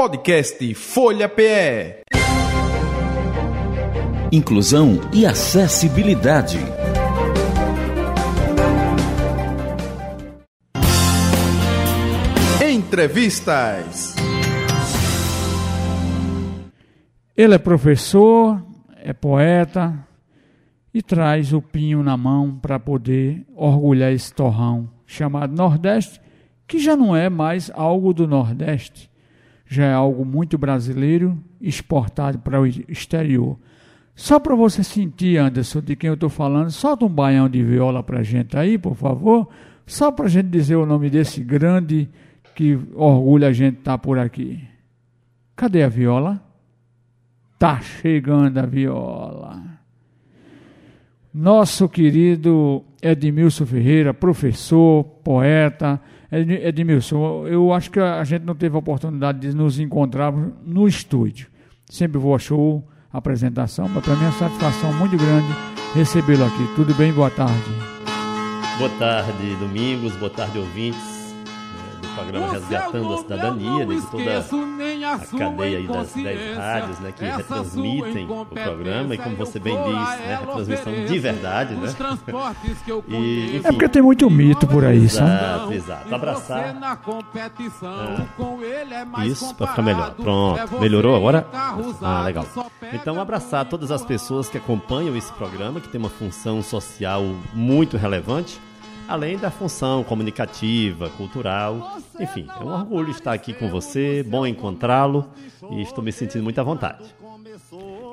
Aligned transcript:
Podcast 0.00 0.74
Folha 0.76 1.28
PE. 1.28 2.04
Inclusão 4.32 4.98
e 5.12 5.26
acessibilidade. 5.26 6.56
Entrevistas. 12.66 14.16
Ele 17.36 17.54
é 17.56 17.58
professor, 17.58 18.58
é 18.96 19.12
poeta 19.12 19.94
e 20.94 21.02
traz 21.02 21.52
o 21.52 21.60
pinho 21.60 22.02
na 22.02 22.16
mão 22.16 22.56
para 22.56 22.80
poder 22.80 23.44
orgulhar 23.54 24.10
esse 24.10 24.32
torrão 24.32 24.88
chamado 25.06 25.54
Nordeste, 25.54 26.18
que 26.66 26.78
já 26.78 26.96
não 26.96 27.14
é 27.14 27.28
mais 27.28 27.70
algo 27.74 28.14
do 28.14 28.26
Nordeste, 28.26 29.09
já 29.72 29.84
é 29.84 29.94
algo 29.94 30.24
muito 30.24 30.58
brasileiro, 30.58 31.38
exportado 31.60 32.40
para 32.40 32.60
o 32.60 32.66
exterior. 32.66 33.56
Só 34.16 34.40
para 34.40 34.56
você 34.56 34.82
sentir, 34.82 35.36
Anderson, 35.36 35.80
de 35.80 35.94
quem 35.94 36.08
eu 36.08 36.14
estou 36.14 36.28
falando, 36.28 36.72
solta 36.72 37.04
um 37.04 37.08
baião 37.08 37.48
de 37.48 37.62
viola 37.62 38.02
para 38.02 38.18
a 38.18 38.22
gente 38.24 38.56
aí, 38.56 38.76
por 38.76 38.96
favor, 38.96 39.48
só 39.86 40.10
para 40.10 40.26
a 40.26 40.28
gente 40.28 40.48
dizer 40.48 40.74
o 40.74 40.84
nome 40.84 41.08
desse 41.08 41.40
grande 41.44 42.08
que 42.52 42.76
orgulha 42.96 43.46
a 43.46 43.52
gente 43.52 43.78
estar 43.78 43.92
tá 43.92 43.98
por 43.98 44.18
aqui. 44.18 44.60
Cadê 45.54 45.84
a 45.84 45.88
viola? 45.88 46.42
Tá 47.56 47.80
chegando 47.80 48.58
a 48.58 48.66
viola. 48.66 49.62
Nosso 51.32 51.88
querido 51.88 52.82
Edmilson 53.00 53.66
Ferreira, 53.66 54.12
professor, 54.12 55.04
poeta. 55.22 56.00
Edmilson, 56.32 57.46
eu 57.48 57.72
acho 57.72 57.90
que 57.90 57.98
a 57.98 58.22
gente 58.24 58.44
não 58.44 58.54
teve 58.54 58.76
a 58.76 58.78
oportunidade 58.78 59.40
de 59.40 59.54
nos 59.54 59.78
encontrarmos 59.78 60.52
no 60.64 60.86
estúdio. 60.86 61.48
Sempre 61.90 62.18
vou 62.18 62.34
a 62.34 62.38
show, 62.38 62.86
apresentação, 63.12 63.88
mas 63.88 64.04
para 64.04 64.14
mim 64.14 64.22
é 64.22 64.26
uma 64.26 64.32
satisfação 64.32 64.92
muito 64.92 65.16
grande 65.16 65.48
recebê-lo 65.94 66.44
aqui. 66.44 66.74
Tudo 66.76 66.94
bem? 66.94 67.12
Boa 67.12 67.30
tarde. 67.30 67.70
Boa 68.78 68.90
tarde, 68.98 69.56
Domingos. 69.56 70.14
Boa 70.16 70.30
tarde, 70.30 70.58
ouvintes 70.58 71.19
programa 72.20 72.52
Resgatando 72.52 73.14
a 73.14 73.18
Cidadania, 73.18 73.86
né, 73.86 73.94
de 73.94 74.06
toda 74.06 74.38
a 74.38 75.38
cadeia 75.38 75.78
aí 75.78 75.86
das 75.86 76.12
10 76.12 76.56
rádios 76.56 76.98
né, 77.00 77.12
que 77.16 77.24
retransmitem 77.24 78.30
o 78.30 78.46
programa, 78.46 79.14
e 79.14 79.18
como 79.18 79.36
você 79.36 79.58
bem 79.58 79.76
diz, 79.76 79.94
né, 79.94 80.38
retransmissão 80.40 81.04
de 81.04 81.18
verdade, 81.18 81.74
né? 81.74 81.90
E, 83.08 83.56
enfim, 83.56 83.68
é 83.68 83.72
porque 83.72 83.88
tem 83.88 84.02
muito 84.02 84.28
mito 84.30 84.66
por 84.66 84.84
aí, 84.84 85.08
sabe? 85.08 85.30
Exato, 85.30 85.72
exato. 85.72 86.14
Abraçar. 86.14 86.76
Ah, 89.12 89.26
isso, 89.26 89.54
para 89.54 89.66
ficar 89.68 89.82
melhor. 89.82 90.14
Pronto. 90.14 90.80
Melhorou 90.80 91.16
agora? 91.16 91.46
Ah, 91.52 92.22
legal. 92.24 92.46
Então, 92.92 93.20
abraçar 93.20 93.64
todas 93.66 93.90
as 93.90 94.04
pessoas 94.04 94.48
que 94.48 94.58
acompanham 94.58 95.16
esse 95.16 95.32
programa, 95.32 95.80
que 95.80 95.88
tem 95.88 96.00
uma 96.00 96.10
função 96.10 96.62
social 96.62 97.22
muito 97.54 97.96
relevante 97.96 98.60
além 99.10 99.36
da 99.36 99.50
função 99.50 100.04
comunicativa, 100.04 101.10
cultural. 101.10 101.98
Enfim, 102.20 102.46
é 102.48 102.62
um 102.62 102.72
orgulho 102.72 103.10
estar 103.10 103.32
aqui 103.32 103.52
com 103.52 103.68
você, 103.68 104.22
bom 104.22 104.46
encontrá-lo 104.46 105.28
e 105.68 105.82
estou 105.82 106.02
me 106.02 106.12
sentindo 106.12 106.44
muito 106.44 106.60
à 106.60 106.62
vontade. 106.62 107.02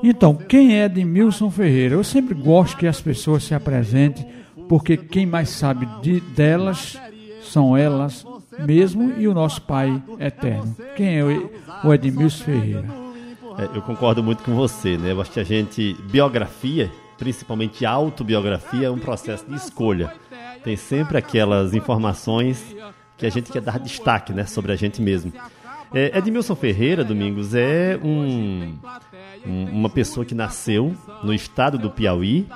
Então, 0.04 0.34
quem 0.34 0.76
é 0.76 0.86
Edmilson 0.86 1.52
Ferreira? 1.52 1.94
Eu 1.94 2.04
sempre 2.04 2.34
gosto 2.34 2.78
que 2.78 2.88
as 2.88 3.00
pessoas 3.00 3.44
se 3.44 3.54
apresentem, 3.54 4.28
porque 4.67 4.98
quem 4.98 5.28
mais 5.28 5.50
sabe 5.50 5.88
de, 6.02 6.20
delas 6.20 7.00
são 7.44 7.78
elas 7.78 8.26
mesmo 8.59 9.14
e 9.20 9.28
o 9.28 9.36
nosso 9.36 9.61
Pai 9.61 10.02
eterno. 10.20 10.76
Quem 10.95 11.20
é 11.20 11.23
o 11.84 11.94
Edmilson 11.94 12.44
Ferreira? 12.44 12.86
É, 13.59 13.78
eu 13.78 13.84
concordo 13.84 14.23
muito 14.23 14.44
com 14.44 14.56
você, 14.56 14.98
né? 14.98 15.11
Eu 15.11 15.22
acho 15.22 15.32
que 15.32 15.39
a 15.39 15.44
gente, 15.44 15.95
biografia, 16.09 16.92
principalmente 17.20 17.86
autobiografia, 17.86 18.88
é 18.88 18.92
um 18.92 19.00
processo 19.00 19.45
de 19.48 19.56
escolha 19.56 20.11
tem 20.67 20.76
sempre 20.76 21.17
aquelas 21.17 21.73
informações 21.73 22.76
que 23.16 23.26
a 23.26 23.30
gente 23.30 23.50
quer 23.50 23.61
dar 23.61 23.80
destaque 23.80 24.33
né, 24.33 24.45
sobre 24.45 24.73
a 24.73 24.76
gente 24.76 25.02
mesmo. 25.02 25.32
É, 25.94 26.17
Edmilson 26.17 26.55
Ferreira, 26.58 27.05
Domingos, 27.05 27.55
é 27.55 27.98
um, 28.04 28.78
um, 29.45 29.64
uma 29.72 29.89
pessoa 29.89 30.26
que 30.26 30.36
nasceu 30.36 30.94
no 31.23 31.33
estado 31.33 31.78
do 31.78 31.89
Piauí, 31.89 32.50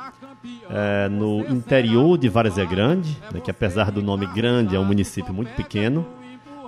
é, 0.69 1.07
no 1.07 1.39
interior 1.49 2.17
de 2.17 2.27
Várzea 2.27 2.65
Grande, 2.65 3.17
né, 3.31 3.39
que 3.39 3.49
apesar 3.49 3.91
do 3.91 4.01
nome 4.01 4.25
grande 4.27 4.75
é 4.75 4.79
um 4.79 4.83
município 4.83 5.33
muito 5.33 5.53
pequeno, 5.55 6.05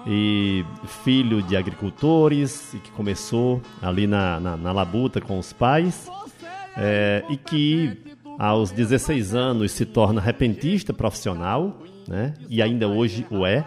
e 0.07 0.63
filho 1.03 1.41
de 1.41 1.57
agricultores, 1.57 2.73
e 2.73 2.77
que 2.77 2.91
começou 2.91 3.61
ali 3.81 4.07
na, 4.07 4.39
na, 4.39 4.55
na 4.55 4.71
labuta 4.71 5.19
com 5.19 5.37
os 5.37 5.51
pais, 5.51 6.09
é, 6.77 7.21
e 7.29 7.35
que 7.35 8.12
aos 8.37 8.71
16 8.71 9.33
anos 9.33 9.71
se 9.71 9.85
torna 9.85 10.21
repentista 10.21 10.93
profissional, 10.93 11.81
né? 12.07 12.33
E 12.49 12.61
ainda 12.61 12.87
hoje 12.87 13.25
o 13.29 13.45
é. 13.45 13.65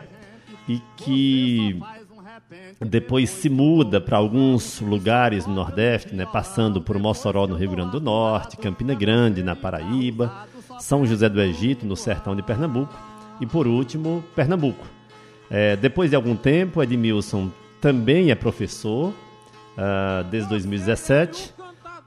E 0.68 0.80
que 0.96 1.80
depois 2.80 3.30
se 3.30 3.48
muda 3.48 4.00
para 4.00 4.18
alguns 4.18 4.80
lugares 4.80 5.46
no 5.46 5.54
Nordeste, 5.54 6.14
né? 6.14 6.26
Passando 6.26 6.82
por 6.82 6.98
Mossoró 6.98 7.46
no 7.46 7.54
Rio 7.54 7.70
Grande 7.70 7.92
do 7.92 8.00
Norte, 8.00 8.56
Campina 8.56 8.94
Grande 8.94 9.42
na 9.42 9.54
Paraíba, 9.54 10.46
São 10.78 11.06
José 11.06 11.28
do 11.28 11.40
Egito 11.40 11.86
no 11.86 11.96
sertão 11.96 12.34
de 12.34 12.42
Pernambuco 12.42 12.94
e 13.40 13.46
por 13.46 13.66
último 13.66 14.24
Pernambuco. 14.34 14.86
É, 15.48 15.76
depois 15.76 16.10
de 16.10 16.16
algum 16.16 16.34
tempo, 16.34 16.82
Edmilson 16.82 17.50
também 17.80 18.30
é 18.30 18.34
professor 18.34 19.10
uh, 19.10 20.24
desde 20.28 20.48
2017 20.48 21.55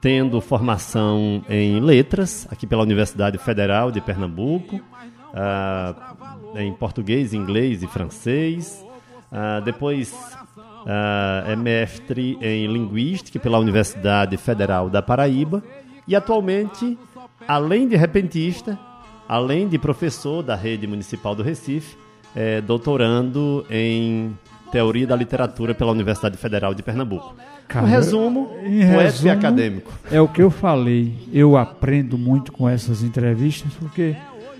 tendo 0.00 0.40
formação 0.40 1.44
em 1.48 1.78
letras, 1.80 2.48
aqui 2.50 2.66
pela 2.66 2.82
Universidade 2.82 3.36
Federal 3.38 3.90
de 3.90 4.00
Pernambuco, 4.00 4.76
uh, 4.76 6.58
em 6.58 6.72
português, 6.72 7.34
inglês 7.34 7.82
e 7.82 7.86
francês. 7.86 8.84
Uh, 9.30 9.62
depois 9.62 10.12
uh, 10.56 11.50
é 11.50 11.54
mestre 11.54 12.38
em 12.40 12.66
linguística 12.66 13.38
pela 13.38 13.58
Universidade 13.58 14.36
Federal 14.36 14.88
da 14.88 15.02
Paraíba. 15.02 15.62
E 16.08 16.16
atualmente, 16.16 16.98
além 17.46 17.86
de 17.86 17.94
repentista, 17.94 18.78
além 19.28 19.68
de 19.68 19.78
professor 19.78 20.42
da 20.42 20.56
rede 20.56 20.86
municipal 20.86 21.34
do 21.34 21.42
Recife, 21.42 21.96
é 22.34 22.60
doutorando 22.60 23.66
em 23.68 24.36
teoria 24.72 25.06
da 25.06 25.16
literatura 25.16 25.74
pela 25.74 25.92
Universidade 25.92 26.36
Federal 26.36 26.72
de 26.74 26.82
Pernambuco. 26.82 27.34
Cara, 27.70 27.86
um 27.86 27.88
resumo, 27.88 28.46
poético 28.48 29.26
e 29.26 29.30
acadêmico. 29.30 29.92
É 30.10 30.20
o 30.20 30.26
que 30.26 30.42
eu 30.42 30.50
falei. 30.50 31.14
Eu 31.32 31.56
aprendo 31.56 32.18
muito 32.18 32.50
com 32.50 32.68
essas 32.68 33.04
entrevistas 33.04 33.72
porque 33.74 34.16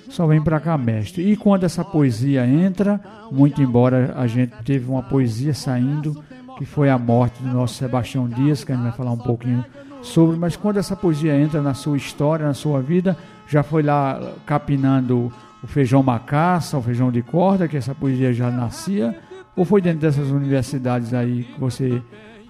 só 0.09 0.29
vem 0.29 0.41
para 0.41 0.61
cá 0.61 0.79
mestre. 0.79 1.29
E 1.29 1.37
quando 1.37 1.65
essa 1.65 1.85
poesia 1.85 2.47
entra, 2.47 3.01
muito 3.29 3.61
embora 3.61 4.15
a 4.17 4.29
gente 4.29 4.53
teve 4.65 4.89
uma 4.89 5.03
poesia 5.03 5.53
saindo, 5.53 6.23
que 6.57 6.65
foi 6.65 6.89
a 6.89 6.97
morte 6.97 7.43
do 7.43 7.53
nosso 7.53 7.75
Sebastião 7.75 8.29
Dias, 8.29 8.63
que 8.63 8.71
a 8.71 8.77
gente 8.77 8.85
vai 8.85 8.93
falar 8.93 9.11
um 9.11 9.19
pouquinho 9.19 9.65
sobre, 10.03 10.37
mas 10.37 10.55
quando 10.55 10.77
essa 10.77 10.95
poesia 10.95 11.37
entra 11.37 11.61
na 11.61 11.75
sua 11.75 11.97
história, 11.97 12.47
na 12.47 12.55
sua 12.55 12.81
vida, 12.81 13.17
já 13.49 13.65
foi 13.65 13.83
lá 13.83 14.35
capinando 14.47 15.33
o 15.65 15.67
feijão 15.67 16.01
macaça, 16.01 16.79
o 16.79 16.83
feijão 16.83 17.11
de 17.11 17.23
corda, 17.23 17.67
que 17.67 17.77
essa 17.77 17.93
poesia 17.93 18.33
já 18.33 18.53
nascia, 18.53 19.19
ou 19.57 19.65
foi 19.65 19.83
dentro 19.83 19.99
dessas 19.99 20.31
universidades 20.31 21.13
aí 21.13 21.43
que 21.43 21.59
você 21.59 22.01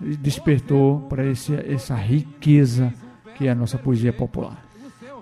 despertou 0.00 1.00
para 1.08 1.24
essa 1.26 1.94
riqueza 1.94 2.92
que 3.36 3.46
é 3.46 3.50
a 3.50 3.54
nossa 3.54 3.78
poesia 3.78 4.12
popular. 4.12 4.64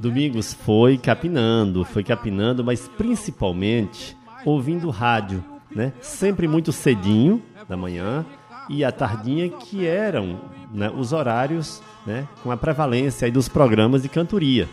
Domingos 0.00 0.54
foi 0.54 0.96
capinando, 0.96 1.84
foi 1.84 2.04
capinando, 2.04 2.64
mas 2.64 2.88
principalmente 2.88 4.16
ouvindo 4.44 4.90
rádio, 4.90 5.44
né? 5.74 5.92
Sempre 6.00 6.46
muito 6.46 6.72
cedinho 6.72 7.42
da 7.68 7.76
manhã 7.76 8.24
e 8.68 8.84
à 8.84 8.92
tardinha 8.92 9.48
que 9.48 9.86
eram 9.86 10.40
né, 10.72 10.90
os 10.90 11.12
horários, 11.12 11.82
né, 12.06 12.28
com 12.42 12.50
a 12.50 12.56
prevalência 12.56 13.30
dos 13.30 13.48
programas 13.48 14.02
de 14.02 14.08
cantoria. 14.08 14.68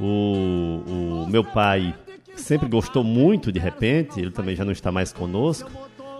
O, 0.00 1.24
o 1.24 1.26
meu 1.28 1.44
pai 1.44 1.94
sempre 2.36 2.68
gostou 2.68 3.04
muito 3.04 3.52
de 3.52 3.58
repente, 3.58 4.20
ele 4.20 4.30
também 4.30 4.56
já 4.56 4.64
não 4.64 4.72
está 4.72 4.90
mais 4.90 5.12
conosco, 5.12 5.70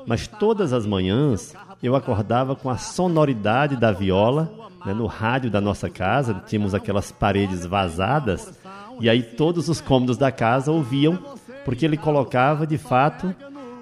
mas 0.06 0.26
todas 0.26 0.72
as 0.72 0.86
manhãs 0.86 1.54
eu 1.82 1.94
acordava 1.94 2.56
com 2.56 2.68
a 2.68 2.76
sonoridade 2.76 3.76
da 3.76 3.92
viola 3.92 4.52
né, 4.84 4.92
no 4.92 5.06
rádio 5.06 5.50
da 5.50 5.60
nossa 5.60 5.88
casa. 5.88 6.42
Tínhamos 6.46 6.74
aquelas 6.74 7.12
paredes 7.12 7.64
vazadas 7.64 8.52
e 9.00 9.08
aí 9.08 9.22
todos 9.22 9.68
os 9.68 9.80
cômodos 9.80 10.16
da 10.16 10.32
casa 10.32 10.72
ouviam, 10.72 11.18
porque 11.64 11.84
ele 11.84 11.96
colocava 11.96 12.66
de 12.66 12.78
fato 12.78 13.34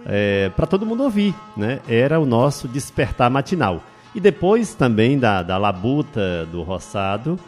é, 0.05 0.51
para 0.51 0.67
todo 0.67 0.85
mundo 0.85 1.05
ouvir. 1.05 1.35
Né? 1.57 1.81
Era 1.89 2.21
o 2.21 2.27
nosso 2.27 2.69
despertar 2.69 3.31
matinal. 3.31 3.83
E 4.15 4.21
depois 4.21 4.75
também 4.75 5.19
da, 5.19 5.43
da 5.43 5.59
labuta 5.59 6.47
do 6.47 6.63
roçado, 6.63 7.39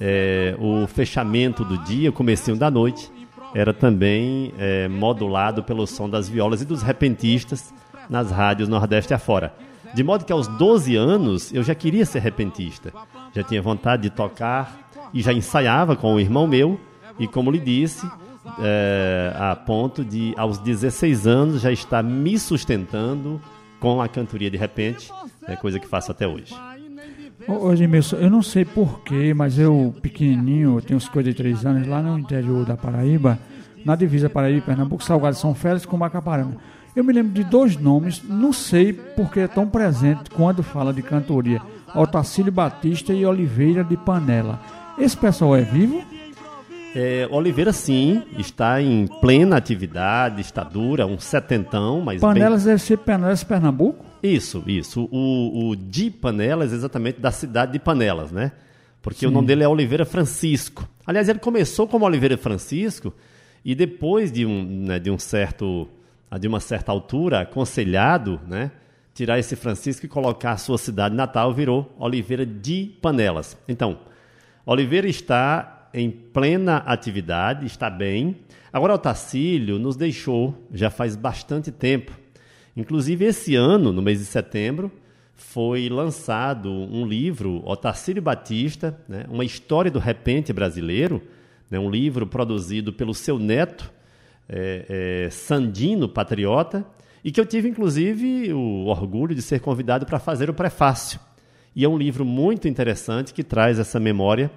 é, 0.00 0.54
o 0.58 0.86
fechamento 0.86 1.64
do 1.64 1.78
dia, 1.78 2.10
o 2.10 2.12
comecinho 2.12 2.56
da 2.56 2.70
noite, 2.70 3.10
era 3.54 3.72
também 3.72 4.52
é, 4.58 4.88
modulado 4.88 5.62
pelo 5.62 5.86
som 5.86 6.08
das 6.08 6.28
violas 6.28 6.60
e 6.60 6.64
dos 6.64 6.82
repentistas 6.82 7.72
nas 8.10 8.30
rádios 8.30 8.68
Nordeste 8.68 9.14
afora. 9.14 9.54
De 9.94 10.02
modo 10.02 10.24
que 10.24 10.32
aos 10.32 10.48
12 10.48 10.96
anos 10.96 11.52
eu 11.52 11.62
já 11.62 11.74
queria 11.74 12.04
ser 12.04 12.20
repentista. 12.20 12.92
Já 13.32 13.42
tinha 13.42 13.62
vontade 13.62 14.02
de 14.02 14.10
tocar 14.10 14.90
e 15.12 15.22
já 15.22 15.32
ensaiava 15.32 15.94
com 15.94 16.14
o 16.14 16.20
irmão 16.20 16.46
meu. 16.46 16.78
E 17.18 17.28
como 17.28 17.50
lhe 17.50 17.60
disse, 17.60 18.04
é, 18.58 19.32
a 19.38 19.54
ponto 19.54 20.04
de 20.04 20.34
aos 20.36 20.58
16 20.58 21.26
anos 21.26 21.62
já 21.62 21.70
estar 21.70 22.02
me 22.02 22.38
sustentando 22.38 23.40
com 23.78 24.02
a 24.02 24.08
cantoria 24.08 24.50
de 24.50 24.56
repente, 24.56 25.10
é 25.46 25.54
coisa 25.54 25.78
que 25.78 25.86
faço 25.86 26.10
até 26.10 26.26
hoje. 26.26 26.54
Hoje 27.46 27.86
mesmo, 27.86 28.18
eu 28.18 28.30
não 28.30 28.42
sei 28.42 28.64
porquê, 28.64 29.34
mas 29.34 29.58
eu, 29.58 29.94
pequenininho, 30.00 30.78
eu 30.78 30.82
tenho 30.82 30.96
uns 30.96 31.04
53 31.04 31.66
anos, 31.66 31.86
lá 31.86 32.00
no 32.00 32.18
interior 32.18 32.64
da 32.64 32.76
Paraíba, 32.76 33.38
na 33.84 33.94
divisa 33.94 34.30
Paraíba, 34.30 34.64
Pernambuco, 34.64 35.04
Salgado 35.04 35.36
São 35.36 35.54
Félix 35.54 35.84
com 35.84 35.96
Macaparana. 35.96 36.56
Eu 36.94 37.02
me 37.02 37.12
lembro 37.12 37.32
de 37.32 37.42
dois 37.42 37.76
nomes, 37.76 38.22
não 38.22 38.52
sei 38.52 38.92
porque 38.92 39.40
é 39.40 39.48
tão 39.48 39.66
presente 39.68 40.30
quando 40.30 40.62
fala 40.62 40.92
de 40.92 41.02
cantoria: 41.02 41.60
Otacílio 41.94 42.52
Batista 42.52 43.12
e 43.12 43.26
Oliveira 43.26 43.82
de 43.82 43.96
Panela. 43.96 44.60
Esse 44.98 45.16
pessoal 45.16 45.56
é 45.56 45.62
vivo? 45.62 46.02
É, 46.94 47.26
Oliveira, 47.28 47.72
sim, 47.72 48.22
está 48.38 48.80
em 48.80 49.08
plena 49.20 49.56
atividade, 49.56 50.40
está 50.40 50.62
dura, 50.62 51.04
um 51.04 51.18
setentão, 51.18 52.00
mas. 52.00 52.20
Panelas 52.20 52.62
bem... 52.62 52.72
deve 52.72 52.82
ser 52.82 52.98
Panelas 52.98 53.42
Pernambuco? 53.42 54.04
Isso, 54.22 54.62
isso. 54.64 55.08
O, 55.10 55.70
o 55.70 55.76
de 55.76 56.08
Panelas, 56.10 56.72
exatamente 56.72 57.20
da 57.20 57.32
cidade 57.32 57.72
de 57.72 57.80
Panelas, 57.80 58.30
né? 58.30 58.52
Porque 59.02 59.20
sim. 59.20 59.26
o 59.26 59.30
nome 59.30 59.48
dele 59.48 59.64
é 59.64 59.68
Oliveira 59.68 60.06
Francisco. 60.06 60.88
Aliás, 61.04 61.28
ele 61.28 61.40
começou 61.40 61.88
como 61.88 62.06
Oliveira 62.06 62.38
Francisco 62.38 63.12
e 63.64 63.74
depois 63.74 64.30
de 64.30 64.46
um, 64.46 64.64
né, 64.86 64.98
de 64.98 65.10
um 65.10 65.18
certo, 65.18 65.88
de 66.38 66.48
uma 66.48 66.60
certa 66.60 66.92
altura, 66.92 67.40
aconselhado, 67.40 68.40
né? 68.46 68.70
Tirar 69.12 69.38
esse 69.38 69.54
Francisco 69.54 70.06
e 70.06 70.08
colocar 70.08 70.52
a 70.52 70.56
sua 70.56 70.76
cidade 70.76 71.14
natal, 71.14 71.52
virou 71.52 71.94
Oliveira 71.98 72.44
de 72.44 72.92
Panelas. 73.00 73.56
Então, 73.68 73.98
Oliveira 74.66 75.08
está 75.08 75.88
em 75.94 76.10
plena 76.10 76.78
atividade, 76.78 77.64
está 77.66 77.88
bem. 77.88 78.36
Agora, 78.72 78.94
o 78.94 78.98
Tacílio 78.98 79.78
nos 79.78 79.94
deixou 79.94 80.66
já 80.72 80.90
faz 80.90 81.14
bastante 81.14 81.70
tempo. 81.70 82.12
Inclusive, 82.76 83.26
esse 83.26 83.54
ano, 83.54 83.92
no 83.92 84.02
mês 84.02 84.18
de 84.18 84.24
setembro, 84.24 84.90
foi 85.36 85.88
lançado 85.88 86.70
um 86.70 87.06
livro, 87.06 87.62
Otacílio 87.64 88.22
Batista, 88.22 88.98
né, 89.08 89.24
uma 89.28 89.44
história 89.44 89.90
do 89.90 90.00
repente 90.00 90.52
brasileiro, 90.52 91.22
né, 91.70 91.78
um 91.78 91.88
livro 91.88 92.26
produzido 92.26 92.92
pelo 92.92 93.14
seu 93.14 93.38
neto, 93.38 93.92
é, 94.48 95.24
é, 95.26 95.30
Sandino 95.30 96.08
Patriota, 96.08 96.84
e 97.24 97.32
que 97.32 97.40
eu 97.40 97.46
tive, 97.46 97.68
inclusive, 97.68 98.52
o 98.52 98.86
orgulho 98.86 99.34
de 99.34 99.40
ser 99.40 99.60
convidado 99.60 100.04
para 100.04 100.18
fazer 100.18 100.50
o 100.50 100.54
prefácio. 100.54 101.18
E 101.74 101.84
é 101.84 101.88
um 101.88 101.96
livro 101.96 102.24
muito 102.24 102.68
interessante 102.68 103.32
que 103.32 103.42
traz 103.42 103.78
essa 103.78 103.98
memória 103.98 104.50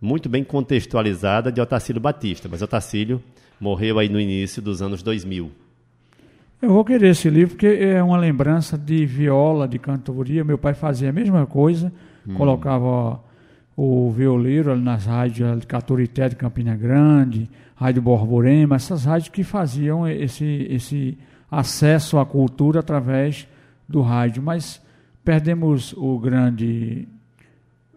muito 0.00 0.28
bem 0.28 0.44
contextualizada 0.44 1.50
de 1.50 1.60
Otacílio 1.60 2.00
Batista, 2.00 2.48
mas 2.50 2.62
Otacílio 2.62 3.22
morreu 3.60 3.98
aí 3.98 4.08
no 4.08 4.20
início 4.20 4.60
dos 4.60 4.82
anos 4.82 5.02
2000. 5.02 5.50
Eu 6.60 6.70
vou 6.70 6.84
querer 6.84 7.10
esse 7.10 7.28
livro 7.28 7.54
porque 7.54 7.66
é 7.66 8.02
uma 8.02 8.16
lembrança 8.16 8.78
de 8.78 9.04
viola, 9.04 9.68
de 9.68 9.78
cantoria. 9.78 10.44
Meu 10.44 10.56
pai 10.56 10.74
fazia 10.74 11.10
a 11.10 11.12
mesma 11.12 11.46
coisa, 11.46 11.92
hum. 12.26 12.34
colocava 12.34 13.20
o 13.76 14.10
violeiro 14.10 14.72
ali 14.72 14.82
nas 14.82 15.04
rádios 15.04 15.60
de 15.60 15.66
Caturité 15.66 16.28
de 16.28 16.36
Campina 16.36 16.74
Grande, 16.76 17.50
Rádio 17.74 18.02
Borborema, 18.02 18.76
essas 18.76 19.04
rádios 19.04 19.28
que 19.28 19.42
faziam 19.42 20.06
esse, 20.06 20.66
esse 20.70 21.18
acesso 21.50 22.18
à 22.18 22.26
cultura 22.26 22.80
através 22.80 23.48
do 23.88 24.00
rádio. 24.00 24.42
Mas 24.42 24.80
perdemos 25.24 25.92
o 25.96 26.18
grande 26.18 27.08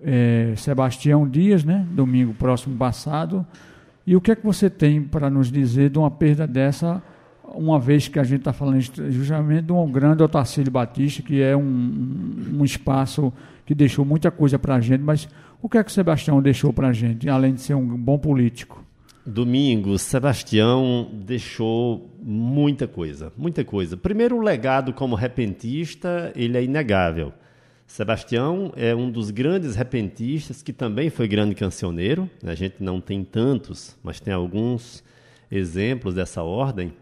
é, 0.01 0.53
Sebastião 0.55 1.27
Dias, 1.27 1.63
né, 1.63 1.85
domingo 1.91 2.33
próximo 2.33 2.75
passado. 2.75 3.45
E 4.05 4.15
o 4.15 4.21
que 4.21 4.31
é 4.31 4.35
que 4.35 4.45
você 4.45 4.69
tem 4.69 5.03
para 5.03 5.29
nos 5.29 5.51
dizer 5.51 5.89
de 5.89 5.99
uma 5.99 6.09
perda 6.09 6.47
dessa, 6.47 7.03
uma 7.43 7.79
vez 7.79 8.07
que 8.07 8.17
a 8.17 8.23
gente 8.23 8.39
está 8.39 8.53
falando 8.53 8.79
justamente 9.09 9.65
de 9.65 9.71
um 9.73 9.91
grande 9.91 10.23
Otacílio 10.23 10.71
Batista, 10.71 11.21
que 11.21 11.41
é 11.41 11.55
um, 11.55 12.53
um 12.53 12.63
espaço 12.63 13.33
que 13.65 13.75
deixou 13.75 14.05
muita 14.05 14.31
coisa 14.31 14.57
para 14.57 14.75
a 14.75 14.79
gente, 14.79 15.01
mas 15.01 15.27
o 15.61 15.67
que 15.67 15.77
é 15.77 15.83
que 15.83 15.89
o 15.91 15.93
Sebastião 15.93 16.41
deixou 16.41 16.71
para 16.71 16.87
a 16.87 16.93
gente, 16.93 17.27
além 17.27 17.53
de 17.53 17.61
ser 17.61 17.73
um 17.73 17.97
bom 17.97 18.17
político? 18.17 18.86
Domingo, 19.27 19.99
Sebastião 19.99 21.11
deixou 21.11 22.09
muita 22.17 22.87
coisa, 22.87 23.33
muita 23.35 23.61
coisa. 23.65 23.97
Primeiro, 23.97 24.37
o 24.37 24.41
legado 24.41 24.93
como 24.93 25.15
repentista, 25.15 26.31
ele 26.33 26.57
é 26.57 26.63
inegável. 26.63 27.33
Sebastião 27.85 28.71
é 28.77 28.95
um 28.95 29.11
dos 29.11 29.29
grandes 29.29 29.75
repentistas 29.75 30.61
que 30.61 30.71
também 30.71 31.09
foi 31.09 31.27
grande 31.27 31.55
cancioneiro. 31.55 32.29
A 32.41 32.55
gente 32.55 32.75
não 32.79 33.01
tem 33.01 33.21
tantos, 33.21 33.97
mas 34.01 34.21
tem 34.21 34.33
alguns 34.33 35.03
exemplos 35.51 36.13
dessa 36.13 36.41
ordem. 36.41 36.93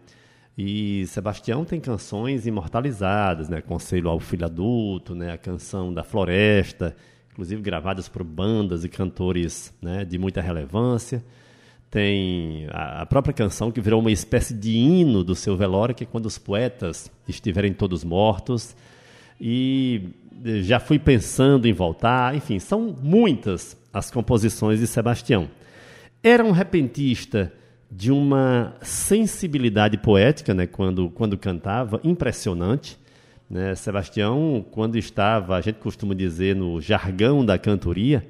E 0.58 1.06
Sebastião 1.06 1.64
tem 1.64 1.78
canções 1.78 2.44
imortalizadas, 2.44 3.48
né? 3.48 3.60
Conselho 3.60 4.08
ao 4.08 4.18
Filho 4.18 4.46
Adulto, 4.46 5.14
né? 5.14 5.32
a 5.32 5.38
canção 5.38 5.94
da 5.94 6.02
Floresta, 6.02 6.96
inclusive 7.30 7.62
gravadas 7.62 8.08
por 8.08 8.24
bandas 8.24 8.82
e 8.82 8.88
cantores 8.88 9.72
né? 9.80 10.04
de 10.04 10.18
muita 10.18 10.40
relevância. 10.40 11.22
Tem 11.90 12.66
a 12.70 13.06
própria 13.06 13.32
canção 13.32 13.70
que 13.70 13.80
virou 13.80 14.00
uma 14.00 14.10
espécie 14.10 14.52
de 14.52 14.76
hino 14.76 15.22
do 15.22 15.34
seu 15.34 15.56
velório, 15.56 15.94
que 15.94 16.04
é 16.04 16.06
quando 16.06 16.26
os 16.26 16.36
poetas 16.36 17.10
estiverem 17.28 17.72
todos 17.72 18.04
mortos. 18.04 18.76
E 19.40 20.10
já 20.62 20.80
fui 20.80 20.98
pensando 20.98 21.66
em 21.66 21.72
voltar, 21.72 22.34
enfim, 22.34 22.58
são 22.58 22.94
muitas 23.02 23.76
as 23.92 24.10
composições 24.10 24.80
de 24.80 24.86
Sebastião. 24.86 25.48
Era 26.22 26.44
um 26.44 26.50
repentista 26.50 27.52
de 27.90 28.10
uma 28.10 28.74
sensibilidade 28.82 29.96
poética, 29.96 30.52
né, 30.52 30.66
quando, 30.66 31.08
quando 31.10 31.38
cantava, 31.38 32.00
impressionante. 32.02 32.98
Né? 33.48 33.74
Sebastião, 33.74 34.64
quando 34.70 34.98
estava, 34.98 35.56
a 35.56 35.60
gente 35.60 35.76
costuma 35.76 36.14
dizer 36.14 36.56
no 36.56 36.80
jargão 36.80 37.44
da 37.44 37.56
cantoria, 37.56 38.26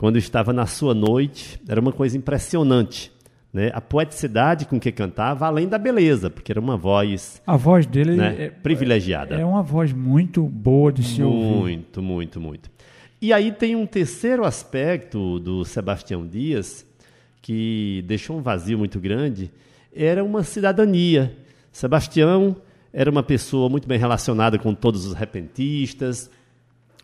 quando 0.00 0.16
estava 0.16 0.50
na 0.50 0.64
sua 0.64 0.94
noite, 0.94 1.60
era 1.68 1.78
uma 1.78 1.92
coisa 1.92 2.16
impressionante 2.16 3.12
né, 3.52 3.70
a 3.74 3.82
poeticidade 3.82 4.64
com 4.64 4.80
que 4.80 4.90
cantava, 4.90 5.44
além 5.44 5.68
da 5.68 5.76
beleza, 5.76 6.30
porque 6.30 6.50
era 6.50 6.58
uma 6.58 6.74
voz. 6.74 7.42
A 7.46 7.54
voz 7.54 7.84
dele 7.84 8.16
né, 8.16 8.44
é 8.44 8.48
privilegiada. 8.48 9.34
É 9.34 9.44
uma 9.44 9.62
voz 9.62 9.92
muito 9.92 10.42
boa 10.42 10.90
de 10.90 11.02
se 11.02 11.20
muito, 11.20 11.36
ouvir. 11.36 11.58
Muito, 11.58 12.02
muito, 12.02 12.40
muito. 12.40 12.70
E 13.20 13.30
aí 13.30 13.52
tem 13.52 13.76
um 13.76 13.84
terceiro 13.84 14.46
aspecto 14.46 15.38
do 15.38 15.66
Sebastião 15.66 16.26
Dias 16.26 16.86
que 17.42 18.02
deixou 18.06 18.38
um 18.38 18.40
vazio 18.40 18.78
muito 18.78 18.98
grande, 18.98 19.50
era 19.94 20.24
uma 20.24 20.42
cidadania. 20.44 21.36
Sebastião 21.70 22.56
era 22.90 23.10
uma 23.10 23.22
pessoa 23.22 23.68
muito 23.68 23.86
bem 23.86 23.98
relacionada 23.98 24.58
com 24.58 24.74
todos 24.74 25.04
os 25.04 25.12
repentistas, 25.12 26.30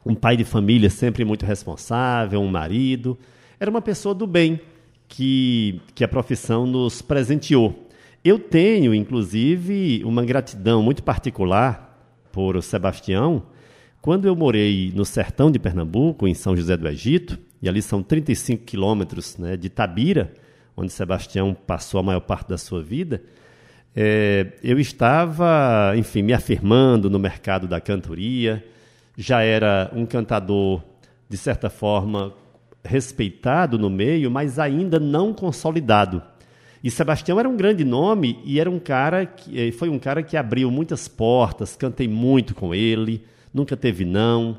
um 0.06 0.14
pai 0.14 0.36
de 0.36 0.44
família 0.44 0.88
sempre 0.88 1.25
muito 1.25 1.44
responsável, 1.44 2.40
um 2.40 2.48
marido, 2.48 3.18
era 3.58 3.68
uma 3.68 3.82
pessoa 3.82 4.14
do 4.14 4.25
bem 4.25 4.60
que, 5.08 5.80
que 5.96 6.04
a 6.04 6.08
profissão 6.08 6.64
nos 6.64 7.02
presenteou. 7.02 7.88
Eu 8.25 8.38
tenho, 8.38 8.94
inclusive, 8.94 10.02
uma 10.04 10.25
gratidão 10.25 10.80
muito 10.80 11.02
particular 11.02 12.16
por 12.30 12.62
Sebastião. 12.62 13.42
Quando 14.00 14.26
eu 14.28 14.36
morei 14.36 14.92
no 14.94 15.04
sertão 15.04 15.50
de 15.50 15.58
Pernambuco, 15.58 16.28
em 16.28 16.34
São 16.34 16.56
José 16.56 16.76
do 16.76 16.86
Egito, 16.86 17.36
e 17.60 17.68
ali 17.68 17.82
são 17.82 18.00
35 18.00 18.64
quilômetros 18.64 19.36
né, 19.36 19.56
de 19.56 19.68
Tabira, 19.68 20.32
onde 20.76 20.92
Sebastião 20.92 21.52
passou 21.52 21.98
a 21.98 22.02
maior 22.02 22.20
parte 22.20 22.48
da 22.48 22.58
sua 22.58 22.80
vida, 22.80 23.22
é, 23.94 24.52
eu 24.62 24.78
estava, 24.78 25.94
enfim, 25.96 26.22
me 26.22 26.32
afirmando 26.32 27.10
no 27.10 27.18
mercado 27.18 27.66
da 27.66 27.80
cantoria, 27.80 28.62
já 29.16 29.42
era 29.42 29.90
um 29.94 30.04
cantador, 30.04 30.82
de 31.28 31.37
certa 31.37 31.70
forma, 31.70 32.35
respeitado 32.85 33.78
no 33.78 33.90
meio, 33.90 34.30
mas 34.30 34.58
ainda 34.58 35.00
não 35.00 35.32
consolidado. 35.32 36.23
E 36.85 36.90
Sebastião 36.90 37.40
era 37.40 37.49
um 37.49 37.56
grande 37.56 37.85
nome 37.85 38.38
e 38.44 38.61
era 38.61 38.70
um 38.70 38.78
cara 38.78 39.26
que 39.26 39.58
eh, 39.58 39.73
foi 39.73 39.88
um 39.88 39.99
cara 39.99 40.23
que 40.23 40.37
abriu 40.37 40.70
muitas 40.70 41.08
portas, 41.08 41.75
cantei 41.75 42.06
muito 42.06 42.54
com 42.54 42.75
ele, 42.75 43.25
nunca 43.52 43.76
teve 43.76 44.04
não, 44.04 44.58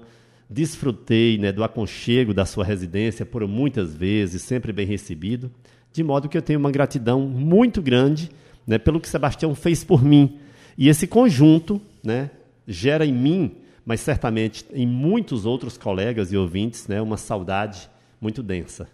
desfrutei 0.49 1.37
né, 1.37 1.51
do 1.51 1.63
aconchego 1.63 2.33
da 2.33 2.45
sua 2.45 2.65
residência 2.65 3.25
por 3.25 3.47
muitas 3.47 3.95
vezes, 3.95 4.41
sempre 4.41 4.73
bem 4.73 4.85
recebido, 4.85 5.51
de 5.93 6.03
modo 6.03 6.27
que 6.27 6.37
eu 6.37 6.41
tenho 6.41 6.59
uma 6.59 6.71
gratidão 6.71 7.21
muito 7.21 7.81
grande 7.81 8.29
né, 8.65 8.77
pelo 8.77 8.99
que 8.99 9.07
Sebastião 9.07 9.53
fez 9.55 9.83
por 9.83 10.03
mim. 10.03 10.37
E 10.77 10.89
esse 10.89 11.07
conjunto 11.07 11.81
né, 12.03 12.29
gera 12.67 13.05
em 13.05 13.13
mim, 13.13 13.55
mas 13.87 14.01
certamente 14.01 14.65
em 14.73 14.85
muitos 14.85 15.45
outros 15.45 15.77
colegas 15.77 16.33
e 16.33 16.37
ouvintes, 16.37 16.89
né, 16.89 17.01
uma 17.01 17.15
saudade 17.15 17.89
muito 18.19 18.43
densa. 18.43 18.85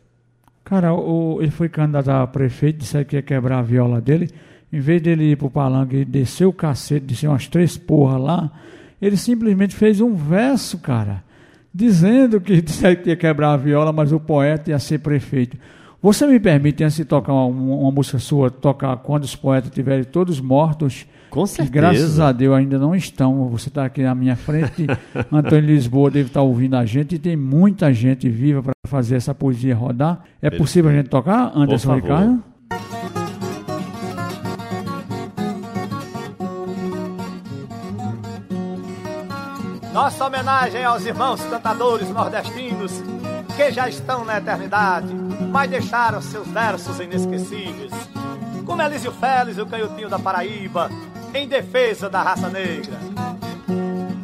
Cara, 0.63 0.93
o, 0.93 1.41
ele 1.41 1.49
foi 1.49 1.67
candidato 1.67 2.11
a 2.11 2.27
prefeito, 2.27 2.77
disse 2.77 3.03
que 3.03 3.15
ia 3.15 3.23
quebrar 3.23 3.57
a 3.57 3.61
viola 3.63 3.99
dele. 3.99 4.29
Em 4.71 4.79
vez 4.79 5.01
dele 5.01 5.31
ir 5.31 5.35
pro 5.35 5.49
palanque 5.49 5.95
e 5.95 6.05
descer 6.05 6.45
o 6.45 6.53
cacete, 6.53 7.07
descer 7.07 7.27
umas 7.27 7.47
três 7.47 7.75
porra 7.75 8.19
lá, 8.19 8.51
Ele 9.01 9.17
simplesmente 9.17 9.75
fez 9.75 9.99
um 9.99 10.13
verso, 10.15 10.77
cara, 10.77 11.23
dizendo 11.73 12.39
que 12.39 12.61
disseram 12.61 13.01
que 13.01 13.09
ia 13.09 13.15
quebrar 13.15 13.53
a 13.53 13.57
viola, 13.57 13.91
mas 13.91 14.11
o 14.11 14.19
poeta 14.19 14.69
ia 14.69 14.77
ser 14.77 14.99
prefeito. 14.99 15.57
Você 16.03 16.27
me 16.27 16.37
permite, 16.37 16.83
antes 16.83 16.97
de 16.97 17.05
tocar 17.05 17.31
uma, 17.31 17.45
uma 17.45 17.89
música 17.89 18.19
sua, 18.19 18.51
tocar 18.51 18.97
quando 18.97 19.23
os 19.23 19.37
poetas 19.37 19.69
estiverem 19.69 20.03
todos 20.03 20.41
mortos? 20.41 21.05
Com 21.29 21.43
Que 21.43 21.47
certeza. 21.47 21.71
graças 21.71 22.19
a 22.19 22.33
Deus 22.33 22.53
ainda 22.57 22.77
não 22.77 22.93
estão. 22.93 23.47
Você 23.47 23.69
está 23.69 23.85
aqui 23.85 24.03
na 24.03 24.13
minha 24.13 24.35
frente. 24.35 24.85
Antônio 25.31 25.65
Lisboa 25.65 26.11
deve 26.11 26.27
estar 26.27 26.41
ouvindo 26.41 26.75
a 26.75 26.85
gente 26.85 27.15
e 27.15 27.19
tem 27.19 27.37
muita 27.37 27.93
gente 27.93 28.27
viva 28.27 28.61
para 28.61 28.73
fazer 28.85 29.15
essa 29.15 29.33
poesia 29.33 29.73
rodar. 29.73 30.25
É 30.41 30.49
possível 30.49 30.91
a 30.91 30.93
gente 30.93 31.07
tocar, 31.07 31.53
Anderson 31.55 31.87
favor. 31.87 32.01
Ricardo? 32.01 32.43
Nossa 39.93 40.25
homenagem 40.25 40.83
aos 40.83 41.05
irmãos 41.05 41.41
cantadores 41.45 42.09
nordestinos 42.09 43.01
que 43.55 43.71
já 43.71 43.87
estão 43.87 44.25
na 44.25 44.37
eternidade, 44.37 45.13
mas 45.51 45.69
deixaram 45.69 46.21
seus 46.21 46.47
versos 46.47 46.99
inesquecíveis. 46.99 47.91
Como 48.65 48.81
Elísio 48.81 49.11
Félix 49.11 49.57
e 49.57 49.61
o 49.61 49.65
canhotinho 49.65 50.09
da 50.09 50.17
Paraíba, 50.17 50.89
em 51.33 51.47
defesa 51.47 52.09
da 52.09 52.21
raça 52.21 52.49
negra. 52.49 52.97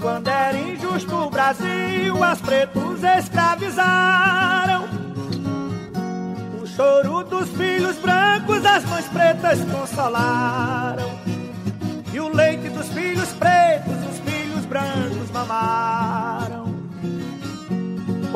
Quando 0.02 0.28
era 0.30 0.58
injusto 0.58 1.14
o 1.14 1.30
Brasil, 1.30 2.24
as 2.24 2.40
pretos 2.40 3.04
escravizaram. 3.04 4.88
O 6.62 6.66
choro 6.66 7.24
dos 7.24 7.50
filhos 7.50 7.98
brancos, 7.98 8.66
as 8.66 8.86
mães 8.86 9.08
pretas 9.08 9.60
consolaram. 9.66 11.10
E 12.14 12.20
o 12.20 12.34
leite 12.34 12.70
dos 12.70 12.88
filhos 12.90 13.19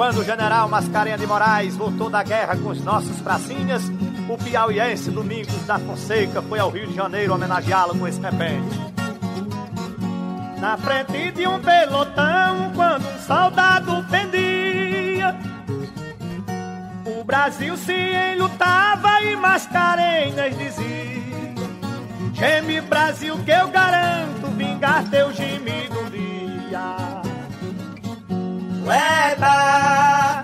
Quando 0.03 0.19
o 0.19 0.25
general 0.25 0.67
Mascarenha 0.67 1.17
de 1.17 1.25
Moraes 1.25 1.77
voltou 1.77 2.09
da 2.09 2.21
guerra 2.21 2.57
com 2.57 2.67
os 2.67 2.83
nossos 2.83 3.21
pracinhas, 3.21 3.83
o 4.27 4.37
piauiense 4.37 5.09
Domingos 5.09 5.65
da 5.65 5.79
Fonseca 5.79 6.41
foi 6.41 6.59
ao 6.59 6.69
Rio 6.69 6.87
de 6.87 6.93
Janeiro 6.93 7.33
homenageá-lo 7.33 7.97
com 7.97 8.05
esse 8.05 8.19
repente. 8.19 8.77
Na 10.59 10.75
frente 10.75 11.31
de 11.31 11.47
um 11.47 11.57
pelotão, 11.57 12.73
quando 12.75 13.07
um 13.07 13.19
soldado 13.19 14.05
pendia, 14.11 15.37
o 17.05 17.23
Brasil 17.23 17.77
se 17.77 17.93
enlutava 17.93 19.21
e 19.21 19.37
Mascarenhas 19.37 20.57
dizia: 20.57 21.55
Geme 22.33 22.81
Brasil 22.81 23.37
que 23.45 23.51
eu 23.51 23.69
garanto 23.69 24.47
vingar 24.47 25.09
teu 25.09 25.31
gemido. 25.31 26.02
Poeta, 28.83 30.43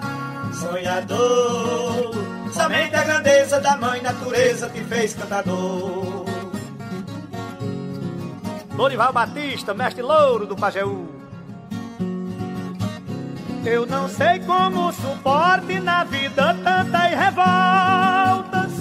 sonhador, 0.54 2.12
somente 2.54 2.96
a 2.96 3.04
grandeza 3.04 3.60
da 3.60 3.76
mãe 3.76 4.02
natureza 4.02 4.70
te 4.70 4.82
fez 4.86 5.14
cantador. 5.14 6.26
Lorival 8.78 9.12
Batista, 9.12 9.74
mestre 9.74 10.02
louro 10.02 10.48
do 10.48 10.56
Pajeú. 10.56 11.06
Eu 13.66 13.86
não 13.86 14.08
sei 14.08 14.40
como 14.40 14.94
suporte 14.94 15.78
na 15.82 16.06
vida 16.06 16.56
tantas 16.64 17.12
revoltas. 17.12 18.72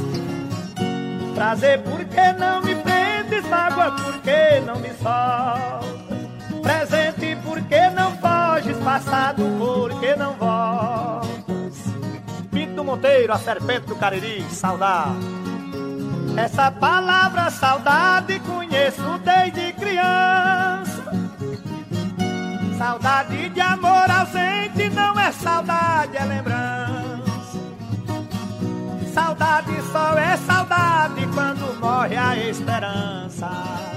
Prazer 1.34 1.82
porque 1.82 2.32
não 2.38 2.62
me 2.62 2.76
prendes, 2.76 3.44
mágoa 3.48 3.90
porque 3.90 4.60
não 4.64 4.76
me 4.78 4.90
soltas. 5.02 5.97
Presente 6.68 7.34
porque 7.42 7.88
não 7.96 8.14
foges, 8.18 8.76
passado 8.84 9.42
porque 9.58 10.14
não 10.16 10.34
voltas. 10.34 11.78
Pinto 12.50 12.84
Monteiro, 12.84 13.32
a 13.32 13.38
serpente 13.38 13.86
do 13.86 13.96
Cariri, 13.96 14.44
saudade. 14.50 15.16
Essa 16.36 16.70
palavra 16.70 17.48
saudade 17.48 18.38
conheço 18.40 19.18
desde 19.24 19.72
criança. 19.72 21.10
Saudade 22.76 23.48
de 23.48 23.60
amor 23.62 24.10
ausente 24.10 24.90
não 24.90 25.18
é 25.18 25.32
saudade, 25.32 26.18
é 26.18 26.24
lembrança. 26.26 27.58
Saudade 29.14 29.72
só 29.90 30.18
é 30.18 30.36
saudade 30.36 31.26
quando 31.32 31.80
morre 31.80 32.14
a 32.14 32.36
esperança. 32.36 33.88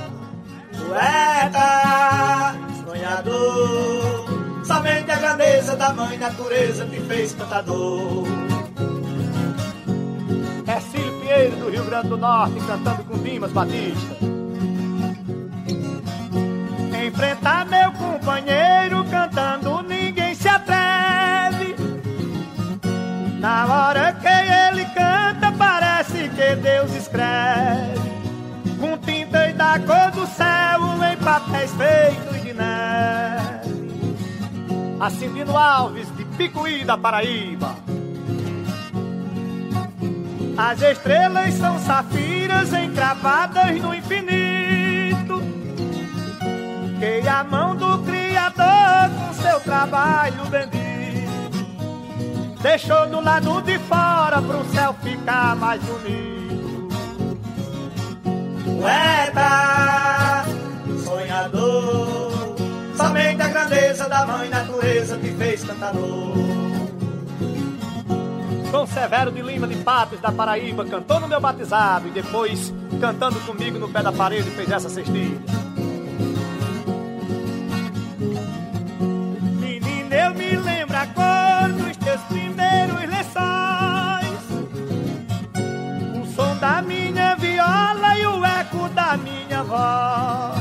Poeta, 0.92 2.54
sonhador, 2.86 4.26
somente 4.66 5.10
a 5.10 5.16
grandeza 5.16 5.78
da 5.78 5.94
mãe 5.94 6.18
natureza 6.18 6.86
te 6.86 7.00
fez 7.00 7.34
cantador. 7.34 8.26
É 10.68 10.80
Cílio 10.82 11.18
Pinheiro 11.22 11.56
do 11.56 11.70
Rio 11.70 11.86
Grande 11.86 12.10
do 12.10 12.18
Norte 12.18 12.60
cantando 12.68 13.06
com 13.06 13.18
Dimas 13.20 13.54
Batista. 13.54 14.18
Enfrentar 17.08 17.66
meu 17.68 17.94
companheiro 17.94 19.06
cantando 19.10 19.82
ninguém 19.84 20.01
feitos 31.82 32.44
de 32.44 32.54
neve. 32.54 34.16
Acindino 35.00 35.58
Alves 35.58 36.16
de 36.16 36.26
Picuí 36.26 36.84
da 36.86 36.98
Paraíba. 36.98 37.76
As 40.58 40.82
estrelas 40.82 41.54
são 41.56 41.80
safiras 41.80 42.72
encravadas 42.74 43.82
no 43.82 43.96
infinito. 43.96 45.42
Que 47.00 47.28
a 47.28 47.44
mão 47.44 47.76
do 47.76 47.98
Criador 48.04 49.10
com 49.18 49.34
seu 49.42 49.60
trabalho 49.62 50.46
bendito 50.52 50.82
deixou 52.62 53.08
do 53.08 53.20
lado 53.22 53.60
de 53.64 53.80
fora 53.80 54.40
pro 54.40 54.64
céu 54.66 54.96
ficar 55.02 55.56
mais 55.56 55.82
bonito. 55.82 56.90
Poeta, 58.64 60.41
sonhador, 61.42 62.56
somente 62.96 63.42
a 63.42 63.48
grandeza 63.48 64.08
da 64.08 64.26
mãe 64.26 64.50
natureza 64.50 65.18
te 65.18 65.30
fez 65.32 65.64
cantador. 65.64 66.36
Dom 68.72 68.86
Severo 68.86 69.32
de 69.32 69.42
Lima 69.42 69.68
de 69.68 69.76
Patos, 69.78 70.20
da 70.22 70.32
Paraíba, 70.32 70.86
cantou 70.86 71.20
no 71.20 71.28
meu 71.28 71.42
batizado 71.42 72.08
e 72.08 72.12
depois, 72.12 72.74
cantando 73.00 73.40
comigo 73.42 73.80
no 73.80 73.90
pé 73.90 74.02
da 74.02 74.12
parede, 74.12 74.50
fez 74.52 74.70
essa 74.72 74.90
cestilha. 74.90 75.40
Menina, 79.60 80.16
eu 80.16 80.34
me 80.34 80.56
lembro 80.58 80.96
a 80.96 81.08
cor 81.08 81.70
dos 81.74 81.98
teus 81.98 82.22
primeiros 82.22 83.02
lençóis, 83.10 84.42
o 86.22 86.36
som 86.36 86.56
da 86.58 86.82
minha 86.82 87.36
viola 87.36 88.18
e 88.18 88.26
o 88.26 88.46
eco 88.46 88.88
da 88.90 89.18
minha 89.18 89.64
voz. 89.64 90.61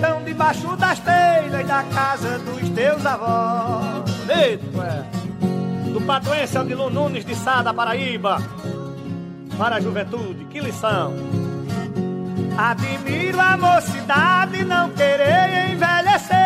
Estão 0.00 0.24
debaixo 0.24 0.74
das 0.78 0.98
telhas 1.00 1.66
da 1.66 1.82
casa 1.82 2.38
dos 2.38 2.70
teus 2.70 3.04
avós. 3.04 4.02
Eita, 4.30 4.64
é 4.82 5.90
do 5.90 6.00
Patuense 6.00 6.56
Adilu 6.56 6.88
Nunes 6.88 7.22
de 7.22 7.34
Sá, 7.34 7.60
da 7.60 7.74
Paraíba, 7.74 8.38
para 9.58 9.76
a 9.76 9.80
juventude, 9.80 10.46
que 10.46 10.58
lição! 10.58 11.12
Admiro 12.56 13.38
a 13.38 13.58
mocidade 13.58 14.64
não 14.64 14.88
querer 14.88 15.70
envelhecer. 15.70 16.38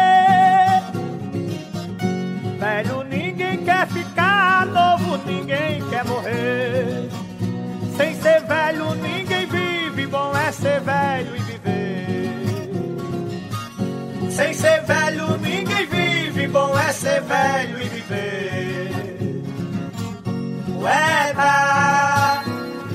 Velho 2.59 3.05
ninguém 3.05 3.59
quer 3.59 3.87
ficar, 3.87 4.67
novo 4.67 5.17
ninguém 5.25 5.81
quer 5.91 6.05
morrer. 6.05 7.09
Sem 7.97 8.17
ser 8.17 8.41
velho 8.41 8.97
ninguém 8.97 9.47
vive, 9.47 10.09
bom 10.09 10.33
é 10.37 10.51
ser 10.51 10.81
velho 10.81 11.37
e. 11.37 11.44
Sem 14.35 14.53
ser 14.53 14.83
velho 14.83 15.37
ninguém 15.39 15.87
vive, 15.87 16.49
bom 16.49 16.77
é 16.79 16.93
ser 16.93 17.23
velho 17.23 17.79
e 17.81 17.89
viver. 17.89 18.91
Poeta, 20.67 22.43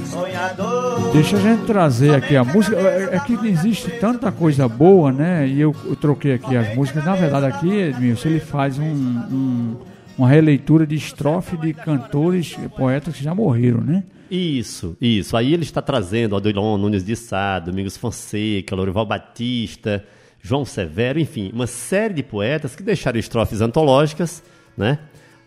sonhador. 0.05 1.11
Deixa 1.13 1.37
a 1.37 1.39
gente 1.39 1.65
trazer 1.65 2.13
aqui 2.15 2.35
a 2.35 2.43
música. 2.43 2.75
É 2.77 3.15
é 3.15 3.19
que 3.19 3.33
existe 3.47 3.89
tanta 3.99 4.31
coisa 4.31 4.67
boa, 4.67 5.11
né? 5.11 5.47
E 5.47 5.59
eu, 5.61 5.73
eu 5.85 5.95
troquei 5.95 6.33
aqui 6.33 6.55
as 6.57 6.75
músicas. 6.75 7.05
Na 7.05 7.15
verdade, 7.15 7.45
aqui, 7.45 7.69
Edmilson, 7.71 8.29
ele 8.29 8.39
faz 8.39 8.77
um, 8.77 8.83
um- 8.85 9.75
uma 10.17 10.27
releitura 10.27 10.85
de 10.85 10.95
estrofe 10.95 11.55
de 11.55 11.73
cantores, 11.73 12.53
poetas 12.75 13.15
que 13.15 13.23
já 13.23 13.33
morreram, 13.33 13.79
né? 13.79 14.03
Isso, 14.29 14.95
isso. 14.99 15.35
Aí 15.37 15.53
ele 15.53 15.63
está 15.63 15.81
trazendo 15.81 16.35
Adilon 16.35 16.77
Nunes 16.77 17.03
de 17.05 17.15
Sá, 17.15 17.57
Domingos 17.59 17.95
Fonseca, 17.95 18.75
Lorival 18.75 19.05
Batista, 19.05 20.03
João 20.41 20.65
Severo, 20.65 21.19
enfim, 21.19 21.51
uma 21.53 21.67
série 21.67 22.13
de 22.13 22.23
poetas 22.23 22.75
que 22.75 22.83
deixaram 22.83 23.19
estrofes 23.19 23.61
antológicas, 23.61 24.41
né? 24.77 24.99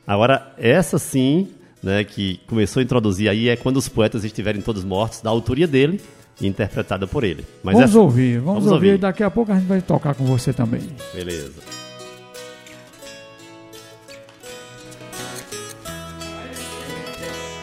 Agora, 0.07 0.53
essa 0.59 0.99
sim, 0.99 1.49
né, 1.83 2.05
que 2.05 2.41
começou 2.47 2.81
a 2.81 2.85
introduzir 2.85 3.29
aí 3.29 3.49
é 3.49 3.57
quando 3.57 3.77
os 3.77 3.89
poetas 3.89 4.25
estiverem 4.25 4.61
todos 4.61 4.85
mortos, 4.85 5.21
da 5.21 5.31
autoria 5.31 5.67
dele 5.67 6.01
e 6.41 6.47
interpretada 6.47 7.07
por 7.07 7.25
ele. 7.25 7.45
Mas 7.63 7.75
vamos 7.75 7.91
essa... 7.91 8.01
ouvir, 8.01 8.39
vamos, 8.39 8.65
vamos 8.65 8.73
ouvir. 8.73 8.87
ouvir. 8.89 8.99
Daqui 8.99 9.23
a 9.23 9.31
pouco 9.31 9.53
a 9.53 9.55
gente 9.55 9.67
vai 9.67 9.81
tocar 9.81 10.15
com 10.15 10.25
você 10.25 10.53
também. 10.53 10.83
Beleza. 11.15 11.53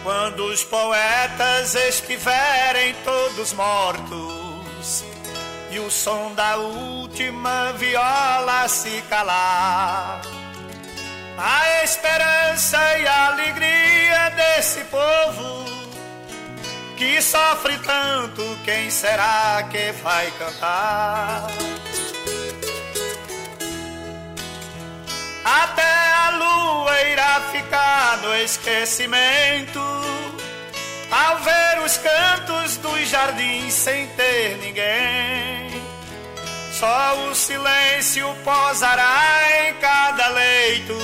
Quando 0.04 0.44
os 0.46 0.64
poetas 0.64 1.76
estiverem 1.76 2.96
todos 3.06 3.54
mortos 3.54 4.49
e 5.72 5.80
o 5.80 5.90
som 5.90 6.34
da 6.34 6.58
última 6.58 7.74
viola 7.74 8.68
se 8.68 9.02
calar, 9.10 10.22
a 11.38 11.84
esperança 11.84 12.98
e 12.98 13.08
a 13.08 13.28
alegria 13.28 14.30
desse 14.32 14.82
povo 14.86 15.70
que 17.00 17.22
sofre 17.22 17.78
tanto, 17.80 18.44
quem 18.66 18.92
será 18.92 19.66
que 19.72 19.94
vai 20.04 20.30
cantar? 20.32 21.48
Até 25.46 26.14
a 26.14 26.30
lua 26.32 27.02
irá 27.04 27.42
ficar 27.54 28.18
no 28.18 28.36
esquecimento 28.36 29.80
ao 31.12 31.38
ver 31.38 31.84
os 31.86 31.98
cantos 31.98 32.78
dos 32.78 33.10
jardins 33.10 33.74
sem 33.74 34.08
ter 34.10 34.58
ninguém. 34.58 35.82
Só 36.72 37.30
o 37.30 37.36
silêncio 37.36 38.34
posará 38.44 39.68
em 39.68 39.74
cada 39.76 40.30
leito. 40.30 40.98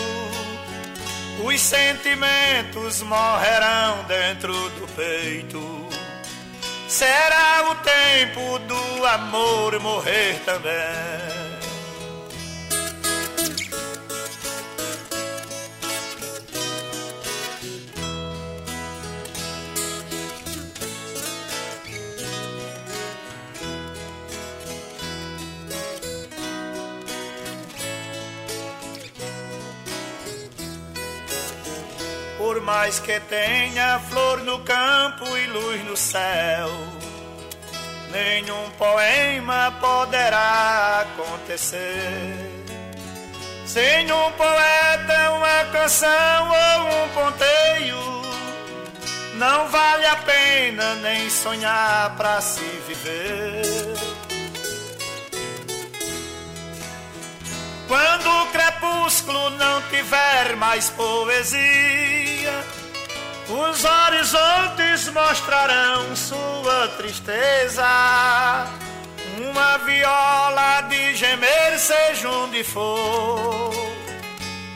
Os 1.44 1.60
sentimentos 1.60 3.02
morrerão 3.02 4.04
dentro 4.08 4.54
do 4.54 4.88
peito. 4.96 5.90
Será 6.88 7.72
o 7.72 7.76
tempo 7.76 8.60
do 8.60 9.06
amor 9.06 9.80
morrer 9.80 10.40
também. 10.46 11.55
Mais 32.66 33.00
que 33.00 33.20
tenha 33.20 34.00
flor 34.10 34.44
no 34.44 34.58
campo 34.62 35.38
e 35.38 35.46
luz 35.46 35.86
no 35.86 35.96
céu, 35.96 36.68
nenhum 38.12 38.72
poema 38.72 39.72
poderá 39.80 41.06
acontecer. 41.06 42.34
Sem 43.68 44.12
um 44.12 44.32
poeta, 44.32 45.32
uma 45.32 45.66
canção 45.72 46.50
ou 46.50 47.04
um 47.04 47.10
ponteio, 47.10 48.24
não 49.36 49.68
vale 49.70 50.08
a 50.08 50.16
pena 50.16 50.96
nem 50.96 51.30
sonhar 51.30 52.16
para 52.18 52.42
se 52.42 52.66
viver. 52.88 53.62
Quando 57.88 58.28
o 58.28 58.48
crepúsculo 58.48 59.52
não 59.52 59.84
tiver 59.84 60.56
mais 60.56 60.90
poesia, 60.90 62.25
os 63.50 63.84
horizontes 63.84 65.10
mostrarão 65.10 66.16
sua 66.16 66.88
tristeza. 66.98 67.86
Uma 69.38 69.78
viola 69.80 70.82
de 70.90 71.16
gemer, 71.16 71.78
seja 71.78 72.30
onde 72.30 72.64
for, 72.64 73.72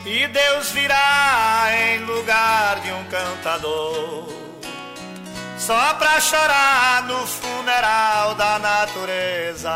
e 0.04 0.26
Deus 0.28 0.70
virá 0.70 1.68
em 1.72 2.04
lugar 2.04 2.80
de 2.80 2.92
um 2.92 3.04
cantador, 3.04 4.28
só 5.58 5.94
pra 5.94 6.20
chorar 6.20 7.04
no 7.04 7.26
funeral 7.26 8.34
da 8.34 8.58
natureza. 8.58 9.70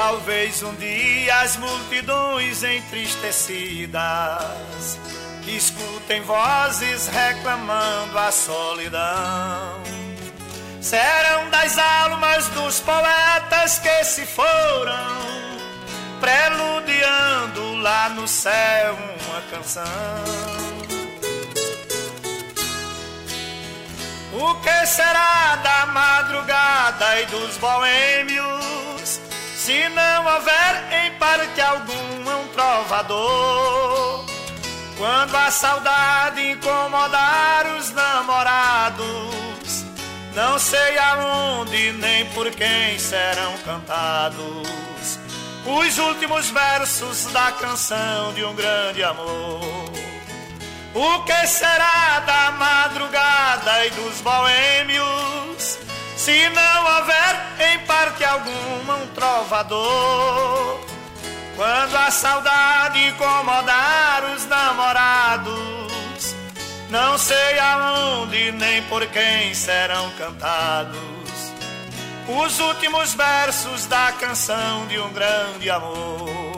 Talvez 0.00 0.62
um 0.62 0.72
dia 0.76 1.40
as 1.40 1.56
multidões 1.56 2.62
entristecidas 2.62 3.98
escutem 5.44 6.22
vozes 6.22 7.08
reclamando 7.08 8.16
a 8.16 8.30
solidão. 8.30 9.82
Serão 10.80 11.50
das 11.50 11.76
almas 11.76 12.46
dos 12.50 12.78
poetas 12.78 13.80
que 13.80 14.04
se 14.04 14.24
foram, 14.24 15.18
preludiando 16.20 17.74
lá 17.82 18.08
no 18.10 18.28
céu 18.28 18.96
uma 19.26 19.40
canção. 19.50 19.82
O 24.32 24.54
que 24.60 24.86
será 24.86 25.56
da 25.56 25.86
madrugada 25.86 27.20
e 27.20 27.26
dos 27.26 27.56
boêmios? 27.56 28.87
Se 29.68 29.86
não 29.90 30.24
houver 30.24 31.04
em 31.04 31.10
parte 31.18 31.60
algum 31.60 31.92
um 31.92 32.48
trovador, 32.54 34.24
quando 34.96 35.36
a 35.36 35.50
saudade 35.50 36.52
incomodar 36.52 37.66
os 37.78 37.90
namorados, 37.92 39.84
não 40.34 40.58
sei 40.58 40.96
aonde 40.96 41.92
nem 41.92 42.24
por 42.30 42.50
quem 42.50 42.98
serão 42.98 43.58
cantados 43.58 45.18
os 45.66 45.98
últimos 45.98 46.48
versos 46.48 47.26
da 47.26 47.52
canção 47.52 48.32
de 48.32 48.42
um 48.46 48.54
grande 48.54 49.04
amor. 49.04 49.92
O 50.94 51.22
que 51.24 51.46
será 51.46 52.20
da 52.20 52.52
madrugada 52.52 53.84
e 53.84 53.90
dos 53.90 54.18
boêmios? 54.22 55.87
Se 56.28 56.48
não 56.50 56.84
houver 56.84 57.72
em 57.72 57.78
parte 57.86 58.22
alguma 58.22 58.96
um 58.96 59.06
trovador, 59.14 60.78
quando 61.56 61.96
a 61.96 62.10
saudade 62.10 63.02
incomodar 63.02 64.24
os 64.36 64.44
namorados, 64.44 66.36
não 66.90 67.16
sei 67.16 67.58
aonde 67.58 68.52
nem 68.52 68.82
por 68.82 69.06
quem 69.06 69.54
serão 69.54 70.10
cantados 70.18 70.98
os 72.28 72.60
últimos 72.60 73.14
versos 73.14 73.86
da 73.86 74.12
canção 74.12 74.86
de 74.86 74.98
um 75.00 75.10
grande 75.10 75.70
amor. 75.70 76.57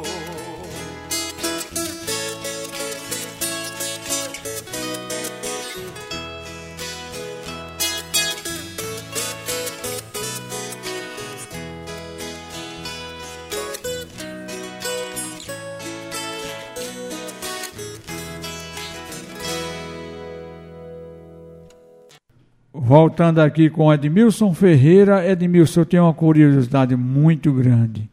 Voltando 22.90 23.38
aqui 23.38 23.70
com 23.70 23.94
Edmilson 23.94 24.52
Ferreira, 24.52 25.24
Edmilson, 25.24 25.82
eu 25.82 25.86
tenho 25.86 26.02
uma 26.02 26.12
curiosidade 26.12 26.96
muito 26.96 27.52
grande. 27.52 28.10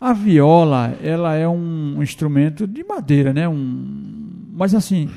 A 0.00 0.12
viola, 0.12 0.94
ela 1.02 1.34
é 1.34 1.48
um 1.48 2.00
instrumento 2.00 2.64
de 2.64 2.84
madeira, 2.84 3.32
né? 3.32 3.48
Um, 3.48 4.46
mas 4.52 4.72
assim, 4.72 5.10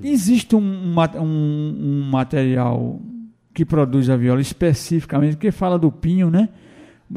existe 0.00 0.54
um, 0.54 0.60
um, 0.60 1.24
um 1.24 2.08
material 2.08 3.00
que 3.52 3.64
produz 3.64 4.08
a 4.08 4.16
viola 4.16 4.40
especificamente, 4.40 5.36
que 5.38 5.50
fala 5.50 5.76
do 5.76 5.90
pinho, 5.90 6.30
né? 6.30 6.48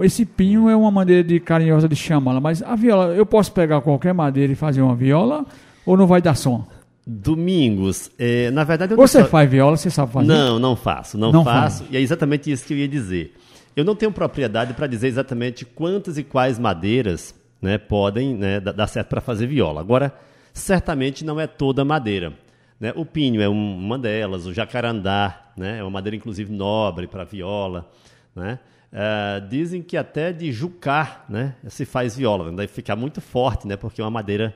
Esse 0.01 0.25
pinho 0.25 0.67
é 0.67 0.75
uma 0.75 0.89
maneira 0.89 1.23
de 1.23 1.39
carinhosa 1.39 1.87
de 1.87 1.95
chamá-la, 1.95 2.41
mas 2.41 2.63
a 2.63 2.75
viola, 2.75 3.13
eu 3.13 3.23
posso 3.23 3.51
pegar 3.51 3.81
qualquer 3.81 4.15
madeira 4.15 4.51
e 4.51 4.55
fazer 4.55 4.81
uma 4.81 4.95
viola 4.95 5.45
ou 5.85 5.95
não 5.95 6.07
vai 6.07 6.23
dar 6.23 6.33
som? 6.33 6.65
Domingos, 7.05 8.09
é, 8.17 8.49
na 8.51 8.63
verdade 8.63 8.93
eu 8.93 8.97
Você 8.97 9.21
só- 9.21 9.27
faz 9.27 9.49
viola, 9.49 9.77
você 9.77 9.89
sabe 9.91 10.11
fazer? 10.11 10.27
Não, 10.27 10.57
não 10.57 10.75
faço, 10.75 11.17
não, 11.17 11.31
Não 11.31 11.43
faço. 11.43 11.79
faz. 11.83 11.91
E 11.93 11.97
é 11.97 12.01
exatamente 12.01 12.51
isso 12.51 12.65
que 12.65 12.73
eu 12.73 12.77
ia 12.77 12.87
dizer. 12.87 13.35
Eu 13.75 13.85
não 13.85 13.95
tenho 13.95 14.11
propriedade 14.11 14.73
para 14.73 14.87
dizer 14.87 15.07
exatamente 15.07 15.65
quantas 15.65 16.17
e 16.17 16.23
quais 16.23 16.57
madeiras 16.57 17.35
né, 17.61 17.77
podem 17.77 18.33
né, 18.35 18.59
da- 18.59 18.71
dar 18.71 18.87
certo 18.87 19.09
para 19.09 19.21
fazer 19.21 19.47
viola. 19.47 19.81
Agora, 19.81 20.13
certamente 20.53 21.23
não 21.25 21.39
é 21.39 21.45
toda 21.47 21.83
madeira. 21.85 22.33
né? 22.79 22.91
O 22.95 23.05
pinho 23.05 23.41
é 23.41 23.47
um- 23.47 23.77
uma 23.77 23.97
delas, 23.97 24.45
o 24.45 24.53
jacarandá 24.53 25.51
né, 25.55 25.79
é 25.79 25.83
uma 25.83 25.89
madeira 25.91 26.15
inclusive 26.17 26.51
nobre 26.51 27.07
para 27.07 27.23
viola. 27.23 27.89
Né? 28.35 28.59
Ah, 28.91 29.39
dizem 29.39 29.81
que 29.81 29.95
até 29.95 30.33
de 30.33 30.51
jucar 30.51 31.23
né, 31.29 31.55
se 31.69 31.85
faz 31.85 32.17
viola, 32.17 32.51
deve 32.51 32.67
ficar 32.67 32.95
muito 32.97 33.21
forte, 33.21 33.65
né, 33.67 33.77
porque 33.77 34.01
é 34.01 34.03
uma 34.03 34.11
madeira 34.11 34.53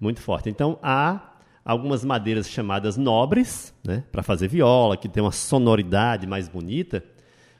muito 0.00 0.20
forte. 0.20 0.48
Então 0.48 0.78
há 0.82 1.18
algumas 1.68 2.02
madeiras 2.02 2.48
chamadas 2.48 2.96
nobres, 2.96 3.74
né, 3.86 4.02
para 4.10 4.22
fazer 4.22 4.48
viola, 4.48 4.96
que 4.96 5.06
tem 5.06 5.22
uma 5.22 5.30
sonoridade 5.30 6.26
mais 6.26 6.48
bonita, 6.48 7.04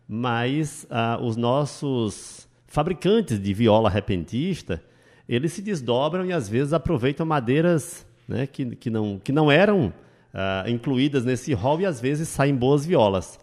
mas 0.08 0.86
ah, 0.88 1.18
os 1.20 1.36
nossos 1.36 2.48
fabricantes 2.66 3.38
de 3.38 3.52
viola 3.52 3.90
repentista, 3.90 4.82
eles 5.28 5.52
se 5.52 5.60
desdobram 5.60 6.24
e 6.24 6.32
às 6.32 6.48
vezes 6.48 6.72
aproveitam 6.72 7.26
madeiras 7.26 8.06
né, 8.26 8.46
que, 8.46 8.76
que, 8.76 8.88
não, 8.88 9.18
que 9.18 9.30
não 9.30 9.52
eram 9.52 9.92
ah, 10.32 10.64
incluídas 10.66 11.22
nesse 11.26 11.52
rol 11.52 11.82
e 11.82 11.84
às 11.84 12.00
vezes 12.00 12.28
saem 12.28 12.56
boas 12.56 12.86
violas. 12.86 13.38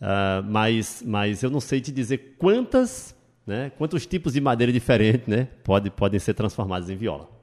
Ah, 0.00 0.44
mas, 0.46 1.02
mas 1.04 1.42
eu 1.42 1.50
não 1.50 1.58
sei 1.58 1.80
te 1.80 1.90
dizer 1.90 2.36
quantas, 2.38 3.16
né, 3.44 3.72
quantos 3.76 4.06
tipos 4.06 4.34
de 4.34 4.40
madeira 4.40 4.72
diferentes 4.72 5.26
né, 5.26 5.48
pode, 5.64 5.90
podem 5.90 6.20
ser 6.20 6.34
transformados 6.34 6.88
em 6.88 6.94
viola. 6.94 7.33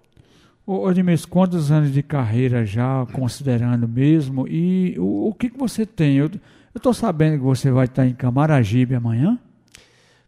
Ô, 0.74 0.86
quantos 1.30 1.70
anos 1.70 1.92
de 1.92 2.02
carreira 2.02 2.66
já, 2.66 3.06
considerando 3.12 3.88
mesmo? 3.88 4.48
E 4.48 4.96
o, 4.98 5.28
o 5.28 5.34
que, 5.34 5.50
que 5.50 5.58
você 5.58 5.86
tem? 5.86 6.16
Eu 6.16 6.32
estou 6.74 6.94
sabendo 6.94 7.38
que 7.38 7.44
você 7.44 7.70
vai 7.70 7.86
estar 7.86 8.08
em 8.08 8.14
Camaragibe 8.14 8.96
amanhã. 8.96 9.38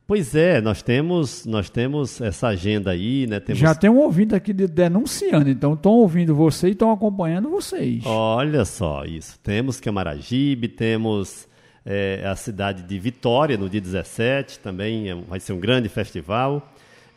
Pois 0.05 0.35
é, 0.35 0.59
nós 0.59 0.81
temos, 0.81 1.45
nós 1.45 1.69
temos 1.69 2.19
essa 2.19 2.47
agenda 2.47 2.91
aí, 2.91 3.25
né? 3.25 3.39
Temos... 3.39 3.57
Já 3.57 3.73
tem 3.73 3.89
um 3.89 3.99
ouvinte 3.99 4.35
aqui 4.35 4.51
de- 4.51 4.67
denunciando, 4.67 5.49
então 5.49 5.75
estão 5.75 5.93
ouvindo 5.93 6.35
você 6.35 6.67
e 6.67 6.71
estão 6.71 6.91
acompanhando 6.91 7.49
vocês. 7.49 8.05
Olha 8.05 8.65
só 8.65 9.05
isso. 9.05 9.39
Temos 9.39 9.79
Camaragibe, 9.79 10.67
temos 10.67 11.47
é, 11.85 12.21
a 12.27 12.35
cidade 12.35 12.83
de 12.83 12.99
Vitória 12.99 13.57
no 13.57 13.69
dia 13.69 13.79
17, 13.79 14.59
também 14.59 15.09
é 15.09 15.15
vai 15.15 15.39
ser 15.39 15.53
um 15.53 15.59
grande 15.59 15.87
festival. 15.87 16.72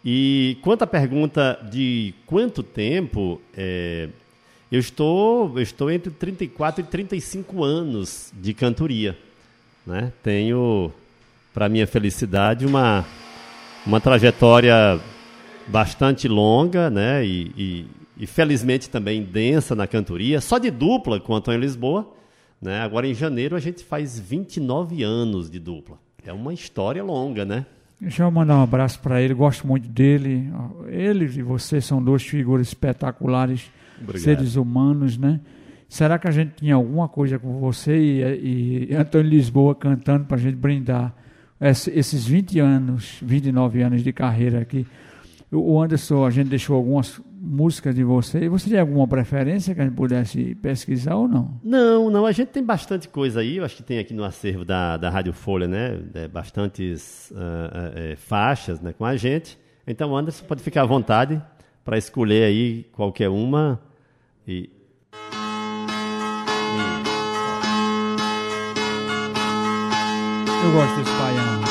E 0.08 0.56
quanto 0.62 0.82
à 0.82 0.86
pergunta 0.86 1.58
de 1.68 2.14
quanto 2.26 2.62
tempo, 2.62 3.40
é, 3.56 4.08
eu, 4.70 4.78
estou, 4.78 5.50
eu 5.56 5.62
estou 5.62 5.90
entre 5.90 6.12
34 6.12 6.84
e 6.84 6.86
35 6.86 7.64
anos 7.64 8.32
de 8.32 8.54
cantoria. 8.54 9.18
Né? 9.84 10.12
Tenho, 10.22 10.92
para 11.52 11.68
minha 11.68 11.88
felicidade, 11.88 12.64
uma, 12.64 13.04
uma 13.84 14.00
trajetória 14.00 15.00
bastante 15.66 16.28
longa, 16.28 16.88
né? 16.88 17.26
E, 17.26 17.52
e- 17.56 17.86
e 18.18 18.26
felizmente 18.26 18.88
também 18.88 19.22
densa 19.22 19.74
na 19.74 19.86
cantoria, 19.86 20.40
só 20.40 20.56
de 20.56 20.70
dupla 20.70 21.18
com 21.20 21.34
Antônio 21.34 21.60
Lisboa. 21.60 22.10
Né? 22.62 22.80
Agora 22.80 23.06
em 23.08 23.12
janeiro 23.12 23.56
a 23.56 23.60
gente 23.60 23.84
faz 23.84 24.18
29 24.18 25.02
anos 25.02 25.50
de 25.50 25.58
dupla. 25.58 25.98
É 26.24 26.32
uma 26.32 26.54
história 26.54 27.02
longa, 27.04 27.44
né? 27.44 27.66
Deixa 28.00 28.22
eu 28.24 28.30
mandar 28.30 28.56
um 28.59 28.62
abraço 28.62 29.00
para 29.00 29.22
ele, 29.22 29.32
gosto 29.32 29.66
muito 29.66 29.88
dele. 29.88 30.52
Ele 30.88 31.24
e 31.24 31.42
você 31.42 31.80
são 31.80 32.02
duas 32.02 32.22
figuras 32.22 32.66
espetaculares, 32.68 33.70
Obrigado. 34.00 34.22
seres 34.22 34.56
humanos, 34.56 35.16
né? 35.16 35.40
Será 35.88 36.18
que 36.18 36.28
a 36.28 36.30
gente 36.30 36.52
tinha 36.56 36.74
alguma 36.74 37.09
coisa 37.09 37.38
com 37.38 37.59
você 37.59 37.96
e, 37.96 38.88
e 38.90 38.94
Antônio 38.94 39.30
Lisboa 39.30 39.74
cantando 39.74 40.24
para 40.26 40.37
a 40.37 40.40
gente 40.40 40.56
brindar 40.56 41.14
esse- 41.61 41.90
esses 41.90 42.26
20 42.26 42.59
anos, 42.59 43.18
29 43.22 43.80
anos 43.82 44.02
de 44.02 44.12
carreira 44.12 44.61
aqui? 44.61 44.87
O 45.50 45.80
Anderson, 45.80 46.26
a 46.26 46.30
gente 46.30 46.48
deixou 46.50 46.76
algumas 46.76 47.20
músicas 47.46 47.94
de 47.94 48.02
você. 48.02 48.48
Você 48.48 48.68
tem 48.68 48.80
alguma 48.80 49.06
preferência 49.06 49.74
que 49.74 49.80
a 49.80 49.85
gente 49.85 49.94
pudesse 49.94 50.54
pesquisar 50.56 51.14
ou 51.14 51.28
não? 51.28 51.61
Não, 51.62 52.11
não, 52.11 52.26
a 52.26 52.32
gente 52.32 52.48
tem 52.48 52.62
bastante 52.62 53.09
coisa 53.09 53.40
aí, 53.40 53.59
eu 53.59 53.64
acho 53.64 53.76
que 53.76 53.82
tem 53.82 53.98
aqui 53.98 54.12
no 54.12 54.24
acervo 54.24 54.64
da, 54.64 54.96
da 54.96 55.09
Rádio 55.09 55.32
Folha, 55.32 55.68
né? 55.68 56.00
é, 56.14 56.28
bastantes 56.28 57.32
é, 57.94 58.16
faixas 58.16 58.80
né, 58.80 58.92
com 58.92 59.04
a 59.04 59.16
gente. 59.16 59.59
Então, 59.87 60.16
Anderson, 60.16 60.44
pode 60.46 60.62
ficar 60.62 60.82
à 60.82 60.87
vontade 60.87 61.40
para 61.85 61.96
escolher 61.96 62.44
aí 62.44 62.85
qualquer 62.92 63.28
uma. 63.28 63.80
E... 64.46 64.68
Eu 70.64 70.72
gosto 70.72 70.96
desse 70.96 71.12
baião, 71.12 71.65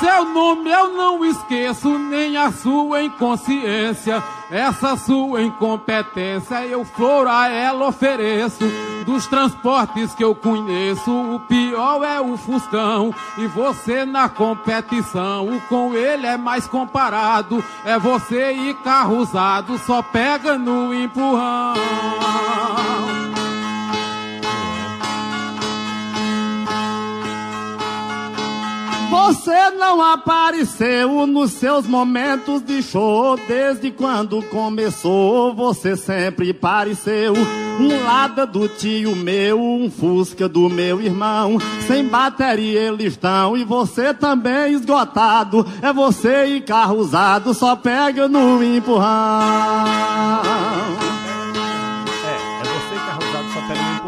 seu 0.00 0.24
nome 0.24 0.70
eu 0.70 0.96
não 0.96 1.24
esqueço, 1.24 1.98
nem 1.98 2.36
a 2.36 2.50
sua 2.50 3.02
inconsciência. 3.02 4.22
Essa 4.50 4.96
sua 4.96 5.42
incompetência 5.42 6.66
eu 6.66 6.84
flor 6.84 7.28
a 7.28 7.48
ela 7.48 7.86
ofereço. 7.86 8.64
Dos 9.04 9.26
transportes 9.26 10.14
que 10.14 10.24
eu 10.24 10.34
conheço, 10.34 11.10
o 11.10 11.38
pior 11.40 12.02
é 12.02 12.20
o 12.20 12.36
Fuscão. 12.36 13.14
E 13.38 13.46
você 13.46 14.04
na 14.04 14.28
competição, 14.28 15.46
o 15.48 15.60
com 15.62 15.94
ele 15.94 16.26
é 16.26 16.36
mais 16.36 16.66
comparado. 16.66 17.62
É 17.84 17.98
você 17.98 18.52
e 18.52 18.74
carro 18.74 19.18
usado, 19.18 19.78
só 19.78 20.02
pega 20.02 20.56
no 20.56 20.94
empurrão. 20.94 21.74
Você 29.10 29.70
não 29.70 30.00
apareceu 30.00 31.26
nos 31.26 31.50
seus 31.50 31.84
momentos 31.84 32.62
de 32.62 32.80
show. 32.80 33.36
Desde 33.48 33.90
quando 33.90 34.40
começou, 34.44 35.52
você 35.52 35.96
sempre 35.96 36.54
pareceu 36.54 37.34
Um 37.80 38.04
lada 38.04 38.46
do 38.46 38.68
tio 38.68 39.16
meu, 39.16 39.60
um 39.60 39.90
fusca 39.90 40.48
do 40.48 40.70
meu 40.70 41.02
irmão. 41.02 41.58
Sem 41.88 42.04
bateria 42.04 42.82
eles 42.82 43.14
estão 43.14 43.56
e 43.56 43.64
você 43.64 44.14
também 44.14 44.74
esgotado. 44.74 45.66
É 45.82 45.92
você 45.92 46.44
e 46.46 46.60
carro 46.60 46.98
usado, 46.98 47.52
só 47.52 47.74
pega 47.74 48.28
no 48.28 48.62
empurrão 48.62 49.80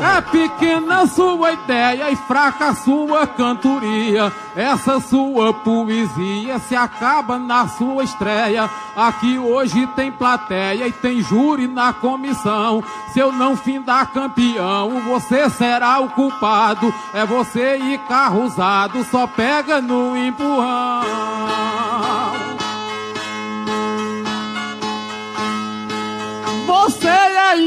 É 0.03 0.21
pequena 0.21 1.07
sua 1.07 1.53
ideia 1.53 2.11
e 2.11 2.17
fraca 2.17 2.75
sua 2.75 3.25
cantoria. 3.25 4.33
Essa 4.57 4.99
sua 4.99 5.55
poesia 5.55 6.59
se 6.59 6.75
acaba 6.75 7.39
na 7.39 7.69
sua 7.69 8.03
estreia. 8.03 8.69
Aqui 8.97 9.39
hoje 9.39 9.87
tem 9.95 10.11
plateia 10.11 10.89
e 10.89 10.93
tem 10.93 11.23
júri 11.23 11.69
na 11.69 11.93
comissão. 11.93 12.83
Se 13.13 13.21
eu 13.21 13.31
não 13.31 13.57
findar 13.57 14.13
campeão, 14.13 15.01
você 15.03 15.49
será 15.49 16.01
o 16.01 16.11
culpado. 16.11 16.93
É 17.15 17.25
você 17.25 17.77
e 17.77 17.97
carro 18.09 18.43
usado, 18.43 19.05
só 19.05 19.29
pega 19.29 19.81
no 19.81 20.17
empurrão. 20.17 22.22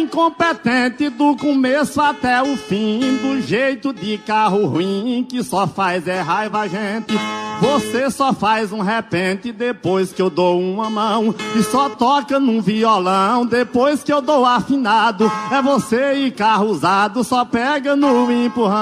Incompetente 0.05 1.09
do 1.09 1.35
começo 1.35 1.99
até 1.99 2.41
o 2.41 2.55
fim, 2.55 3.17
do 3.17 3.41
jeito 3.41 3.91
de 3.91 4.17
carro 4.19 4.67
ruim 4.67 5.25
que 5.27 5.43
só 5.43 5.67
faz 5.67 6.07
é 6.07 6.21
raiva 6.21 6.67
gente. 6.67 7.13
Você 7.59 8.11
só 8.11 8.31
faz 8.33 8.71
um 8.71 8.81
repente 8.81 9.51
depois 9.51 10.13
que 10.13 10.21
eu 10.21 10.29
dou 10.29 10.61
uma 10.61 10.89
mão 10.89 11.33
e 11.55 11.63
só 11.63 11.89
toca 11.89 12.39
num 12.39 12.61
violão 12.61 13.45
depois 13.45 14.03
que 14.03 14.13
eu 14.13 14.21
dou 14.21 14.45
afinado. 14.45 15.31
É 15.51 15.61
você 15.61 16.13
e 16.13 16.31
carro 16.31 16.67
usado, 16.67 17.23
só 17.23 17.43
pega 17.43 17.95
no 17.95 18.31
empurrão. 18.31 18.75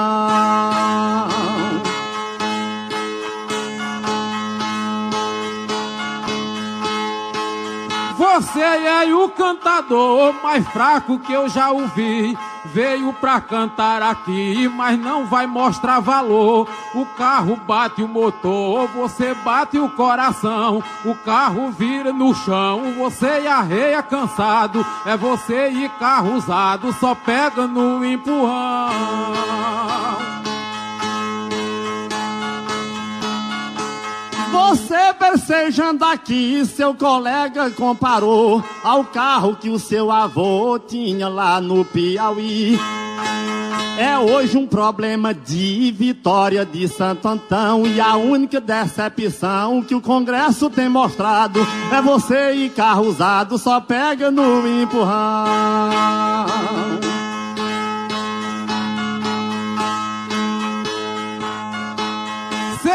Você 8.34 8.60
é 8.60 9.14
o 9.14 9.28
cantador 9.28 10.34
mais 10.42 10.66
fraco 10.70 11.20
que 11.20 11.32
eu 11.32 11.48
já 11.48 11.70
ouvi. 11.70 12.36
Veio 12.64 13.12
pra 13.12 13.40
cantar 13.40 14.02
aqui, 14.02 14.68
mas 14.74 14.98
não 14.98 15.24
vai 15.24 15.46
mostrar 15.46 16.00
valor. 16.00 16.68
O 16.96 17.06
carro 17.16 17.54
bate 17.54 18.02
o 18.02 18.08
motor, 18.08 18.88
você 18.88 19.34
bate 19.34 19.78
o 19.78 19.88
coração. 19.88 20.82
O 21.04 21.14
carro 21.14 21.70
vira 21.70 22.12
no 22.12 22.34
chão, 22.34 22.94
você 22.98 23.46
arreia 23.46 24.02
cansado. 24.02 24.84
É 25.06 25.16
você 25.16 25.68
e 25.68 25.88
carro 25.90 26.34
usado, 26.34 26.92
só 26.94 27.14
pega 27.14 27.68
no 27.68 28.04
empurrão. 28.04 28.90
Você 34.94 35.12
versejando 35.18 36.04
aqui, 36.04 36.64
seu 36.64 36.94
colega 36.94 37.68
comparou 37.72 38.62
ao 38.84 39.02
carro 39.04 39.56
que 39.56 39.68
o 39.68 39.76
seu 39.76 40.08
avô 40.08 40.78
tinha 40.78 41.26
lá 41.26 41.60
no 41.60 41.84
Piauí. 41.84 42.78
É 43.98 44.16
hoje 44.16 44.56
um 44.56 44.68
problema 44.68 45.34
de 45.34 45.90
vitória 45.90 46.64
de 46.64 46.86
Santo 46.86 47.26
Antão 47.26 47.84
e 47.84 48.00
a 48.00 48.14
única 48.14 48.60
decepção 48.60 49.82
que 49.82 49.96
o 49.96 50.00
Congresso 50.00 50.70
tem 50.70 50.88
mostrado 50.88 51.58
é 51.92 52.00
você 52.00 52.52
e 52.52 52.70
carro 52.70 53.08
usado 53.08 53.58
só 53.58 53.80
pega 53.80 54.30
no 54.30 54.64
empurrão. 54.80 56.44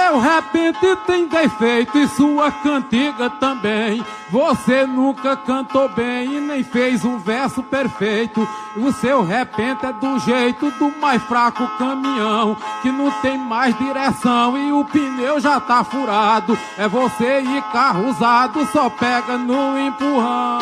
Seu 0.09 0.17
repente 0.17 0.95
tem 1.05 1.27
defeito 1.27 1.95
e 1.95 2.07
sua 2.07 2.51
cantiga 2.51 3.29
também. 3.29 4.03
Você 4.31 4.83
nunca 4.83 5.37
cantou 5.37 5.87
bem 5.87 6.35
e 6.35 6.41
nem 6.41 6.63
fez 6.63 7.05
um 7.05 7.19
verso 7.19 7.61
perfeito. 7.61 8.41
O 8.75 8.91
seu 8.91 9.21
repente 9.23 9.85
é 9.85 9.93
do 9.93 10.17
jeito 10.17 10.71
do 10.71 10.89
mais 10.99 11.21
fraco 11.21 11.67
caminhão, 11.77 12.57
que 12.81 12.91
não 12.91 13.11
tem 13.21 13.37
mais 13.37 13.77
direção 13.77 14.57
e 14.57 14.71
o 14.71 14.83
pneu 14.83 15.39
já 15.39 15.59
tá 15.59 15.83
furado. 15.83 16.57
É 16.75 16.87
você 16.87 17.41
e 17.41 17.61
carro 17.71 18.09
usado, 18.09 18.65
só 18.71 18.89
pega 18.89 19.37
no 19.37 19.77
empurrão. 19.77 20.57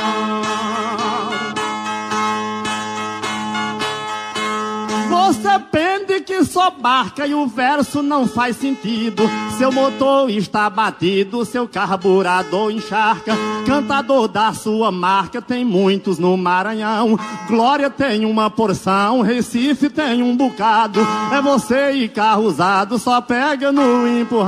Você 5.10 5.60
pende 5.72 5.97
só 6.46 6.70
barca 6.70 7.26
e 7.26 7.34
o 7.34 7.48
verso 7.48 8.02
não 8.02 8.28
faz 8.28 8.58
sentido. 8.58 9.24
Seu 9.58 9.72
motor 9.72 10.30
está 10.30 10.70
batido, 10.70 11.46
seu 11.46 11.68
carburador 11.68 12.72
encharca. 12.72 13.34
Cantador 13.66 14.28
da 14.28 14.54
sua 14.54 14.92
marca 14.92 15.42
tem 15.42 15.66
muitos 15.66 16.18
no 16.20 16.36
Maranhão. 16.38 17.18
Glória 17.48 17.90
tem 17.90 18.26
uma 18.26 18.50
porção, 18.50 19.22
Recife 19.22 19.90
tem 19.90 20.24
um 20.24 20.36
bocado. 20.36 21.00
É 21.32 21.42
você 21.42 21.92
e 21.92 22.10
carro 22.10 22.44
usado, 22.44 22.98
só 22.98 23.20
pega 23.22 23.72
no 23.72 24.08
empurrão. 24.08 24.48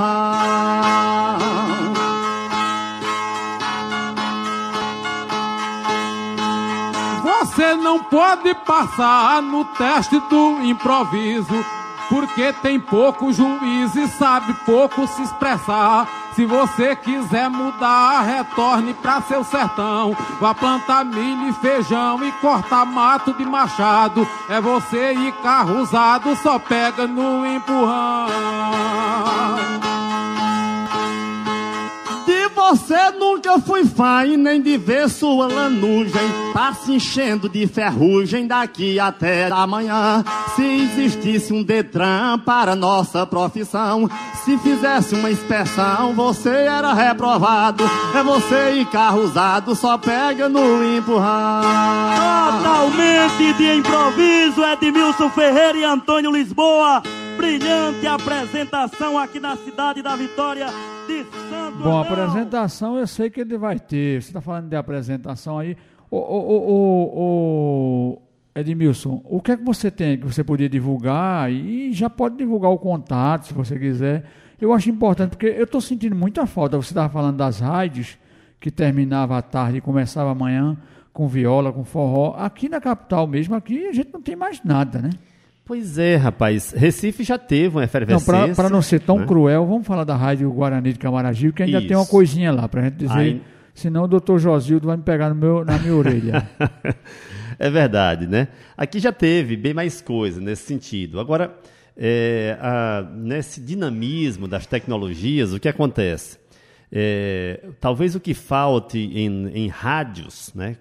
Você 7.59 7.73
não 7.73 8.03
pode 8.03 8.53
passar 8.65 9.41
no 9.41 9.65
teste 9.65 10.19
do 10.29 10.61
improviso, 10.63 11.65
porque 12.09 12.51
tem 12.51 12.79
pouco 12.79 13.31
juiz 13.31 13.95
e 13.95 14.07
sabe 14.07 14.53
pouco 14.65 15.07
se 15.07 15.21
expressar. 15.21 16.07
Se 16.35 16.45
você 16.45 16.95
quiser 16.95 17.49
mudar, 17.49 18.21
retorne 18.21 18.93
pra 18.95 19.21
seu 19.21 19.43
sertão. 19.43 20.17
Vá 20.39 20.55
plantar 20.55 21.05
milho 21.05 21.49
e 21.49 21.53
feijão 21.53 22.23
e 22.25 22.31
cortar 22.33 22.85
mato 22.85 23.33
de 23.33 23.45
machado. 23.45 24.27
É 24.49 24.59
você 24.59 25.13
e 25.13 25.31
carro 25.43 25.81
usado, 25.81 26.35
só 26.37 26.57
pega 26.57 27.05
no 27.05 27.45
empurrão. 27.45 28.27
De 32.25 32.47
você 32.49 33.08
nunca 33.49 33.59
fui 33.59 33.85
fã 33.85 34.25
e 34.25 34.37
nem 34.37 34.61
de 34.61 34.77
ver 34.77 35.09
sua 35.09 35.47
lanugem. 35.47 36.29
Tá 36.53 36.73
se 36.73 36.93
enchendo 36.93 37.49
de 37.49 37.65
ferrugem 37.65 38.45
daqui 38.45 38.99
até 38.99 39.51
amanhã. 39.51 40.23
Se 40.55 40.63
existisse 40.63 41.51
um 41.51 41.63
Detran 41.63 42.37
para 42.39 42.75
nossa 42.75 43.25
profissão, 43.25 44.09
se 44.43 44.57
fizesse 44.59 45.15
uma 45.15 45.31
inspeção, 45.31 46.13
você 46.13 46.49
era 46.49 46.93
reprovado. 46.93 47.83
É 48.15 48.21
você 48.21 48.81
e 48.81 48.85
carro 48.85 49.23
usado, 49.23 49.75
só 49.75 49.97
pega 49.97 50.47
no 50.47 50.83
empurrão. 50.97 51.61
Totalmente 52.57 53.53
de 53.53 53.77
improviso, 53.77 54.63
Edmilson 54.63 55.29
Ferreira 55.29 55.77
e 55.77 55.83
Antônio 55.83 56.31
Lisboa. 56.31 57.01
Brilhante 57.37 58.05
apresentação 58.05 59.17
aqui 59.17 59.39
na 59.39 59.55
cidade 59.55 60.01
da 60.01 60.13
Vitória 60.13 60.67
de 61.07 61.23
Santo 61.49 61.77
Bom, 61.77 61.99
André. 61.99 62.11
apresentação 62.11 62.97
eu 62.97 63.07
sei 63.07 63.29
que 63.29 63.38
ele 63.41 63.57
vai 63.57 63.79
ter. 63.79 64.21
Você 64.21 64.29
está 64.29 64.41
falando 64.41 64.69
de 64.69 64.75
apresentação 64.75 65.59
aí. 65.59 65.75
Ô, 66.11 66.19
Edmilson, 68.55 69.21
o 69.25 69.41
que 69.41 69.51
é 69.51 69.57
que 69.57 69.63
você 69.63 69.91
tem 69.91 70.17
que 70.17 70.25
você 70.25 70.43
podia 70.43 70.67
divulgar? 70.67 71.51
E 71.51 71.93
já 71.93 72.09
pode 72.09 72.35
divulgar 72.37 72.71
o 72.71 72.77
contato, 72.77 73.47
se 73.47 73.53
você 73.53 73.77
quiser. 73.77 74.25
Eu 74.59 74.73
acho 74.73 74.89
importante, 74.89 75.29
porque 75.31 75.45
eu 75.45 75.63
estou 75.63 75.79
sentindo 75.79 76.15
muita 76.15 76.45
falta. 76.45 76.77
Você 76.77 76.91
estava 76.91 77.07
falando 77.09 77.37
das 77.37 77.59
rádios, 77.59 78.17
que 78.59 78.69
terminava 78.69 79.37
à 79.37 79.41
tarde 79.41 79.77
e 79.77 79.81
começava 79.81 80.31
amanhã 80.31 80.77
com 81.13 81.27
viola, 81.27 81.71
com 81.71 81.83
forró. 81.83 82.35
Aqui 82.37 82.67
na 82.67 82.81
capital 82.81 83.25
mesmo, 83.27 83.55
aqui 83.55 83.87
a 83.87 83.93
gente 83.93 84.11
não 84.11 84.21
tem 84.21 84.35
mais 84.35 84.63
nada, 84.63 84.99
né? 84.99 85.09
Pois 85.69 85.99
é, 85.99 86.15
rapaz. 86.15 86.71
Recife 86.75 87.23
já 87.23 87.37
teve 87.37 87.75
uma 87.77 87.83
efervescência. 87.83 88.55
para 88.55 88.69
não 88.71 88.81
ser 88.81 88.99
tão 89.01 89.19
né? 89.19 89.25
cruel, 89.27 89.67
vamos 89.67 89.85
falar 89.85 90.03
da 90.03 90.15
Rádio 90.15 90.51
Guarani 90.51 90.93
de 90.93 90.97
Camaragibe, 90.97 91.53
que 91.53 91.61
ainda 91.61 91.79
tem 91.79 91.95
uma 91.95 92.01
Isso. 92.01 92.09
coisinha 92.11 92.51
lá 92.51 92.67
para 92.67 92.81
gente 92.85 92.95
dizer. 92.95 93.13
Aí- 93.13 93.41
Senão 93.75 94.05
o 94.05 94.07
doutor 94.07 94.39
Josildo 94.39 94.87
vai 94.87 94.97
me 94.97 95.03
pegar 95.03 95.29
no 95.29 95.35
meu, 95.35 95.63
na 95.63 95.77
minha 95.77 95.93
orelha. 95.95 96.49
É 97.61 97.69
verdade, 97.69 98.25
né? 98.25 98.47
Aqui 98.77 98.99
já 98.99 99.11
teve 99.11 99.57
bem 99.57 99.73
mais 99.73 99.99
coisa 100.01 100.39
nesse 100.39 100.63
sentido. 100.63 101.19
Agora, 101.19 101.53
é, 101.95 102.57
a- 102.59 103.05
nesse 103.13 103.59
dinamismo 103.61 104.47
das 104.47 104.65
tecnologias, 104.65 105.53
o 105.53 105.59
que 105.59 105.67
acontece? 105.67 106.37
É, 106.89 107.59
talvez 107.81 108.15
o 108.15 108.19
que 108.19 108.33
falte 108.33 108.97
em, 108.97 109.47
em 109.49 109.67
rádios, 109.67 110.51
né? 110.55 110.77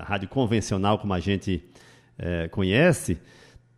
A 0.00 0.04
rádio 0.04 0.28
convencional 0.30 0.98
como 0.98 1.12
a 1.12 1.20
gente 1.20 1.62
é, 2.18 2.48
conhece, 2.48 3.18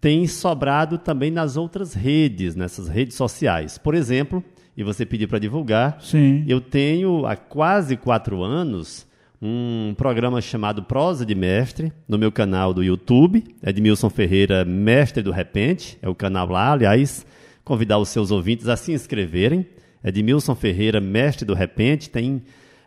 tem 0.00 0.26
sobrado 0.26 0.98
também 0.98 1.30
nas 1.30 1.56
outras 1.56 1.94
redes, 1.94 2.54
nessas 2.54 2.88
redes 2.88 3.16
sociais. 3.16 3.78
Por 3.78 3.94
exemplo, 3.94 4.42
e 4.76 4.84
você 4.84 5.04
pediu 5.04 5.26
para 5.26 5.38
divulgar, 5.38 5.98
Sim. 6.00 6.44
eu 6.46 6.60
tenho 6.60 7.26
há 7.26 7.36
quase 7.36 7.96
quatro 7.96 8.42
anos 8.42 9.06
um 9.40 9.94
programa 9.96 10.40
chamado 10.40 10.82
Prosa 10.82 11.24
de 11.24 11.34
Mestre 11.34 11.92
no 12.08 12.18
meu 12.18 12.30
canal 12.30 12.74
do 12.74 12.82
YouTube, 12.82 13.44
Edmilson 13.64 14.10
Ferreira, 14.10 14.64
Mestre 14.64 15.22
do 15.22 15.30
Repente, 15.30 15.98
é 16.02 16.08
o 16.08 16.14
canal 16.14 16.48
lá, 16.48 16.72
aliás, 16.72 17.24
convidar 17.64 17.98
os 17.98 18.08
seus 18.08 18.30
ouvintes 18.30 18.68
a 18.68 18.76
se 18.76 18.92
inscreverem. 18.92 19.66
Edmilson 20.02 20.54
Ferreira, 20.54 21.00
Mestre 21.00 21.44
do 21.44 21.54
Repente, 21.54 22.10
tem, 22.10 22.42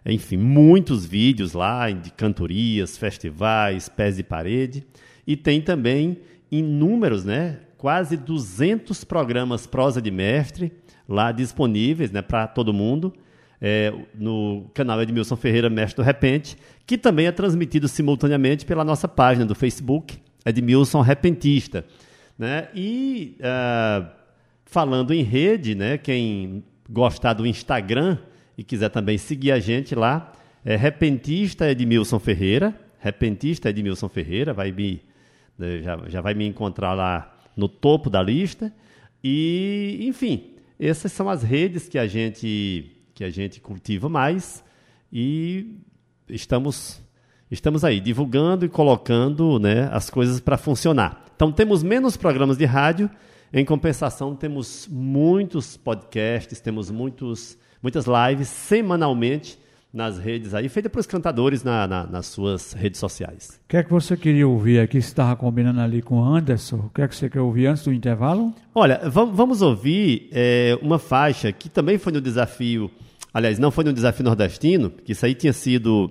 enfim, 0.05 0.37
muitos 0.37 1.05
vídeos 1.05 1.53
lá 1.53 1.89
de 1.89 2.11
cantorias, 2.11 2.97
festivais, 2.97 3.87
pés 3.87 4.17
de 4.17 4.23
parede, 4.23 4.85
e 5.25 5.37
tem 5.37 5.61
também 5.61 6.17
inúmeros, 6.51 7.23
né, 7.23 7.59
quase 7.77 8.17
200 8.17 9.03
programas 9.03 9.65
Prosa 9.65 10.01
de 10.01 10.11
Mestre 10.11 10.71
lá 11.07 11.31
disponíveis, 11.31 12.11
né, 12.11 12.21
para 12.21 12.47
todo 12.47 12.73
mundo 12.73 13.13
é, 13.61 13.93
no 14.15 14.65
canal 14.73 14.99
Edmilson 15.01 15.35
Ferreira 15.35 15.69
Mestre 15.69 15.97
do 15.97 16.05
Repente, 16.05 16.57
que 16.85 16.97
também 16.97 17.27
é 17.27 17.31
transmitido 17.31 17.87
simultaneamente 17.87 18.65
pela 18.65 18.83
nossa 18.83 19.07
página 19.07 19.45
do 19.45 19.53
Facebook, 19.53 20.17
Edmilson 20.43 21.01
Repentista. 21.01 21.85
Né? 22.37 22.69
E 22.73 23.37
ah, 23.43 24.11
falando 24.65 25.13
em 25.13 25.21
rede, 25.21 25.75
né, 25.75 25.97
quem 25.97 26.63
gostar 26.89 27.33
do 27.33 27.45
Instagram 27.45 28.17
e 28.57 28.63
quiser 28.63 28.89
também 28.89 29.17
seguir 29.17 29.51
a 29.51 29.59
gente 29.59 29.93
lá, 29.93 30.33
é 30.65 30.75
Repentista 30.75 31.69
Edmilson 31.69 32.19
Ferreira, 32.19 32.75
Repentista 32.99 33.69
Edmilson 33.69 34.09
Ferreira, 34.09 34.53
vai 34.53 34.71
me, 34.71 35.01
já, 35.81 35.97
já 36.07 36.21
vai 36.21 36.33
me 36.33 36.45
encontrar 36.45 36.93
lá 36.93 37.33
no 37.55 37.67
topo 37.67 38.09
da 38.09 38.21
lista. 38.21 38.73
E, 39.23 39.99
enfim, 40.01 40.55
essas 40.79 41.11
são 41.11 41.29
as 41.29 41.43
redes 41.43 41.87
que 41.87 41.97
a 41.97 42.07
gente 42.07 42.97
que 43.13 43.23
a 43.23 43.29
gente 43.29 43.59
cultiva 43.59 44.09
mais 44.09 44.63
e 45.13 45.75
estamos 46.27 46.99
estamos 47.51 47.83
aí 47.83 47.99
divulgando 47.99 48.65
e 48.65 48.69
colocando 48.69 49.59
né, 49.59 49.89
as 49.91 50.09
coisas 50.09 50.39
para 50.39 50.57
funcionar. 50.57 51.25
Então 51.35 51.51
temos 51.51 51.83
menos 51.83 52.17
programas 52.17 52.57
de 52.57 52.65
rádio, 52.65 53.09
em 53.53 53.63
compensação 53.63 54.35
temos 54.35 54.87
muitos 54.89 55.77
podcasts, 55.77 56.59
temos 56.59 56.89
muitos 56.89 57.57
muitas 57.81 58.05
lives 58.05 58.47
semanalmente 58.47 59.59
nas 59.93 60.17
redes 60.17 60.53
aí, 60.53 60.69
feita 60.69 60.89
para 60.89 61.01
os 61.01 61.05
cantadores 61.05 61.63
na- 61.63 61.85
na- 61.85 62.07
nas 62.07 62.25
suas 62.27 62.71
redes 62.71 62.97
sociais. 62.99 63.59
O 63.65 63.67
que 63.67 63.75
é 63.77 63.83
que 63.83 63.91
você 63.91 64.15
queria 64.15 64.47
ouvir 64.47 64.79
aqui? 64.79 65.01
Você 65.01 65.09
estava 65.09 65.35
combinando 65.35 65.81
ali 65.81 66.01
com 66.01 66.21
o 66.21 66.23
Anderson. 66.23 66.77
O 66.77 66.89
que 66.89 67.01
é 67.01 67.07
que 67.07 67.15
você 67.15 67.29
quer 67.29 67.41
ouvir 67.41 67.67
antes 67.67 67.83
do 67.83 67.91
intervalo? 67.91 68.53
Olha, 68.73 69.01
vam- 69.09 69.33
vamos 69.33 69.61
ouvir 69.61 70.29
é, 70.31 70.77
uma 70.81 70.97
faixa 70.97 71.51
que 71.51 71.67
também 71.67 71.97
foi 71.97 72.13
no 72.13 72.21
desafio, 72.21 72.89
aliás, 73.33 73.59
não 73.59 73.69
foi 73.69 73.83
no 73.83 73.91
desafio 73.91 74.23
nordestino, 74.23 74.89
que 74.89 75.11
isso 75.11 75.25
aí 75.25 75.35
tinha 75.35 75.51
sido. 75.53 76.09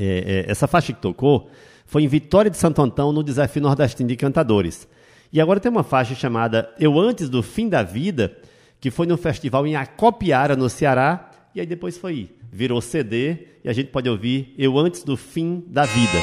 é, 0.00 0.44
é, 0.46 0.50
essa 0.50 0.66
faixa 0.68 0.92
que 0.92 1.00
tocou 1.02 1.50
foi 1.84 2.04
em 2.04 2.08
Vitória 2.08 2.50
de 2.50 2.56
Santo 2.56 2.80
Antão, 2.80 3.12
no 3.12 3.22
desafio 3.22 3.60
nordestino 3.60 4.08
de 4.08 4.16
cantadores. 4.16 4.86
E 5.32 5.40
agora 5.40 5.58
tem 5.60 5.70
uma 5.70 5.82
faixa 5.82 6.14
chamada 6.14 6.70
Eu 6.78 6.98
Antes 6.98 7.28
do 7.28 7.42
Fim 7.42 7.68
da 7.68 7.82
Vida, 7.82 8.34
que 8.80 8.90
foi 8.90 9.06
no 9.06 9.16
festival 9.18 9.66
em 9.66 9.74
Acopiara, 9.76 10.54
no 10.56 10.70
Ceará, 10.70 11.30
e 11.54 11.60
aí 11.60 11.66
depois 11.66 11.98
foi 11.98 12.30
virou 12.52 12.80
CD 12.80 13.48
e 13.64 13.68
a 13.68 13.72
gente 13.72 13.90
pode 13.90 14.08
ouvir 14.08 14.54
Eu 14.58 14.78
Antes 14.78 15.02
do 15.02 15.16
Fim 15.16 15.64
da 15.66 15.84
Vida. 15.84 16.18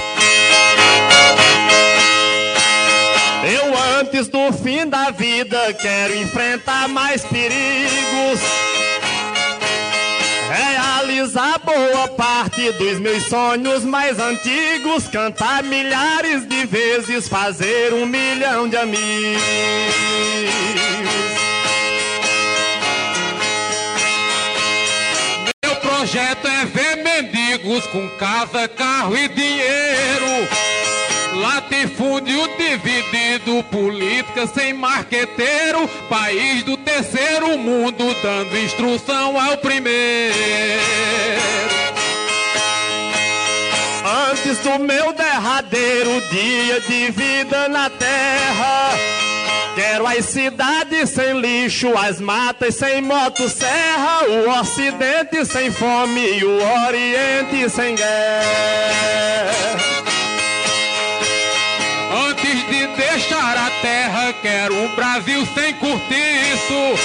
Eu 3.46 3.78
antes 4.00 4.28
do 4.28 4.52
fim 4.52 4.88
da 4.88 5.12
vida 5.12 5.72
quero 5.74 6.16
enfrentar 6.16 6.88
mais 6.88 7.24
perigos. 7.24 8.40
Realizar 10.50 11.60
boa 11.60 12.08
parte 12.08 12.72
dos 12.72 13.00
meus 13.00 13.24
sonhos 13.24 13.84
mais 13.84 14.18
antigos. 14.20 15.08
Cantar 15.10 15.62
milhares 15.62 16.48
de 16.48 16.66
vezes, 16.66 17.28
fazer 17.28 17.94
um 17.94 18.08
milhão 18.08 18.68
de 18.68 18.78
amigos. 18.78 19.42
Projeto 25.96 26.46
é 26.46 26.66
ver 26.66 26.98
mendigos 26.98 27.88
com 27.88 28.08
casa, 28.18 28.68
carro 28.68 29.16
e 29.16 29.30
dinheiro. 29.30 30.48
Latifúndio 31.36 32.50
dividido, 32.58 33.64
política 33.72 34.46
sem 34.46 34.74
marqueteiro, 34.74 35.88
país 36.10 36.64
do 36.64 36.76
terceiro 36.76 37.58
mundo 37.58 38.14
dando 38.22 38.58
instrução 38.58 39.40
ao 39.40 39.58
primeiro. 39.58 40.36
Antes 44.32 44.58
do 44.60 44.80
meu 44.80 45.14
derradeiro 45.14 46.22
dia 46.30 46.82
de 46.82 47.12
vida 47.12 47.70
na 47.70 47.90
terra, 47.90 48.90
quero 49.96 50.08
as 50.08 50.26
cidades 50.26 51.10
sem 51.12 51.40
lixo, 51.40 51.98
as 51.98 52.20
matas 52.20 52.76
sem 52.76 53.02
motosserra, 53.02 54.26
o 54.28 54.50
ocidente 54.60 55.46
sem 55.46 55.72
fome 55.72 56.20
e 56.20 56.44
o 56.44 56.60
oriente 56.86 57.70
sem 57.70 57.96
guerra. 57.96 58.44
Antes 62.28 62.68
de 62.68 62.88
deixar 62.88 63.56
a 63.56 63.72
terra, 63.82 64.34
quero 64.42 64.76
um 64.76 64.94
Brasil 64.96 65.48
sem 65.54 65.74
cortiço. 65.76 67.00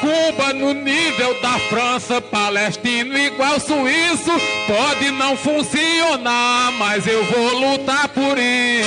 Cuba 0.00 0.52
no 0.52 0.72
nível 0.72 1.34
da 1.40 1.58
França, 1.68 2.20
palestino 2.20 3.18
igual 3.18 3.58
suíço. 3.58 4.30
Pode 4.68 5.10
não 5.10 5.36
funcionar, 5.36 6.70
mas 6.78 7.08
eu 7.08 7.24
vou 7.24 7.54
lutar 7.54 8.06
por 8.08 8.38
isso. 8.38 8.84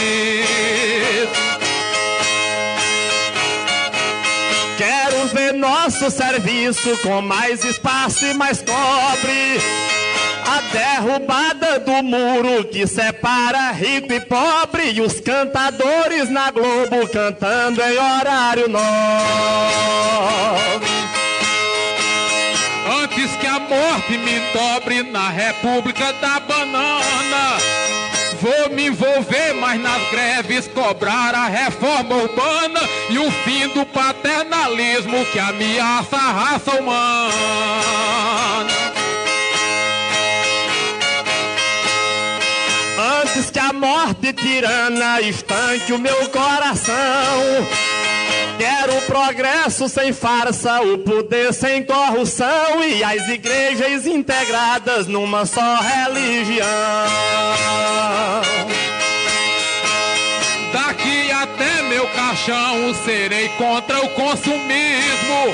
Nosso 5.57 6.09
serviço 6.09 6.97
com 7.01 7.21
mais 7.21 7.63
espaço 7.63 8.25
e 8.25 8.33
mais 8.33 8.59
cobre. 8.59 9.61
A 10.45 10.61
derrubada 10.71 11.79
do 11.79 12.03
muro 12.03 12.63
que 12.65 12.87
separa 12.87 13.71
rico 13.71 14.13
e 14.13 14.19
pobre. 14.21 14.91
E 14.91 15.01
os 15.01 15.19
cantadores 15.19 16.29
na 16.29 16.51
Globo 16.51 17.07
cantando 17.11 17.81
em 17.81 17.97
horário 17.97 18.69
nobre. 18.69 18.87
Antes 23.03 23.35
que 23.35 23.47
a 23.47 23.59
morte 23.59 24.17
me 24.17 24.39
dobre 24.53 25.03
na 25.03 25.29
República 25.29 26.13
da 26.13 26.39
Banana. 26.39 27.86
Vou 28.41 28.69
me 28.69 28.87
envolver 28.87 29.53
mais 29.53 29.81
nas 29.81 30.01
greves, 30.11 30.67
cobrar 30.67 31.33
a 31.33 31.47
reforma 31.47 32.15
urbana 32.15 32.79
e 33.09 33.17
o 33.17 33.31
fim 33.31 33.67
do 33.69 33.83
paternalismo 33.85 35.25
que 35.25 35.39
ameaça 35.39 36.15
a 36.15 36.31
raça 36.31 36.71
humana. 36.75 37.31
Antes 43.23 43.49
que 43.49 43.59
a 43.59 43.73
morte 43.73 44.33
tirana 44.33 45.19
estanque 45.21 45.93
o 45.93 45.99
meu 45.99 46.29
coração. 46.29 46.95
Quero 48.57 48.99
progresso 49.03 49.87
sem 49.87 50.11
farsa, 50.11 50.81
o 50.81 50.97
poder 50.97 51.53
sem 51.53 51.83
corrupção 51.83 52.83
e 52.83 53.03
as 53.03 53.29
igrejas 53.29 54.07
integradas 54.07 55.05
numa 55.05 55.45
só 55.45 55.77
religião. 55.77 56.65
Daqui 60.73 61.31
até 61.31 61.83
meu 61.83 62.07
caixão 62.07 62.95
serei 63.05 63.47
contra 63.49 64.03
o 64.03 64.09
consumismo. 64.09 65.53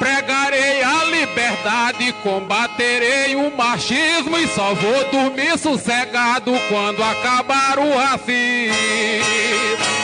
Pregarei 0.00 0.82
a 0.82 1.04
liberdade, 1.04 2.12
combaterei 2.24 3.36
o 3.36 3.56
machismo 3.56 4.36
e 4.38 4.48
só 4.48 4.74
vou 4.74 5.04
dormir 5.10 5.56
sossegado 5.56 6.52
quando 6.68 7.02
acabar 7.02 7.78
o 7.78 7.96
racismo. 7.96 9.97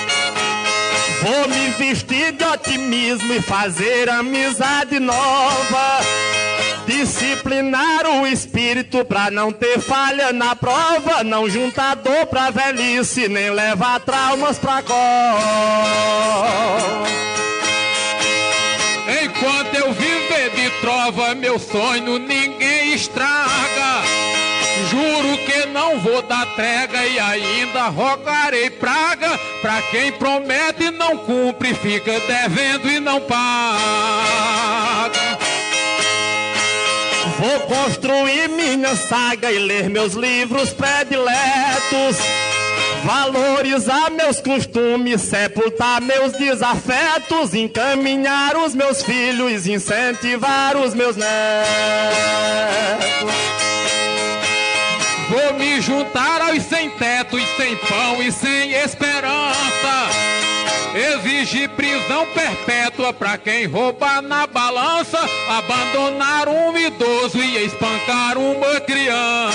Vou 1.24 1.48
me 1.48 1.70
vestir 1.70 2.32
de 2.32 2.44
otimismo 2.44 3.32
e 3.32 3.40
fazer 3.40 4.10
amizade 4.10 5.00
nova. 5.00 6.00
Disciplinar 6.86 8.04
o 8.06 8.26
espírito 8.26 9.02
pra 9.06 9.30
não 9.30 9.50
ter 9.50 9.80
falha 9.80 10.34
na 10.34 10.54
prova. 10.54 11.24
Não 11.24 11.48
juntar 11.48 11.94
dor 11.94 12.26
pra 12.26 12.50
velhice, 12.50 13.26
nem 13.26 13.48
levar 13.48 14.00
traumas 14.00 14.58
pra 14.58 14.82
cor. 14.82 14.94
Enquanto 19.24 19.74
eu 19.76 19.94
viver 19.94 20.50
de 20.50 20.70
trova, 20.82 21.34
meu 21.34 21.58
sonho 21.58 22.18
ninguém 22.18 22.92
estraga. 22.92 24.13
Juro 24.94 25.36
que 25.38 25.66
não 25.66 25.98
vou 25.98 26.22
dar 26.22 26.46
trega 26.54 27.04
e 27.04 27.18
ainda 27.18 27.88
rogarei 27.88 28.70
praga 28.70 29.36
pra 29.60 29.82
quem 29.90 30.12
promete 30.12 30.84
e 30.84 30.90
não 30.92 31.18
cumpre, 31.18 31.74
fica 31.74 32.20
devendo 32.20 32.88
e 32.88 33.00
não 33.00 33.20
paga. 33.20 33.44
Vou 37.40 37.60
construir 37.62 38.48
minha 38.50 38.94
saga 38.94 39.50
e 39.50 39.58
ler 39.58 39.90
meus 39.90 40.12
livros 40.12 40.70
prediletos. 40.72 42.16
Valorizar 43.02 44.10
meus 44.10 44.40
costumes, 44.40 45.22
sepultar 45.22 46.00
meus 46.00 46.34
desafetos, 46.34 47.52
encaminhar 47.52 48.56
os 48.56 48.76
meus 48.76 49.02
filhos, 49.02 49.66
incentivar 49.66 50.76
os 50.76 50.94
meus 50.94 51.16
netos. 51.16 51.34
Juntar 55.84 56.40
aos 56.40 56.62
sem 56.62 56.88
teto 56.90 57.38
e 57.38 57.46
sem 57.56 57.76
pão 57.76 58.22
e 58.22 58.32
sem 58.32 58.72
esperança. 58.72 60.08
Exigir 60.94 61.68
prisão 61.70 62.26
perpétua 62.28 63.12
pra 63.12 63.36
quem 63.36 63.66
rouba 63.66 64.22
na 64.22 64.46
balança, 64.46 65.18
abandonar 65.48 66.48
um 66.48 66.76
idoso 66.78 67.38
e 67.38 67.66
espancar 67.66 68.38
uma 68.38 68.80
criança. 68.80 69.52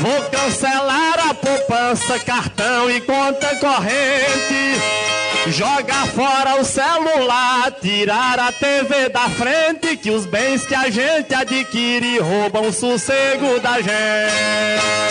Vou 0.00 0.22
cancelar 0.30 1.30
a 1.30 1.34
poupança, 1.34 2.18
cartão 2.18 2.90
e 2.90 3.00
conta 3.02 3.54
corrente. 3.56 5.13
Jogar 5.46 6.06
fora 6.06 6.58
o 6.58 6.64
celular, 6.64 7.70
tirar 7.72 8.38
a 8.38 8.50
TV 8.50 9.10
da 9.10 9.28
frente, 9.28 9.94
que 9.98 10.10
os 10.10 10.24
bens 10.24 10.66
que 10.66 10.74
a 10.74 10.88
gente 10.88 11.34
adquire 11.34 12.18
roubam 12.18 12.68
o 12.68 12.72
sossego 12.72 13.60
da 13.60 13.76
gente. 13.76 15.04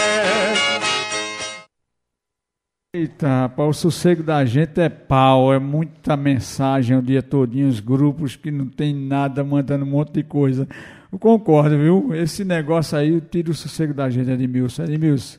Eita, 2.95 3.27
rapaz, 3.27 3.69
o 3.69 3.73
sossego 3.73 4.23
da 4.23 4.43
gente 4.43 4.79
é 4.79 4.89
pau, 4.89 5.53
é 5.53 5.59
muita 5.59 6.17
mensagem 6.17 6.97
o 6.97 7.01
dia 7.01 7.21
todinho, 7.21 7.67
os 7.67 7.79
grupos 7.79 8.35
que 8.35 8.49
não 8.49 8.67
tem 8.67 8.93
nada, 8.93 9.43
mandando 9.43 9.85
um 9.85 9.89
monte 9.89 10.13
de 10.13 10.23
coisa. 10.23 10.67
Eu 11.11 11.19
concordo, 11.19 11.77
viu? 11.77 12.13
Esse 12.15 12.43
negócio 12.43 12.97
aí 12.97 13.21
tira 13.21 13.51
o 13.51 13.53
sossego 13.53 13.93
da 13.93 14.09
gente, 14.09 14.31
Edmilson. 14.31 14.83
Edmilson, 14.83 15.37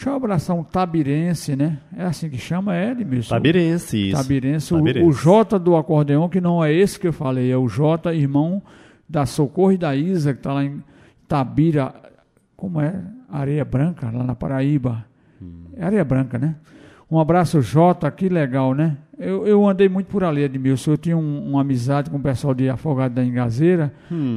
deixa 0.00 0.10
eu 0.10 0.14
abraçar 0.14 0.56
um 0.56 0.62
tabirense, 0.64 1.54
né? 1.54 1.78
É 1.94 2.04
assim 2.04 2.30
que 2.30 2.38
chama, 2.38 2.74
é, 2.74 2.92
Edmilson? 2.92 3.34
Tabirense, 3.34 4.08
isso. 4.08 4.16
Tabirense. 4.22 4.72
O, 4.72 4.78
Tabirense. 4.78 5.06
o 5.06 5.12
Jota 5.12 5.58
do 5.58 5.76
acordeão, 5.76 6.26
que 6.28 6.40
não 6.40 6.64
é 6.64 6.72
esse 6.72 6.98
que 6.98 7.06
eu 7.06 7.12
falei, 7.12 7.50
é 7.52 7.56
o 7.56 7.68
Jota, 7.68 8.14
irmão 8.14 8.62
da 9.06 9.26
Socorro 9.26 9.72
e 9.72 9.76
da 9.76 9.94
Isa, 9.94 10.32
que 10.32 10.40
está 10.40 10.54
lá 10.54 10.64
em 10.64 10.82
Tabira, 11.28 11.94
como 12.56 12.80
é? 12.80 12.94
Areia 13.30 13.64
Branca, 13.64 14.10
lá 14.10 14.24
na 14.24 14.34
Paraíba. 14.34 15.04
É 15.76 15.84
Areia 15.84 16.04
Branca, 16.04 16.38
né? 16.38 16.56
Um 17.10 17.18
abraço, 17.18 17.60
Jota, 17.60 18.10
que 18.10 18.28
legal, 18.28 18.72
né? 18.74 18.96
Eu, 19.18 19.46
eu 19.46 19.68
andei 19.68 19.88
muito 19.88 20.06
por 20.06 20.24
ali, 20.24 20.42
Edmilson. 20.42 20.92
Eu 20.92 20.96
tinha 20.96 21.16
um, 21.16 21.50
uma 21.50 21.60
amizade 21.60 22.08
com 22.08 22.16
o 22.16 22.20
pessoal 22.20 22.54
de 22.54 22.70
Afogado 22.70 23.14
da 23.14 23.22
Engazeira 23.24 23.92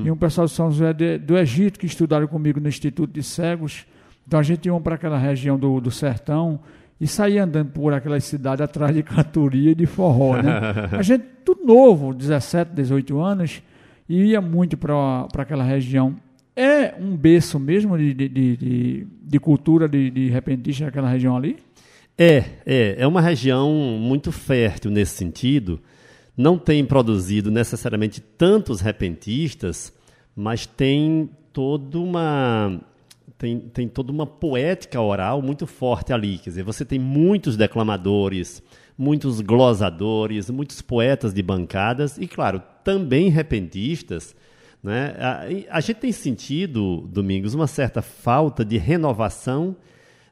e 0.05 0.11
um 0.11 0.17
pessoal 0.17 0.45
de 0.45 0.51
São 0.53 0.69
José 0.69 0.91
de- 0.91 1.17
do 1.19 1.37
Egito 1.37 1.79
que 1.79 1.85
estudaram 1.85 2.27
comigo 2.27 2.59
no 2.59 2.67
Instituto 2.67 3.13
de 3.13 3.23
Cegos. 3.23 3.85
Então 4.27 4.39
a 4.39 4.43
gente 4.43 4.65
ia 4.65 4.79
para 4.79 4.95
aquela 4.95 5.17
região 5.17 5.57
do, 5.57 5.79
do 5.79 5.91
sertão 5.91 6.59
e 6.99 7.07
saía 7.07 7.43
andando 7.43 7.71
por 7.71 7.93
aquelas 7.93 8.23
cidades 8.23 8.61
atrás 8.61 8.95
de 8.95 9.03
cantoria 9.03 9.71
e 9.71 9.75
de 9.75 9.85
forró, 9.85 10.41
né? 10.41 10.53
A 10.97 11.01
gente, 11.01 11.25
tudo 11.43 11.65
novo, 11.65 12.13
17, 12.13 12.71
18 12.71 13.19
anos, 13.19 13.61
e 14.07 14.23
ia 14.27 14.39
muito 14.39 14.77
para 14.77 15.27
aquela 15.37 15.63
região. 15.63 16.15
É 16.55 16.93
um 16.99 17.17
berço 17.17 17.59
mesmo 17.59 17.97
de, 17.97 18.13
de, 18.13 18.29
de, 18.29 19.07
de 19.21 19.39
cultura 19.39 19.87
de, 19.87 20.09
de 20.11 20.29
repentista 20.29 20.85
naquela 20.85 21.09
região 21.09 21.35
ali? 21.35 21.57
É, 22.17 22.43
é, 22.65 22.95
é 22.99 23.07
uma 23.07 23.21
região 23.21 23.71
muito 23.99 24.31
fértil 24.31 24.91
nesse 24.91 25.15
sentido. 25.15 25.81
Não 26.37 26.57
tem 26.57 26.85
produzido 26.85 27.51
necessariamente 27.51 28.21
tantos 28.21 28.81
repentistas, 28.81 29.91
mas 30.35 30.65
tem 30.65 31.29
toda 31.51 31.99
uma 31.99 32.79
tem, 33.37 33.59
tem 33.59 33.87
toda 33.87 34.11
uma 34.11 34.25
poética 34.25 35.01
oral 35.01 35.41
muito 35.41 35.67
forte 35.67 36.13
ali. 36.13 36.37
Quer 36.37 36.51
dizer, 36.51 36.63
você 36.63 36.85
tem 36.85 36.99
muitos 36.99 37.57
declamadores, 37.57 38.63
muitos 38.97 39.41
glosadores, 39.41 40.49
muitos 40.49 40.81
poetas 40.81 41.33
de 41.33 41.41
bancadas 41.41 42.17
e, 42.17 42.27
claro, 42.27 42.61
também 42.83 43.29
repentistas. 43.29 44.35
Né? 44.81 45.15
A, 45.17 45.77
a 45.77 45.79
gente 45.79 45.97
tem 45.97 46.11
sentido, 46.11 47.07
Domingos, 47.11 47.53
uma 47.53 47.67
certa 47.67 48.01
falta 48.01 48.63
de 48.63 48.77
renovação 48.77 49.75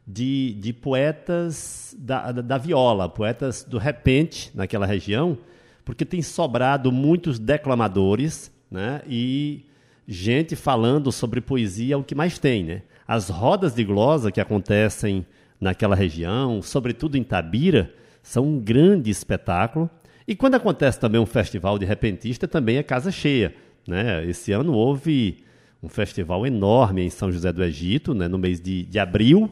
de, 0.06 0.54
de 0.54 0.74
poetas 0.74 1.96
da, 1.98 2.32
da, 2.32 2.42
da 2.42 2.58
viola, 2.58 3.08
poetas 3.08 3.64
do 3.64 3.78
repente 3.78 4.52
naquela 4.54 4.86
região, 4.86 5.38
porque 5.86 6.06
tem 6.06 6.22
sobrado 6.22 6.92
muitos 6.92 7.40
declamadores 7.40 8.52
né? 8.70 9.02
e 9.08 9.66
gente 10.08 10.56
falando 10.56 11.12
sobre 11.12 11.42
poesia, 11.42 11.96
é 11.96 11.98
o 11.98 12.04
que 12.04 12.16
mais 12.16 12.38
tem. 12.40 12.64
Né? 12.64 12.82
As 13.08 13.30
rodas 13.30 13.74
de 13.74 13.84
glosa 13.84 14.32
que 14.32 14.42
acontecem 14.42 15.26
naquela 15.60 15.96
região, 15.96 16.62
sobretudo 16.62 17.18
em 17.18 17.24
Tabira, 17.24 17.94
são 18.24 18.46
um 18.46 18.60
grande 18.60 19.10
espetáculo. 19.10 19.90
E 20.28 20.36
quando 20.36 20.56
acontece 20.56 21.00
também 21.00 21.20
um 21.20 21.26
festival 21.26 21.78
de 21.78 21.86
repentista, 21.86 22.48
também 22.48 22.78
é 22.78 22.84
casa 22.84 23.12
cheia. 23.12 23.54
Né? 23.88 24.26
Esse 24.26 24.52
ano 24.52 24.74
houve 24.74 25.44
um 25.82 25.90
festival 25.90 26.46
enorme 26.46 27.04
em 27.04 27.10
São 27.10 27.32
José 27.32 27.52
do 27.52 27.64
Egito, 27.64 28.14
né? 28.14 28.28
no 28.28 28.38
mês 28.38 28.60
de, 28.60 28.84
de 28.84 29.00
abril, 29.00 29.52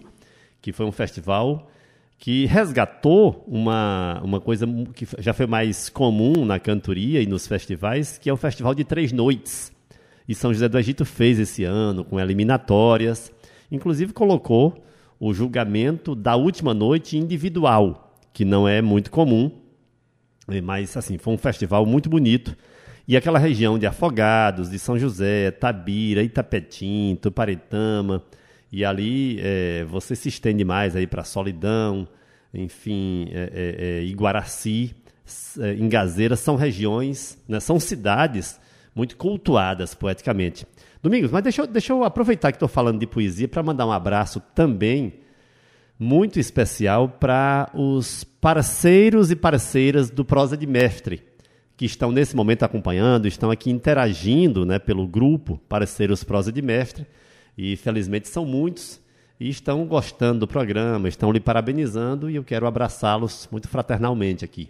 que 0.62 0.72
foi 0.72 0.86
um 0.86 0.92
festival 0.92 1.70
que 2.20 2.46
resgatou 2.46 3.46
uma, 3.48 4.22
uma 4.22 4.42
coisa 4.42 4.68
que 4.94 5.08
já 5.20 5.34
foi 5.34 5.48
mais 5.48 5.88
comum 5.88 6.44
na 6.44 6.60
cantoria 6.60 7.22
e 7.22 7.26
nos 7.26 7.48
festivais, 7.48 8.18
que 8.18 8.30
é 8.30 8.34
o 8.34 8.38
Festival 8.38 8.76
de 8.76 8.84
Três 8.84 9.14
Noites. 9.14 9.72
E 10.30 10.36
São 10.36 10.54
José 10.54 10.70
do 10.70 10.78
Egito 10.78 11.04
fez 11.06 11.40
esse 11.40 11.64
ano, 11.64 12.06
com 12.06 12.20
eliminatórias. 12.20 13.32
Inclusive 13.72 14.14
colocou 14.14 14.86
o 15.20 15.34
julgamento 15.34 16.14
da 16.14 16.36
última 16.36 16.72
noite 16.72 17.18
individual, 17.18 18.16
que 18.32 18.46
não 18.46 18.68
é 18.68 18.80
muito 18.80 19.10
comum, 19.10 19.52
mas 20.64 20.96
assim, 20.96 21.18
foi 21.18 21.34
um 21.34 21.38
festival 21.38 21.84
muito 21.84 22.12
bonito. 22.12 22.56
E 23.08 23.18
aquela 23.18 23.40
região 23.40 23.80
de 23.80 23.88
Afogados, 23.88 24.70
de 24.70 24.78
São 24.78 25.00
José, 25.00 25.50
Tabira, 25.50 26.22
Itapetim, 26.22 27.18
Tuparetama, 27.20 28.24
e 28.72 28.86
ali 28.86 29.40
é, 29.42 29.84
você 29.86 30.16
se 30.16 30.30
estende 30.30 30.64
mais 30.64 30.96
aí 30.96 31.08
para 31.08 31.24
Solidão, 31.24 32.08
enfim, 32.54 33.30
é, 33.32 33.50
é, 33.52 33.86
é 33.88 34.04
Iguaraci, 34.04 34.96
é, 35.60 35.74
Engazeira, 35.74 36.36
são 36.36 36.56
regiões, 36.56 37.36
né, 37.48 37.60
são 37.60 37.80
cidades 37.80 38.60
muito 38.96 39.16
cultuadas 39.18 39.94
poeticamente. 39.94 40.66
Domingos, 41.02 41.32
mas 41.32 41.44
deixa 41.44 41.62
eu, 41.62 41.68
deixa 41.68 41.94
eu 41.94 42.04
aproveitar 42.04 42.52
que 42.52 42.58
estou 42.58 42.68
falando 42.68 43.00
de 43.00 43.08
poesia 43.08 43.48
para 43.48 43.64
mandar 43.64 43.86
um 43.86 43.92
abraço 43.92 44.42
também 44.54 45.14
muito 46.00 46.40
especial 46.40 47.10
para 47.10 47.70
os 47.74 48.24
parceiros 48.24 49.32
e 49.32 49.36
parceiras 49.36 50.10
do 50.10 50.24
Prosa 50.24 50.56
de 50.56 50.66
Mestre, 50.66 51.22
que 51.76 51.86
estão 51.86 52.12
nesse 52.12 52.36
momento 52.36 52.64
acompanhando, 52.64 53.28
estão 53.28 53.52
aqui 53.52 53.70
interagindo 53.70 54.66
né, 54.66 54.80
pelo 54.80 55.06
grupo 55.06 55.58
Parceiros 55.68 56.24
Prosa 56.24 56.52
de 56.52 56.62
Mestre, 56.62 57.06
e 57.58 57.76
felizmente 57.76 58.30
são 58.30 58.46
muitos, 58.46 59.02
e 59.38 59.50
estão 59.50 59.86
gostando 59.86 60.42
do 60.42 60.48
programa, 60.48 61.10
estão 61.10 61.32
lhe 61.32 61.40
parabenizando, 61.40 62.30
e 62.30 62.36
eu 62.36 62.44
quero 62.44 62.66
abraçá-los 62.66 63.48
muito 63.52 63.68
fraternalmente 63.68 64.46
aqui. 64.46 64.70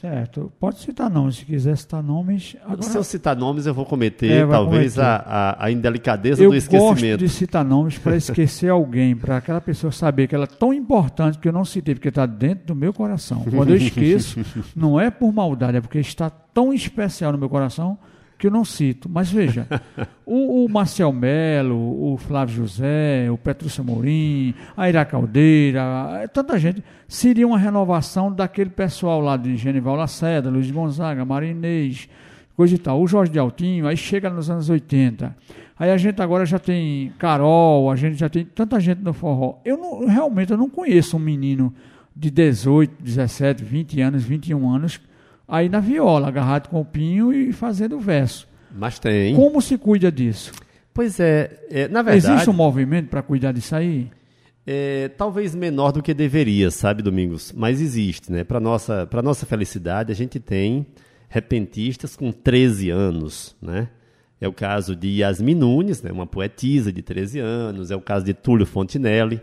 Certo. 0.00 0.52
Pode 0.60 0.78
citar 0.78 1.10
nomes, 1.10 1.38
se 1.38 1.44
quiser 1.44 1.76
citar 1.76 2.00
nomes. 2.00 2.56
Agora... 2.64 2.82
Se 2.82 2.96
eu 2.96 3.02
citar 3.02 3.34
nomes, 3.34 3.66
eu 3.66 3.74
vou 3.74 3.84
cometer 3.84 4.30
é, 4.30 4.46
talvez 4.46 4.94
cometer. 4.94 5.10
A, 5.10 5.16
a, 5.16 5.64
a, 5.64 5.70
indelicadeza 5.72 6.40
eu 6.40 6.50
do 6.50 6.56
esquecimento. 6.56 7.04
Eu 7.04 7.10
gosto 7.10 7.18
de 7.18 7.28
citar 7.28 7.64
nomes 7.64 7.98
para 7.98 8.14
esquecer 8.16 8.70
alguém, 8.70 9.16
para 9.16 9.38
aquela 9.38 9.60
pessoa 9.60 9.90
saber 9.90 10.28
que 10.28 10.36
ela 10.36 10.44
é 10.44 10.46
tão 10.46 10.72
importante 10.72 11.36
que 11.38 11.48
eu 11.48 11.52
não 11.52 11.64
citei, 11.64 11.96
porque 11.96 12.10
está 12.10 12.26
dentro 12.26 12.66
do 12.66 12.76
meu 12.76 12.92
coração. 12.92 13.44
Quando 13.50 13.70
eu 13.70 13.74
esqueço, 13.82 14.38
não 14.76 15.00
é 15.00 15.10
por 15.10 15.32
maldade, 15.32 15.78
é 15.78 15.80
porque 15.80 15.98
está 15.98 16.30
tão 16.30 16.72
especial 16.72 17.32
no 17.32 17.38
meu 17.38 17.48
coração 17.48 17.98
que 18.38 18.46
eu 18.46 18.50
não 18.50 18.64
cito. 18.64 19.08
Mas 19.08 19.30
veja, 19.30 19.66
o, 20.24 20.64
o 20.64 20.68
Marcel 20.68 21.12
Melo, 21.12 22.12
o 22.12 22.16
Flávio 22.16 22.54
José, 22.54 23.28
o 23.30 23.36
Petrúcio 23.36 23.82
Morim, 23.82 24.54
a 24.76 24.88
Ira 24.88 25.04
Caldeira, 25.04 25.82
é, 26.22 26.28
tanta 26.28 26.58
gente, 26.58 26.82
seria 27.08 27.46
uma 27.46 27.58
renovação 27.58 28.32
daquele 28.32 28.70
pessoal 28.70 29.20
lá 29.20 29.36
de 29.36 29.56
Genival 29.56 29.96
Lacerda, 29.96 30.48
Luiz 30.48 30.70
Gonzaga, 30.70 31.24
Marinês, 31.24 32.08
coisa 32.56 32.74
e 32.74 32.78
tal. 32.78 33.02
O 33.02 33.06
Jorge 33.06 33.32
de 33.32 33.38
Altinho, 33.38 33.88
aí 33.88 33.96
chega 33.96 34.30
nos 34.30 34.48
anos 34.48 34.70
80. 34.70 35.36
Aí 35.76 35.90
a 35.90 35.96
gente 35.96 36.20
agora 36.22 36.46
já 36.46 36.58
tem 36.58 37.12
Carol, 37.18 37.90
a 37.90 37.96
gente 37.96 38.16
já 38.16 38.28
tem 38.28 38.44
tanta 38.44 38.80
gente 38.80 39.00
no 39.02 39.12
forró. 39.12 39.58
Eu 39.64 39.76
não, 39.76 40.06
realmente 40.06 40.52
eu 40.52 40.58
não 40.58 40.68
conheço 40.68 41.16
um 41.16 41.20
menino 41.20 41.72
de 42.14 42.30
18, 42.30 43.00
17, 43.00 43.64
20 43.64 44.00
anos, 44.00 44.24
21 44.24 44.68
anos 44.68 45.00
aí 45.48 45.68
na 45.68 45.80
viola, 45.80 46.28
agarrado 46.28 46.68
com 46.68 46.80
o 46.80 46.84
pinho 46.84 47.32
e 47.32 47.52
fazendo 47.52 47.98
verso. 47.98 48.46
Mas 48.70 48.98
tem. 48.98 49.34
Como 49.34 49.62
se 49.62 49.78
cuida 49.78 50.12
disso? 50.12 50.52
Pois 50.92 51.18
é, 51.18 51.64
é 51.70 51.88
na 51.88 52.02
verdade. 52.02 52.34
Existe 52.34 52.50
um 52.50 52.54
movimento 52.54 53.08
para 53.08 53.22
cuidar 53.22 53.52
disso 53.52 53.74
aí? 53.74 54.10
É, 54.66 55.08
talvez 55.08 55.54
menor 55.54 55.92
do 55.92 56.02
que 56.02 56.12
deveria, 56.12 56.70
sabe, 56.70 57.02
Domingos? 57.02 57.52
Mas 57.56 57.80
existe, 57.80 58.30
né? 58.30 58.44
Para 58.44 58.60
nossa, 58.60 59.06
para 59.06 59.22
nossa 59.22 59.46
felicidade, 59.46 60.12
a 60.12 60.14
gente 60.14 60.38
tem 60.38 60.86
repentistas 61.28 62.14
com 62.14 62.30
13 62.30 62.90
anos, 62.90 63.56
né? 63.62 63.88
É 64.40 64.46
o 64.46 64.52
caso 64.52 64.94
de 64.94 65.20
Yasmin 65.20 65.54
Nunes, 65.54 66.02
né? 66.02 66.12
uma 66.12 66.26
poetisa 66.26 66.92
de 66.92 67.02
13 67.02 67.40
anos. 67.40 67.90
É 67.90 67.96
o 67.96 68.00
caso 68.00 68.24
de 68.24 68.32
Túlio 68.32 68.64
Fontinelli, 68.66 69.40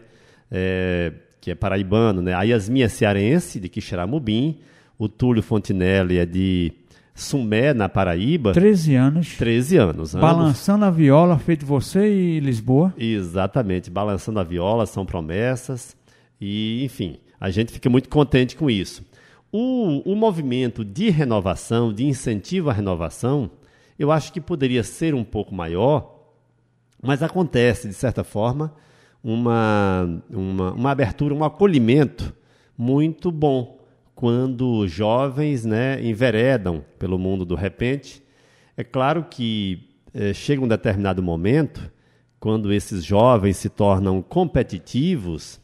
é, 0.49 1.12
que 1.41 1.51
é 1.51 1.56
paraibano, 1.56 2.22
né? 2.22 2.34
A 2.34 2.43
Yasmin 2.43 2.84
é 2.84 2.88
cearense, 2.88 3.60
de 3.60 3.68
Quixeramobim. 3.68 4.60
O 4.98 5.10
Túlio 5.10 5.43
Fontinelli 5.43 6.18
é 6.18 6.26
de 6.26 6.72
Sumé, 7.14 7.74
na 7.74 7.88
Paraíba. 7.88 8.52
13 8.52 8.96
anos. 8.96 9.38
13 9.38 9.78
anos. 9.78 10.16
Balançando 10.16 10.86
a 10.86 10.91
viola, 10.91 11.39
feito 11.39 11.66
você 11.66 12.10
e 12.10 12.39
Lisboa. 12.39 12.93
Exatamente. 12.98 13.89
Balançando 13.89 14.39
a 14.39 14.43
viola, 14.43 14.86
são 14.86 15.06
promessas. 15.06 15.96
E, 16.39 16.84
enfim, 16.84 17.18
a 17.39 17.50
gente 17.50 17.72
fica 17.72 17.89
muito 17.89 18.10
contente 18.10 18.56
com 18.56 18.70
isso. 18.70 19.04
O, 19.52 20.12
o 20.12 20.16
movimento 20.16 20.84
de 20.84 21.10
renovação, 21.10 21.93
de 21.93 22.06
incentivo 22.06 22.70
à 22.70 22.74
renovação, 22.74 23.50
eu 23.98 24.12
acho 24.12 24.34
que 24.34 24.41
poderia 24.41 24.84
ser 24.84 25.16
um 25.16 25.24
pouco 25.24 25.56
maior, 25.56 26.14
mas 27.02 27.24
acontece, 27.24 27.88
de 27.88 27.93
certa 27.93 28.24
forma, 28.24 28.74
uma, 29.24 30.22
uma, 30.30 30.72
uma 30.74 30.91
abertura, 30.91 31.34
um 31.34 31.43
acolhimento 31.43 32.34
muito 32.78 33.32
bom 33.32 33.75
quando 34.16 34.88
jovens 34.88 35.66
né, 35.66 36.01
enveredam 36.03 36.84
pelo 36.97 37.20
mundo 37.20 37.43
do 37.45 37.53
repente. 37.53 38.24
É 38.78 38.84
claro 38.84 39.26
que 39.30 39.89
é, 40.13 40.34
chega 40.34 40.63
um 40.63 40.68
determinado 40.68 41.22
momento, 41.22 41.91
quando 42.39 42.72
esses 42.72 43.03
jovens 43.03 43.57
se 43.57 43.68
tornam 43.68 44.22
competitivos, 44.22 45.59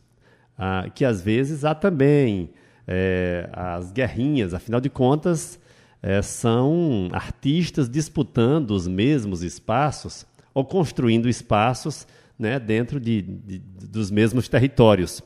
ah, 0.57 0.89
que 0.93 1.05
às 1.05 1.21
vezes 1.21 1.63
há 1.63 1.73
também 1.73 2.49
é, 2.85 3.49
as 3.53 3.91
guerrinhas, 3.91 4.53
afinal 4.53 4.81
de 4.81 4.89
contas, 4.89 5.59
é, 6.01 6.21
são 6.21 7.07
artistas 7.13 7.89
disputando 7.89 8.71
os 8.71 8.87
mesmos 8.87 9.43
espaços 9.43 10.25
ou 10.53 10.65
construindo 10.65 11.29
espaços 11.29 12.05
né, 12.37 12.59
dentro 12.59 12.99
de, 12.99 13.21
de, 13.21 13.59
dos 13.59 14.11
mesmos 14.11 14.49
territórios 14.49 15.23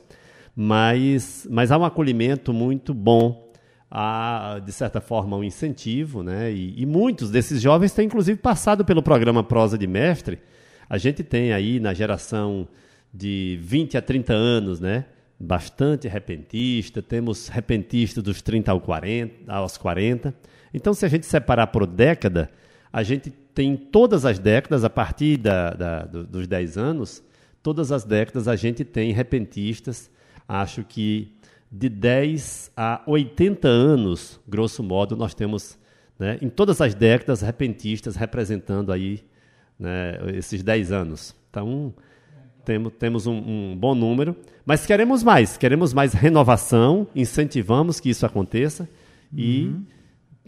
mas, 0.58 1.46
mas 1.50 1.70
há 1.70 1.76
um 1.76 1.84
acolhimento 1.84 2.50
muito 2.50 2.94
bom, 2.94 3.52
há, 3.90 4.58
de 4.64 4.72
certa 4.72 5.02
forma, 5.02 5.36
um 5.36 5.44
incentivo, 5.44 6.22
né? 6.22 6.50
E, 6.50 6.80
e, 6.80 6.86
muitos 6.86 7.30
desses 7.30 7.60
jovens 7.60 7.92
têm, 7.92 8.06
inclusive, 8.06 8.40
passado 8.40 8.82
pelo 8.82 9.02
programa 9.02 9.44
Prosa 9.44 9.76
de 9.76 9.86
Mestre. 9.86 10.38
A 10.88 10.96
gente 10.96 11.22
tem 11.22 11.52
aí 11.52 11.78
na 11.78 11.92
geração 11.92 12.66
de 13.12 13.58
20 13.60 13.98
a 13.98 14.02
30 14.02 14.32
anos, 14.32 14.80
né? 14.80 15.04
Bastante 15.38 16.08
repentista, 16.08 17.02
temos 17.02 17.48
repentistas 17.48 18.24
dos 18.24 18.40
30 18.40 18.72
ao 18.72 18.80
40, 18.80 19.52
aos 19.52 19.76
40. 19.76 20.34
Então, 20.72 20.94
se 20.94 21.04
a 21.04 21.08
gente 21.08 21.26
separar 21.26 21.66
por 21.66 21.86
década, 21.86 22.50
a 22.90 23.02
gente 23.02 23.28
tem 23.28 23.76
todas 23.76 24.24
as 24.24 24.38
décadas, 24.38 24.84
a 24.84 24.90
partir 24.90 25.36
da, 25.36 25.70
da, 25.74 26.02
dos 26.04 26.46
10 26.46 26.78
anos, 26.78 27.22
todas 27.62 27.92
as 27.92 28.04
décadas 28.04 28.48
a 28.48 28.56
gente 28.56 28.84
tem 28.84 29.12
repentistas 29.12 30.10
Acho 30.48 30.84
que 30.84 31.32
de 31.70 31.88
10 31.88 32.72
a 32.76 33.02
80 33.06 33.68
anos, 33.68 34.40
grosso 34.46 34.82
modo, 34.82 35.16
nós 35.16 35.34
temos, 35.34 35.78
né, 36.18 36.38
em 36.40 36.48
todas 36.48 36.80
as 36.80 36.94
décadas, 36.94 37.42
repentistas 37.42 38.16
representando 38.16 38.92
aí 38.92 39.24
né, 39.78 40.18
esses 40.34 40.62
10 40.62 40.92
anos. 40.92 41.34
Então, 41.50 41.92
temos, 42.64 42.92
temos 42.98 43.26
um, 43.26 43.36
um, 43.36 43.76
bom 43.76 43.94
número, 43.94 44.36
mas 44.64 44.86
queremos 44.86 45.22
mais, 45.22 45.56
queremos 45.56 45.92
mais 45.92 46.12
renovação, 46.12 47.06
incentivamos 47.14 48.00
que 48.00 48.10
isso 48.10 48.26
aconteça 48.26 48.88
uhum. 49.32 49.38
e 49.38 49.76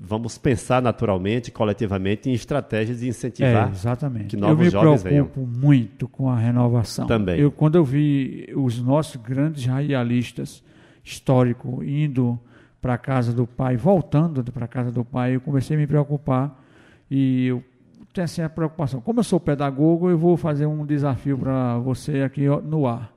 vamos 0.01 0.38
pensar 0.38 0.80
naturalmente, 0.80 1.51
coletivamente, 1.51 2.30
em 2.30 2.32
estratégias 2.32 3.01
de 3.01 3.09
incentivar 3.09 3.68
é, 3.68 3.72
exatamente. 3.72 4.26
que 4.28 4.36
novos 4.36 4.70
jovens 4.70 5.03
venham. 5.03 5.18
Eu 5.18 5.24
me 5.24 5.30
preocupo 5.30 5.59
muito 5.59 6.09
com 6.09 6.28
a 6.28 6.36
renovação. 6.36 7.07
Também. 7.07 7.38
Eu, 7.38 7.51
quando 7.51 7.76
eu 7.76 7.84
vi 7.84 8.49
os 8.57 8.80
nossos 8.80 9.16
grandes 9.16 9.64
radialistas 9.64 10.62
históricos 11.05 11.84
indo 11.86 12.38
para 12.80 12.94
a 12.94 12.99
casa 12.99 13.32
do 13.32 13.46
pai, 13.46 13.76
voltando 13.76 14.44
para 14.53 14.66
a 14.66 14.68
casa 14.68 14.92
do 14.92 15.05
pai, 15.05 15.34
eu 15.34 15.40
comecei 15.40 15.76
a 15.76 15.80
me 15.80 15.86
preocupar 15.86 16.62
e 17.11 17.46
eu 17.46 17.64
tenho 18.12 18.24
assim 18.24 18.42
a 18.42 18.49
preocupação. 18.49 19.01
Como 19.01 19.20
eu 19.20 19.24
sou 19.24 19.40
pedagogo, 19.40 20.09
eu 20.09 20.18
vou 20.18 20.36
fazer 20.36 20.66
um 20.66 20.86
desafio 20.86 21.36
para 21.36 21.78
você 21.78 22.22
aqui 22.22 22.46
no 22.64 22.86
ar, 22.86 23.12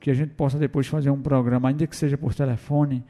que 0.00 0.10
a 0.10 0.14
gente 0.14 0.32
possa 0.34 0.58
depois 0.58 0.86
fazer 0.86 1.10
um 1.10 1.20
programa, 1.20 1.68
ainda 1.68 1.86
que 1.86 1.96
seja 1.96 2.18
por 2.18 2.34
telefone, 2.34 3.04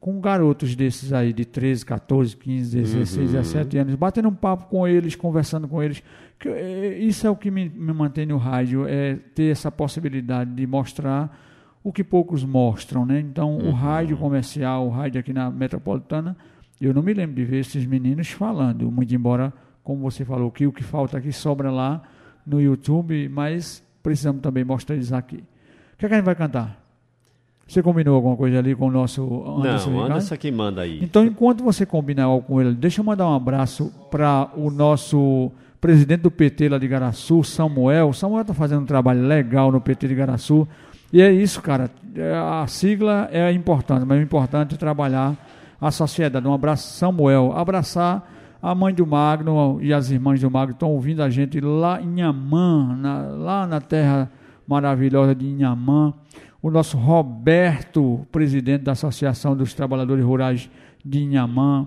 com 0.00 0.20
garotos 0.20 0.76
desses 0.76 1.12
aí 1.12 1.32
de 1.32 1.44
13, 1.44 1.84
14, 1.84 2.36
15, 2.36 2.76
16, 2.76 3.16
uhum. 3.16 3.32
17 3.32 3.78
anos, 3.78 3.94
batendo 3.94 4.28
um 4.28 4.34
papo 4.34 4.66
com 4.66 4.86
eles, 4.86 5.16
conversando 5.16 5.66
com 5.66 5.82
eles. 5.82 6.02
Que, 6.38 6.48
é, 6.48 6.98
isso 6.98 7.26
é 7.26 7.30
o 7.30 7.36
que 7.36 7.50
me, 7.50 7.68
me 7.68 7.92
mantém 7.92 8.26
no 8.26 8.36
rádio, 8.36 8.86
é 8.86 9.16
ter 9.34 9.50
essa 9.50 9.70
possibilidade 9.70 10.52
de 10.52 10.66
mostrar 10.66 11.36
o 11.82 11.92
que 11.92 12.04
poucos 12.04 12.44
mostram, 12.44 13.06
né? 13.06 13.20
Então, 13.20 13.56
uhum. 13.56 13.70
o 13.70 13.72
rádio 13.72 14.16
comercial, 14.16 14.86
o 14.86 14.90
rádio 14.90 15.20
aqui 15.20 15.32
na 15.32 15.50
metropolitana, 15.50 16.36
eu 16.80 16.92
não 16.92 17.02
me 17.02 17.14
lembro 17.14 17.36
de 17.36 17.44
ver 17.44 17.60
esses 17.60 17.86
meninos 17.86 18.28
falando, 18.28 18.90
muito 18.90 19.14
embora, 19.14 19.52
como 19.82 20.02
você 20.02 20.24
falou, 20.24 20.50
que 20.50 20.66
o 20.66 20.72
que 20.72 20.82
falta 20.82 21.18
aqui 21.18 21.32
sobra 21.32 21.70
lá 21.70 22.02
no 22.46 22.60
YouTube, 22.60 23.28
mas 23.28 23.82
precisamos 24.02 24.42
também 24.42 24.64
mostrar 24.64 24.94
eles 24.94 25.12
aqui. 25.12 25.36
O 25.94 25.96
que, 25.96 26.06
é 26.06 26.08
que 26.08 26.14
a 26.14 26.18
gente 26.18 26.26
vai 26.26 26.34
cantar? 26.34 26.85
Você 27.66 27.82
combinou 27.82 28.14
alguma 28.14 28.36
coisa 28.36 28.58
ali 28.58 28.76
com 28.76 28.86
o 28.86 28.90
nosso 28.90 29.22
Anderson 29.58 29.90
Não, 29.90 30.04
Anderson 30.04 30.34
é 30.34 30.38
quem 30.38 30.52
manda 30.52 30.82
aí. 30.82 31.02
Então, 31.02 31.24
enquanto 31.24 31.64
você 31.64 31.84
combina 31.84 32.22
algo 32.22 32.46
com 32.46 32.60
ele, 32.60 32.72
deixa 32.74 33.00
eu 33.00 33.04
mandar 33.04 33.28
um 33.28 33.34
abraço 33.34 33.92
para 34.08 34.50
o 34.56 34.70
nosso 34.70 35.50
presidente 35.80 36.20
do 36.20 36.30
PT 36.30 36.68
lá 36.68 36.78
de 36.78 36.86
Garaçu, 36.86 37.42
Samuel. 37.42 38.12
Samuel 38.12 38.42
está 38.42 38.54
fazendo 38.54 38.82
um 38.82 38.86
trabalho 38.86 39.26
legal 39.26 39.72
no 39.72 39.80
PT 39.80 40.06
de 40.06 40.14
Garaçu. 40.14 40.66
E 41.12 41.20
é 41.20 41.32
isso, 41.32 41.60
cara. 41.60 41.90
É, 42.14 42.34
a 42.34 42.64
sigla 42.68 43.28
é 43.32 43.50
importante, 43.50 44.04
mas 44.06 44.18
o 44.18 44.22
importante 44.22 44.76
é 44.76 44.78
trabalhar 44.78 45.34
a 45.80 45.90
sociedade. 45.90 46.46
Um 46.46 46.54
abraço, 46.54 46.96
Samuel. 46.96 47.52
Abraçar 47.52 48.32
a 48.62 48.74
mãe 48.76 48.94
do 48.94 49.04
Magno 49.04 49.78
e 49.82 49.92
as 49.92 50.10
irmãs 50.10 50.40
do 50.40 50.50
Magno 50.50 50.72
estão 50.72 50.90
ouvindo 50.92 51.20
a 51.20 51.28
gente 51.28 51.60
lá 51.60 52.00
em 52.00 52.20
Inhamã, 52.20 52.96
lá 53.38 53.66
na 53.66 53.80
terra 53.80 54.30
maravilhosa 54.66 55.34
de 55.34 55.46
Inhamã 55.46 56.14
o 56.62 56.70
nosso 56.70 56.96
Roberto, 56.96 58.26
presidente 58.32 58.82
da 58.82 58.92
Associação 58.92 59.56
dos 59.56 59.74
Trabalhadores 59.74 60.24
Rurais 60.24 60.70
de 61.04 61.22
Inhamã, 61.22 61.86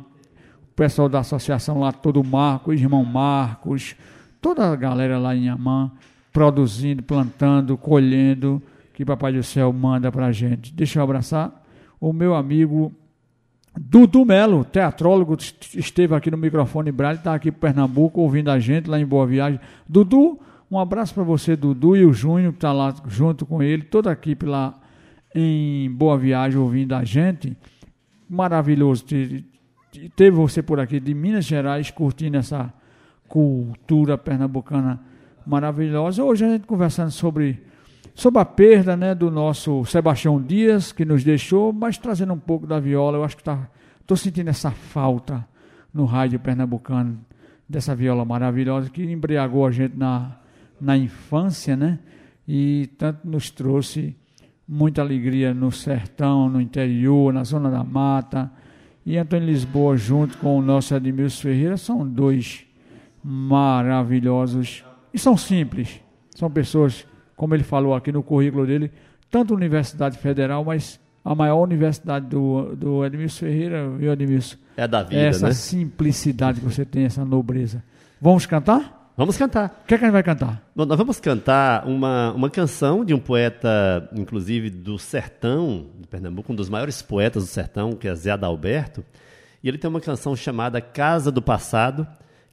o 0.63 0.75
pessoal 0.75 1.09
da 1.09 1.19
associação 1.19 1.79
lá, 1.79 1.91
todo 1.91 2.21
o 2.21 2.25
Marcos, 2.25 2.79
irmão 2.79 3.03
Marcos, 3.03 3.95
toda 4.41 4.71
a 4.71 4.75
galera 4.75 5.19
lá 5.19 5.35
em 5.35 5.43
Inhamã, 5.43 5.91
produzindo, 6.31 7.03
plantando, 7.03 7.77
colhendo, 7.77 8.61
que 8.93 9.03
Papai 9.03 9.33
do 9.33 9.43
Céu 9.43 9.71
manda 9.73 10.11
para 10.11 10.27
a 10.27 10.31
gente. 10.31 10.73
Deixa 10.73 10.99
eu 10.99 11.03
abraçar 11.03 11.65
o 11.99 12.13
meu 12.13 12.33
amigo 12.33 12.93
Dudu 13.77 14.25
Melo, 14.25 14.65
teatrólogo, 14.65 15.37
esteve 15.75 16.15
aqui 16.15 16.29
no 16.31 16.37
microfone 16.37 16.91
Braille, 16.91 17.19
está 17.19 17.33
aqui 17.33 17.51
para 17.51 17.69
Pernambuco, 17.69 18.19
ouvindo 18.21 18.49
a 18.49 18.59
gente 18.59 18.89
lá 18.89 18.99
em 18.99 19.05
Boa 19.05 19.25
Viagem. 19.25 19.59
Dudu, 19.87 20.39
um 20.71 20.77
abraço 20.77 21.13
para 21.13 21.23
você, 21.23 21.55
Dudu, 21.55 21.95
e 21.95 22.05
o 22.05 22.13
Júnior, 22.13 22.51
que 22.51 22.57
está 22.57 22.71
lá 22.71 22.93
junto 23.07 23.45
com 23.45 23.61
ele, 23.63 23.83
toda 23.83 24.09
a 24.09 24.13
equipe 24.13 24.45
lá 24.45 24.79
em 25.33 25.89
Boa 25.91 26.17
Viagem 26.17 26.59
ouvindo 26.59 26.93
a 26.93 27.03
gente. 27.03 27.57
Maravilhoso. 28.29 29.05
Teve 30.15 30.31
você 30.31 30.61
por 30.61 30.79
aqui 30.79 30.99
de 30.99 31.13
Minas 31.13 31.45
Gerais 31.45 31.89
curtindo 31.89 32.37
essa 32.37 32.71
cultura 33.27 34.17
pernambucana 34.17 34.99
maravilhosa. 35.45 36.23
Hoje 36.23 36.45
a 36.45 36.49
gente 36.49 36.67
conversando 36.67 37.09
sobre, 37.09 37.63
sobre 38.13 38.39
a 38.39 38.45
perda 38.45 38.95
né, 38.95 39.15
do 39.15 39.31
nosso 39.31 39.83
Sebastião 39.85 40.39
Dias, 40.39 40.91
que 40.91 41.03
nos 41.03 41.23
deixou, 41.23 41.73
mas 41.73 41.97
trazendo 41.97 42.33
um 42.33 42.39
pouco 42.39 42.67
da 42.67 42.79
viola. 42.79 43.17
Eu 43.17 43.23
acho 43.23 43.35
que 43.35 43.41
estou 43.41 43.57
tá, 44.05 44.15
sentindo 44.15 44.49
essa 44.49 44.69
falta 44.69 45.47
no 45.91 46.05
rádio 46.05 46.39
pernambucano 46.39 47.19
dessa 47.67 47.95
viola 47.95 48.23
maravilhosa 48.23 48.89
que 48.89 49.03
embriagou 49.03 49.65
a 49.65 49.71
gente 49.71 49.97
na, 49.97 50.37
na 50.79 50.97
infância, 50.97 51.75
né? 51.75 51.99
E 52.47 52.89
tanto 52.97 53.27
nos 53.27 53.49
trouxe 53.49 54.15
muita 54.67 55.01
alegria 55.01 55.53
no 55.53 55.71
sertão, 55.71 56.47
no 56.47 56.61
interior, 56.61 57.33
na 57.33 57.43
zona 57.43 57.71
da 57.71 57.83
mata. 57.83 58.51
E 59.05 59.17
Antônio 59.17 59.47
Lisboa, 59.47 59.97
junto 59.97 60.37
com 60.37 60.57
o 60.57 60.61
nosso 60.61 60.93
Edmilson 60.93 61.41
Ferreira, 61.41 61.77
são 61.77 62.07
dois 62.07 62.65
maravilhosos. 63.23 64.83
E 65.13 65.17
são 65.17 65.35
simples. 65.35 65.99
São 66.35 66.49
pessoas, 66.49 67.05
como 67.35 67.55
ele 67.55 67.63
falou 67.63 67.95
aqui 67.95 68.11
no 68.11 68.21
currículo 68.21 68.65
dele, 68.65 68.91
tanto 69.31 69.53
Universidade 69.53 70.17
Federal, 70.17 70.63
mas 70.63 70.99
a 71.23 71.35
maior 71.35 71.61
universidade 71.61 72.27
do, 72.27 72.75
do 72.75 73.05
Edmilson 73.05 73.39
Ferreira, 73.39 73.89
viu, 73.89 74.11
Edmilson? 74.13 74.57
É 74.77 74.87
da 74.87 75.03
vida, 75.03 75.21
essa 75.21 75.47
né? 75.47 75.53
simplicidade 75.53 76.59
que 76.59 76.65
você 76.65 76.85
tem, 76.85 77.05
essa 77.05 77.25
nobreza. 77.25 77.83
Vamos 78.21 78.45
cantar? 78.45 78.98
Vamos 79.19 79.35
cantar. 79.35 79.81
O 79.83 79.85
que, 79.85 79.95
é 79.95 79.97
que 79.97 80.05
a 80.05 80.07
gente 80.07 80.13
vai 80.13 80.23
cantar? 80.23 80.63
Bom, 80.73 80.85
nós 80.85 80.97
vamos 80.97 81.19
cantar 81.19 81.85
uma, 81.85 82.31
uma 82.31 82.49
canção 82.49 83.03
de 83.03 83.13
um 83.13 83.19
poeta, 83.19 84.09
inclusive 84.15 84.69
do 84.69 84.97
sertão 84.97 85.87
de 85.99 86.07
Pernambuco, 86.07 86.53
um 86.53 86.55
dos 86.55 86.69
maiores 86.69 87.01
poetas 87.01 87.43
do 87.43 87.49
sertão, 87.49 87.91
que 87.91 88.07
é 88.07 88.15
Zé 88.15 88.31
Adalberto. 88.31 89.03
E 89.61 89.67
ele 89.67 89.77
tem 89.77 89.89
uma 89.89 89.99
canção 89.99 90.37
chamada 90.37 90.79
Casa 90.79 91.33
do 91.33 91.41
Passado, 91.41 92.07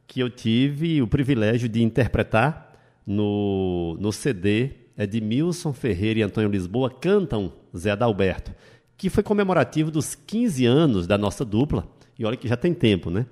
que 0.08 0.18
eu 0.18 0.28
tive 0.28 1.00
o 1.00 1.06
privilégio 1.06 1.68
de 1.68 1.84
interpretar 1.84 2.72
no, 3.06 3.96
no 4.00 4.10
CD 4.10 4.70
Edmilson 4.98 5.72
Ferreira 5.72 6.18
e 6.18 6.22
Antônio 6.24 6.50
Lisboa 6.50 6.90
cantam 6.90 7.52
Zé 7.76 7.92
Adalberto, 7.92 8.50
que 8.96 9.08
foi 9.08 9.22
comemorativo 9.22 9.88
dos 9.88 10.16
15 10.16 10.66
anos 10.66 11.06
da 11.06 11.16
nossa 11.16 11.44
dupla. 11.44 11.86
E 12.18 12.24
olha 12.24 12.36
que 12.36 12.48
já 12.48 12.56
tem 12.56 12.74
tempo, 12.74 13.08
né? 13.08 13.24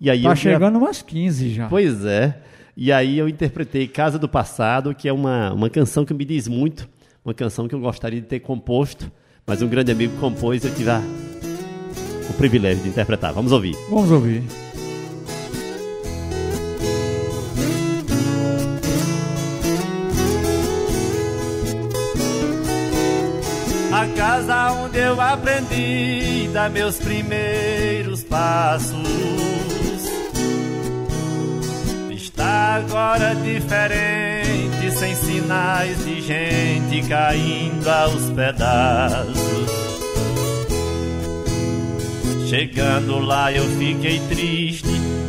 E 0.00 0.10
aí 0.10 0.24
tá 0.24 0.34
chegando 0.34 0.76
umas 0.76 1.02
15 1.02 1.50
já. 1.50 1.68
Pois 1.68 2.04
é. 2.04 2.49
E 2.82 2.90
aí 2.90 3.18
eu 3.18 3.28
interpretei 3.28 3.86
Casa 3.86 4.18
do 4.18 4.26
Passado, 4.26 4.94
que 4.94 5.06
é 5.06 5.12
uma, 5.12 5.52
uma 5.52 5.68
canção 5.68 6.02
que 6.02 6.14
me 6.14 6.24
diz 6.24 6.48
muito, 6.48 6.88
uma 7.22 7.34
canção 7.34 7.68
que 7.68 7.74
eu 7.74 7.78
gostaria 7.78 8.22
de 8.22 8.26
ter 8.26 8.40
composto, 8.40 9.12
mas 9.46 9.60
um 9.60 9.68
grande 9.68 9.92
amigo 9.92 10.16
compôs 10.18 10.64
e 10.64 10.66
eu 10.66 10.74
tive 10.74 10.88
a, 10.88 11.02
o 12.30 12.32
privilégio 12.38 12.82
de 12.82 12.88
interpretar. 12.88 13.34
Vamos 13.34 13.52
ouvir. 13.52 13.76
Vamos 13.90 14.10
ouvir. 14.10 14.42
A 23.92 24.06
casa 24.16 24.72
onde 24.72 24.98
eu 25.00 25.20
aprendi 25.20 26.48
dar 26.54 26.70
meus 26.70 26.96
primeiros 26.96 28.24
passos 28.24 29.79
agora 32.80 33.34
diferente, 33.34 34.90
sem 34.92 35.14
sinais 35.14 36.04
de 36.04 36.20
gente 36.20 37.08
caindo 37.08 37.88
aos 37.88 38.30
pedaços. 38.30 39.70
Chegando 42.48 43.18
lá 43.20 43.52
eu 43.52 43.64
fiquei 43.78 44.18
triste, 44.28 44.88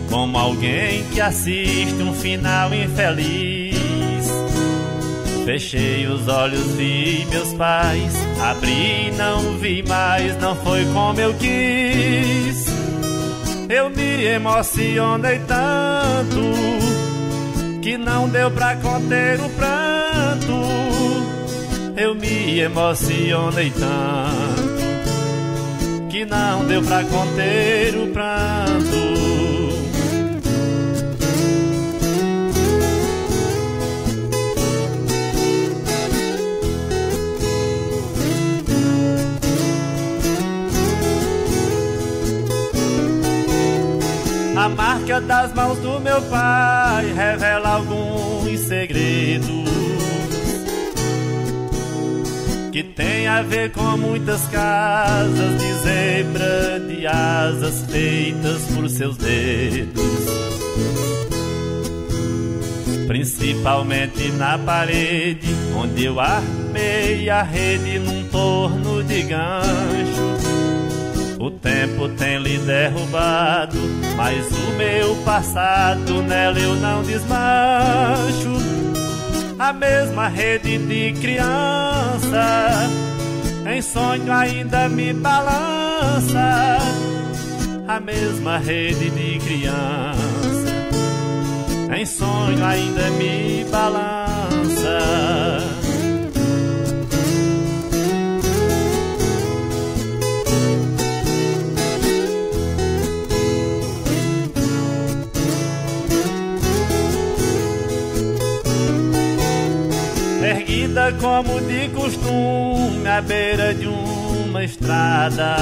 como 0.10 0.38
alguém 0.38 1.04
que 1.14 1.22
assiste 1.22 2.02
um 2.02 2.14
final 2.14 2.74
infeliz. 2.74 3.76
Fechei 5.46 6.08
os 6.08 6.28
olhos, 6.28 6.76
vi 6.76 7.26
meus 7.30 7.54
pais, 7.54 8.14
abri, 8.42 9.12
não 9.18 9.58
vi 9.58 9.84
mais, 9.84 10.40
não 10.40 10.56
foi 10.56 10.86
como 10.94 11.20
eu 11.20 11.34
quis. 11.34 12.66
Eu 13.70 13.90
me 13.90 14.26
emocionei 14.26 15.40
tanto 15.48 16.81
que 17.82 17.98
não 17.98 18.30
deu 18.30 18.52
pra 18.52 18.76
conter 18.76 19.40
o 19.42 19.50
pranto. 19.50 20.62
Eu 21.98 22.16
me 22.16 22.60
emocionei 22.60 23.72
tanto 23.72 24.82
que 26.10 26.26
não 26.26 26.66
deu 26.66 26.82
pra 26.84 27.04
conter 27.04 27.96
o 27.98 28.08
pranto. 28.08 29.21
Marca 44.70 45.22
das 45.22 45.54
mãos 45.54 45.78
do 45.80 46.00
meu 46.00 46.22
pai 46.24 47.14
revela 47.14 47.76
alguns 47.76 48.60
segredos 48.62 49.72
que 52.72 52.84
tem 52.84 53.28
a 53.28 53.42
ver 53.42 53.72
com 53.72 53.98
muitas 53.98 54.48
casas 54.48 55.62
de 55.62 55.74
zebra 55.84 56.80
de 56.80 57.06
asas 57.06 57.86
feitas 57.92 58.62
por 58.74 58.90
seus 58.90 59.18
dedos. 59.18 60.02
Principalmente 63.08 64.32
na 64.32 64.58
parede, 64.58 65.54
onde 65.76 66.06
eu 66.06 66.18
armei 66.18 67.30
a 67.30 67.44
rede 67.44 68.00
num 68.00 68.24
torno 68.30 69.04
de 69.04 69.24
gancho. 69.24 70.32
O 71.40 71.52
tempo 71.52 72.08
tem 72.18 72.38
lhe 72.38 72.58
derrubado, 72.60 73.78
mas 74.24 74.46
o 74.52 74.72
meu 74.78 75.16
passado 75.26 76.22
nela 76.22 76.60
eu 76.60 76.76
não 76.76 77.02
desmancho 77.02 78.52
a 79.58 79.74
mesma 79.74 80.28
rede 80.28 80.78
de 80.78 81.14
criança. 81.20 82.88
Em 83.66 83.82
sonho 83.82 84.32
ainda 84.32 84.88
me 84.90 85.12
balança, 85.14 86.78
a 87.88 88.00
mesma 88.00 88.60
rede 88.60 89.10
de 89.10 89.40
criança. 89.40 90.72
Em 91.98 92.06
sonho 92.06 92.64
ainda 92.64 93.10
me 93.12 93.66
balança. 93.72 94.21
Como 111.14 111.60
de 111.62 111.90
costume 111.90 113.08
à 113.08 113.22
beira 113.22 113.74
de 113.74 113.88
uma 113.88 114.64
estrada. 114.64 115.56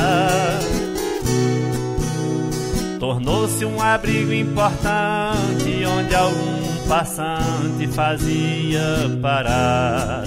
Tornou-se 2.99 3.63
um 3.63 3.81
abrigo 3.81 4.33
importante 4.33 5.85
onde 5.85 6.13
algum 6.15 6.87
passante 6.87 7.87
fazia 7.87 8.81
parada. 9.21 10.25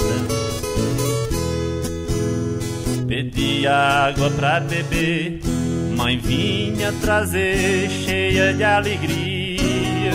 Pedia 3.07 3.73
água 4.07 4.31
pra 4.31 4.61
beber, 4.61 5.41
mãe 5.97 6.19
vinha 6.19 6.93
trazer 7.01 7.91
cheia 7.91 8.55
de 8.55 8.65
alegria. 8.65 10.13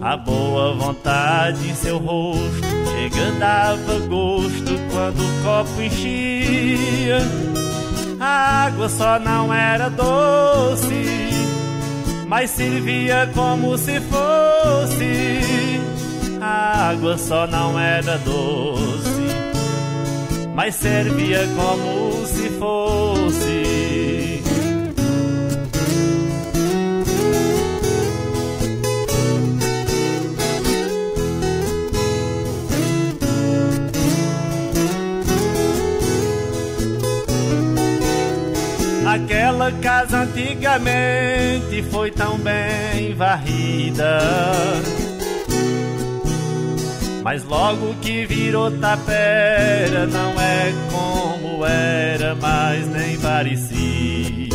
A 0.00 0.16
boa 0.16 0.74
vontade 0.74 1.68
em 1.68 1.74
seu 1.74 1.98
rosto 1.98 2.63
chega 3.04 3.32
dava 3.32 3.98
gosto 4.06 4.78
quando 4.90 5.20
o 5.20 5.42
copo 5.42 5.82
enchia. 5.82 7.18
A 8.18 8.64
água 8.66 8.88
só 8.88 9.18
não 9.18 9.52
era 9.52 9.90
doce, 9.90 11.04
mas 12.26 12.50
servia 12.50 13.28
como 13.34 13.76
se 13.76 14.00
fosse. 14.00 15.80
A 16.40 16.90
água 16.90 17.18
só 17.18 17.46
não 17.46 17.78
era 17.78 18.16
doce, 18.18 19.26
mas 20.54 20.74
servia 20.74 21.46
como 21.56 22.26
se 22.26 22.48
fosse. 22.50 23.93
Aquela 39.14 39.70
casa 39.70 40.22
antigamente 40.22 41.84
foi 41.92 42.10
tão 42.10 42.36
bem 42.36 43.14
varrida. 43.14 44.18
Mas 47.22 47.44
logo 47.44 47.94
que 48.02 48.26
virou 48.26 48.72
tapera, 48.72 50.04
não 50.06 50.32
é 50.32 50.72
como 50.90 51.64
era, 51.64 52.34
mais 52.34 52.88
nem 52.88 53.16
parecida. 53.20 54.52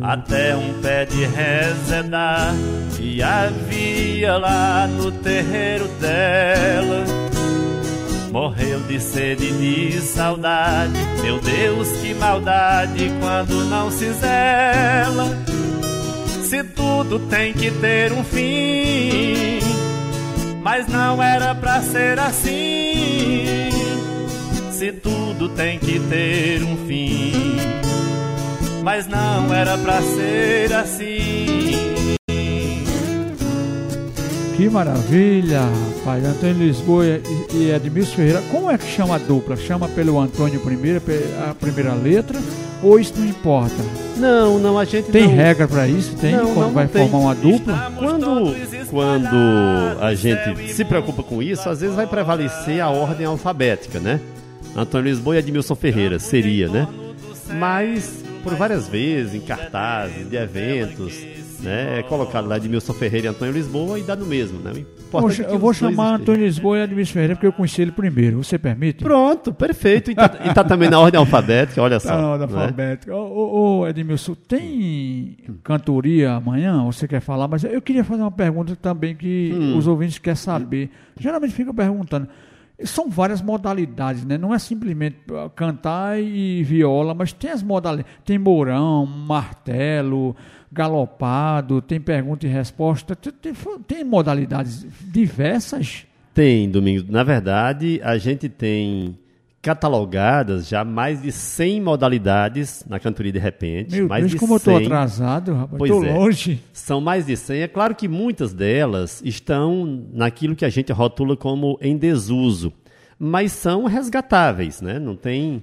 Até 0.00 0.56
um 0.56 0.80
pé 0.80 1.04
de 1.04 1.26
rezedar 1.26 2.54
que 2.96 3.22
havia 3.22 4.38
lá 4.38 4.86
no 4.86 5.12
terreiro 5.12 5.86
dela 6.00 7.21
Morreu 8.32 8.80
de 8.80 8.98
sede 8.98 9.44
e 9.44 9.90
de 9.90 10.00
saudade. 10.00 10.94
Meu 11.20 11.38
Deus, 11.38 11.86
que 12.00 12.14
maldade 12.14 13.12
quando 13.20 13.66
não 13.66 13.90
se 13.90 14.10
zela. 14.14 15.28
Se 16.42 16.64
tudo 16.64 17.18
tem 17.18 17.52
que 17.52 17.70
ter 17.70 18.10
um 18.10 18.24
fim, 18.24 19.58
mas 20.62 20.88
não 20.88 21.22
era 21.22 21.54
pra 21.54 21.82
ser 21.82 22.18
assim. 22.18 23.68
Se 24.70 24.92
tudo 24.92 25.50
tem 25.50 25.78
que 25.78 26.00
ter 26.00 26.62
um 26.62 26.86
fim, 26.86 27.58
mas 28.82 29.06
não 29.06 29.52
era 29.52 29.76
pra 29.76 30.00
ser 30.00 30.72
assim. 30.72 31.91
Que 34.62 34.70
maravilha, 34.70 35.62
rapaz. 35.98 36.24
Antônio 36.24 36.68
Lisboa 36.68 37.04
e, 37.04 37.20
e 37.52 37.70
Edmilson 37.72 38.14
Ferreira. 38.14 38.40
Como 38.48 38.70
é 38.70 38.78
que 38.78 38.86
chama 38.86 39.16
a 39.16 39.18
dupla? 39.18 39.56
Chama 39.56 39.88
pelo 39.88 40.20
Antônio 40.20 40.60
primeiro, 40.60 41.02
a 41.50 41.52
primeira 41.52 41.92
letra? 41.94 42.38
Ou 42.80 43.00
isso 43.00 43.12
não 43.18 43.26
importa? 43.26 43.74
Não, 44.16 44.60
não, 44.60 44.78
a 44.78 44.84
gente 44.84 45.10
Tem 45.10 45.26
não... 45.26 45.34
regra 45.34 45.66
para 45.66 45.88
isso? 45.88 46.14
Tem? 46.14 46.36
Não, 46.36 46.54
quando 46.54 46.66
não 46.66 46.72
vai 46.74 46.86
tem. 46.86 47.08
formar 47.08 47.24
uma 47.24 47.34
dupla? 47.34 47.92
Quando, 47.98 48.54
quando 48.88 49.36
a 50.00 50.14
gente 50.14 50.72
se 50.72 50.84
preocupa 50.84 51.24
com 51.24 51.42
isso, 51.42 51.68
às 51.68 51.80
vezes 51.80 51.96
vai 51.96 52.06
prevalecer 52.06 52.78
a 52.80 52.88
ordem 52.88 53.26
alfabética, 53.26 53.98
né? 53.98 54.20
Antônio 54.76 55.10
Lisboa 55.10 55.34
e 55.34 55.38
Edmilson 55.40 55.74
Ferreira, 55.74 56.20
seria, 56.20 56.68
né? 56.68 56.86
Mas, 57.58 58.22
por 58.44 58.54
várias 58.54 58.86
vezes, 58.86 59.34
em 59.34 59.40
cartazes 59.40 60.30
de 60.30 60.36
eventos, 60.36 61.14
né? 61.62 62.00
É 62.00 62.02
colocado 62.02 62.46
lá 62.48 62.56
Edmilson 62.56 62.92
Ferreira 62.92 63.26
e 63.26 63.30
Antônio 63.30 63.54
Lisboa 63.54 63.98
e 63.98 64.02
dá 64.02 64.16
no 64.16 64.26
mesmo, 64.26 64.58
né? 64.60 64.72
Poxa, 65.10 65.44
é 65.44 65.52
eu 65.52 65.58
vou 65.58 65.72
chamar. 65.72 66.14
Antônio 66.16 66.44
Lisboa 66.44 66.78
e 66.78 66.82
Edmilson 66.82 67.12
Ferreira 67.12 67.34
porque 67.34 67.46
eu 67.46 67.52
conheci 67.52 67.82
ele 67.82 67.92
primeiro. 67.92 68.42
Você 68.42 68.58
permite? 68.58 69.02
Pronto, 69.04 69.52
perfeito. 69.52 70.10
E 70.10 70.14
tá, 70.14 70.38
e 70.44 70.54
tá 70.54 70.64
também 70.64 70.88
na 70.88 70.98
ordem 70.98 71.18
alfabética, 71.18 71.82
olha 71.82 72.00
só. 72.00 72.08
Tá 72.08 72.18
na 72.18 72.28
ordem 72.28 72.48
né? 72.48 72.62
alfabética. 72.62 73.14
Ô, 73.14 73.20
ô, 73.20 73.78
ô, 73.80 73.88
Edmilson, 73.88 74.34
tem 74.34 75.36
cantoria 75.62 76.32
amanhã? 76.32 76.82
Você 76.84 77.06
quer 77.06 77.20
falar? 77.20 77.46
Mas 77.48 77.64
eu 77.64 77.80
queria 77.82 78.04
fazer 78.04 78.22
uma 78.22 78.30
pergunta 78.30 78.74
também 78.76 79.14
que 79.14 79.52
Hum. 79.54 79.76
os 79.76 79.86
ouvintes 79.86 80.18
querem 80.18 80.36
saber. 80.36 80.90
Geralmente 81.18 81.52
ficam 81.52 81.74
perguntando. 81.74 82.28
São 82.84 83.08
várias 83.08 83.40
modalidades, 83.40 84.24
né? 84.24 84.36
Não 84.36 84.52
é 84.52 84.58
simplesmente 84.58 85.16
ah, 85.32 85.48
cantar 85.54 86.20
e 86.20 86.64
viola, 86.64 87.14
mas 87.14 87.32
tem 87.32 87.50
as 87.50 87.62
modalidades. 87.62 88.10
Tem 88.24 88.38
mourão, 88.38 89.06
martelo, 89.06 90.34
galopado, 90.72 91.82
tem 91.82 92.00
pergunta 92.00 92.46
e 92.46 92.48
resposta. 92.48 93.14
Tem, 93.14 93.32
tem- 93.86 94.04
modalidades 94.04 94.86
diversas. 95.02 96.06
Tem, 96.34 96.68
Domingos. 96.70 97.06
Na 97.08 97.22
verdade, 97.22 98.00
a 98.02 98.16
gente 98.16 98.48
tem 98.48 99.18
catalogadas 99.60 100.66
já 100.66 100.84
mais 100.84 101.22
de 101.22 101.30
100 101.30 101.80
modalidades 101.82 102.84
na 102.88 102.98
cantoria 102.98 103.30
de 103.32 103.38
repente. 103.38 103.94
Meu 103.94 104.08
mais 104.08 104.22
Deus, 104.22 104.32
de 104.32 104.38
como 104.38 104.54
eu 104.54 104.56
estou 104.56 104.76
100. 104.76 104.86
atrasado, 104.86 105.54
rapaz. 105.54 105.78
Pois 105.78 105.90
Estou 105.92 106.04
é. 106.04 106.12
longe. 106.14 106.60
São 106.72 107.00
mais 107.00 107.26
de 107.26 107.36
100. 107.36 107.60
É 107.62 107.68
claro 107.68 107.94
que 107.94 108.08
muitas 108.08 108.52
delas 108.52 109.22
estão 109.24 110.04
naquilo 110.12 110.56
que 110.56 110.64
a 110.64 110.68
gente 110.68 110.92
rotula 110.92 111.36
como 111.36 111.78
em 111.80 111.96
desuso, 111.96 112.72
mas 113.18 113.52
são 113.52 113.84
resgatáveis, 113.84 114.80
né? 114.80 114.98
Não 114.98 115.14
tem, 115.14 115.62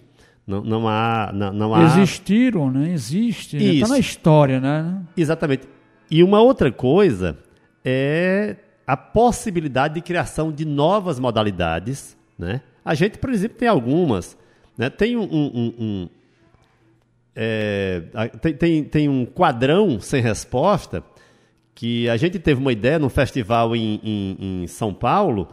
não, 0.50 0.62
não 0.64 0.88
há, 0.88 1.32
não, 1.34 1.54
não 1.54 1.76
há. 1.76 1.84
Existiram, 1.84 2.72
né? 2.72 2.92
Existe. 2.92 3.56
Está 3.58 3.86
Isso. 3.86 3.94
na 3.94 4.00
história, 4.00 4.60
né? 4.60 5.02
Exatamente. 5.16 5.68
E 6.10 6.24
uma 6.24 6.42
outra 6.42 6.72
coisa 6.72 7.38
é 7.86 8.56
a 8.88 8.98
possibilidade 8.98 9.94
de 9.94 10.02
criação 10.02 10.52
de 10.52 10.66
novas 10.66 11.20
modalidades, 11.20 12.18
né? 12.38 12.62
A 12.84 12.96
gente, 12.96 13.20
por 13.20 13.30
exemplo, 13.30 13.58
tem 13.58 13.68
algumas, 13.68 14.36
né? 14.78 14.90
Tem 14.90 15.16
um, 15.16 15.22
um- 15.24 15.52
um- 15.54 15.74
um, 15.80 16.10
é, 17.36 18.02
tem, 18.42 18.54
tem, 18.54 18.84
tem 18.84 19.10
um 19.10 19.26
quadrão 19.26 20.00
sem 20.00 20.22
resposta 20.22 21.04
que 21.76 22.10
a 22.10 22.18
gente 22.18 22.40
teve 22.40 22.60
uma 22.60 22.72
ideia 22.74 23.00
num 23.00 23.08
festival 23.10 23.76
em, 23.76 24.00
em, 24.04 24.64
em 24.64 24.68
São 24.68 24.94
Paulo 24.94 25.48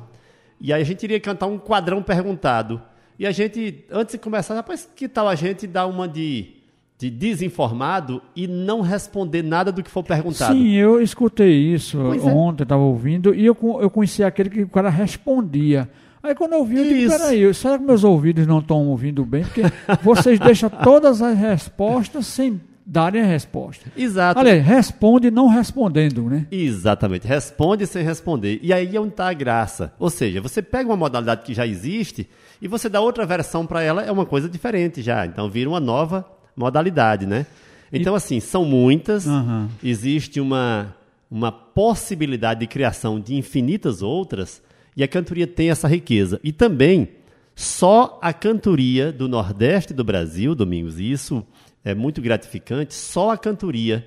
e 0.60 0.72
aí 0.72 0.80
a 0.80 0.84
gente 0.84 1.02
iria 1.04 1.20
cantar 1.20 1.46
um 1.46 1.58
quadrão 1.58 2.02
perguntado. 2.02 2.80
E 3.18 3.26
a 3.26 3.32
gente, 3.32 3.84
antes 3.90 4.12
de 4.12 4.18
começar, 4.18 4.54
rapaz, 4.54 4.88
que 4.94 5.08
tal 5.08 5.28
a 5.28 5.34
gente 5.34 5.66
dar 5.66 5.86
uma 5.86 6.06
de 6.06 6.56
de 6.98 7.10
desinformado 7.10 8.22
e 8.34 8.46
não 8.46 8.80
responder 8.80 9.42
nada 9.42 9.70
do 9.70 9.82
que 9.82 9.90
for 9.90 10.02
perguntado. 10.02 10.54
Sim, 10.54 10.72
eu 10.72 11.00
escutei 11.00 11.52
isso 11.52 11.98
Pois 12.00 12.24
é. 12.24 12.30
ontem, 12.30 12.62
estava 12.62 12.82
ouvindo, 12.82 13.34
e 13.34 13.44
eu, 13.44 13.56
eu 13.80 13.90
conheci 13.90 14.24
aquele 14.24 14.48
que 14.48 14.62
o 14.62 14.68
cara 14.68 14.88
respondia. 14.88 15.90
Aí 16.22 16.34
quando 16.34 16.54
eu 16.54 16.60
ouvi, 16.60 16.78
eu 16.78 16.84
digo, 16.84 16.96
Isso. 16.96 17.18
peraí, 17.18 17.54
será 17.54 17.78
que 17.78 17.84
meus 17.84 18.02
ouvidos 18.02 18.46
não 18.46 18.58
estão 18.58 18.88
ouvindo 18.88 19.24
bem? 19.24 19.44
Porque 19.44 19.62
vocês 20.02 20.40
deixam 20.40 20.68
todas 20.68 21.22
as 21.22 21.38
respostas 21.38 22.26
sem 22.26 22.60
darem 22.84 23.22
a 23.22 23.26
resposta. 23.26 23.92
Exato. 23.96 24.40
Olha, 24.40 24.60
responde 24.60 25.30
não 25.30 25.48
respondendo, 25.48 26.24
né? 26.28 26.46
Exatamente. 26.50 27.26
Responde 27.26 27.86
sem 27.86 28.02
responder. 28.02 28.58
E 28.62 28.72
aí 28.72 28.96
é 28.96 29.00
onde 29.00 29.10
está 29.10 29.28
a 29.28 29.32
graça. 29.32 29.92
Ou 29.98 30.08
seja, 30.10 30.40
você 30.40 30.62
pega 30.62 30.88
uma 30.88 30.96
modalidade 30.96 31.42
que 31.42 31.54
já 31.54 31.66
existe 31.66 32.28
e 32.60 32.68
você 32.68 32.88
dá 32.88 33.00
outra 33.00 33.26
versão 33.26 33.66
para 33.66 33.82
ela, 33.82 34.02
é 34.02 34.10
uma 34.10 34.26
coisa 34.26 34.48
diferente 34.48 35.02
já. 35.02 35.26
Então 35.26 35.48
vira 35.48 35.68
uma 35.68 35.80
nova 35.80 36.24
modalidade, 36.56 37.26
né? 37.26 37.46
Então, 37.92 38.14
assim, 38.14 38.40
são 38.40 38.64
muitas. 38.64 39.26
Aham. 39.26 39.68
Existe 39.82 40.40
uma, 40.40 40.94
uma 41.30 41.52
possibilidade 41.52 42.60
de 42.60 42.66
criação 42.66 43.20
de 43.20 43.34
infinitas 43.34 44.02
outras. 44.02 44.62
E 44.96 45.02
a 45.02 45.08
cantoria 45.08 45.46
tem 45.46 45.70
essa 45.70 45.86
riqueza. 45.86 46.40
E 46.42 46.50
também, 46.50 47.08
só 47.54 48.18
a 48.20 48.32
cantoria 48.32 49.12
do 49.12 49.28
Nordeste 49.28 49.94
do 49.94 50.02
Brasil, 50.02 50.54
Domingos, 50.54 50.98
e 50.98 51.10
isso 51.10 51.46
é 51.84 51.94
muito 51.94 52.20
gratificante, 52.20 52.94
só 52.94 53.30
a 53.30 53.38
cantoria 53.38 54.04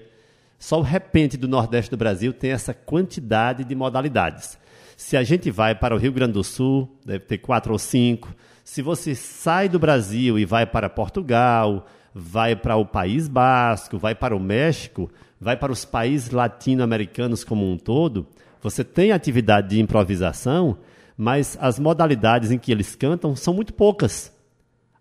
só 0.59 0.77
o 0.77 0.83
repente 0.83 1.37
do 1.37 1.47
Nordeste 1.47 1.89
do 1.89 1.97
Brasil 1.97 2.33
tem 2.33 2.51
essa 2.51 2.73
quantidade 2.73 3.63
de 3.63 3.73
modalidades. 3.73 4.59
Se 4.99 5.15
a 5.15 5.23
gente 5.23 5.49
vai 5.49 5.73
para 5.73 5.95
o 5.95 5.97
Rio 5.97 6.11
Grande 6.11 6.33
do 6.33 6.43
Sul, 6.43 6.93
deve 7.05 7.23
ter 7.23 7.37
quatro 7.37 7.71
ou 7.71 7.79
cinco. 7.79 8.35
Se 8.65 8.81
você 8.81 9.15
sai 9.15 9.69
do 9.69 9.79
Brasil 9.79 10.37
e 10.37 10.43
vai 10.43 10.65
para 10.65 10.89
Portugal, 10.89 11.85
vai 12.13 12.53
para 12.53 12.75
o 12.75 12.85
País 12.85 13.29
Basco, 13.29 13.97
vai 13.97 14.13
para 14.13 14.35
o 14.35 14.39
México, 14.41 15.09
vai 15.39 15.55
para 15.55 15.71
os 15.71 15.85
países 15.85 16.31
latino-americanos 16.31 17.45
como 17.45 17.71
um 17.71 17.77
todo, 17.77 18.27
você 18.61 18.83
tem 18.83 19.13
atividade 19.13 19.69
de 19.69 19.79
improvisação, 19.79 20.77
mas 21.15 21.57
as 21.61 21.79
modalidades 21.79 22.51
em 22.51 22.59
que 22.59 22.69
eles 22.69 22.93
cantam 22.93 23.37
são 23.37 23.53
muito 23.53 23.73
poucas. 23.73 24.37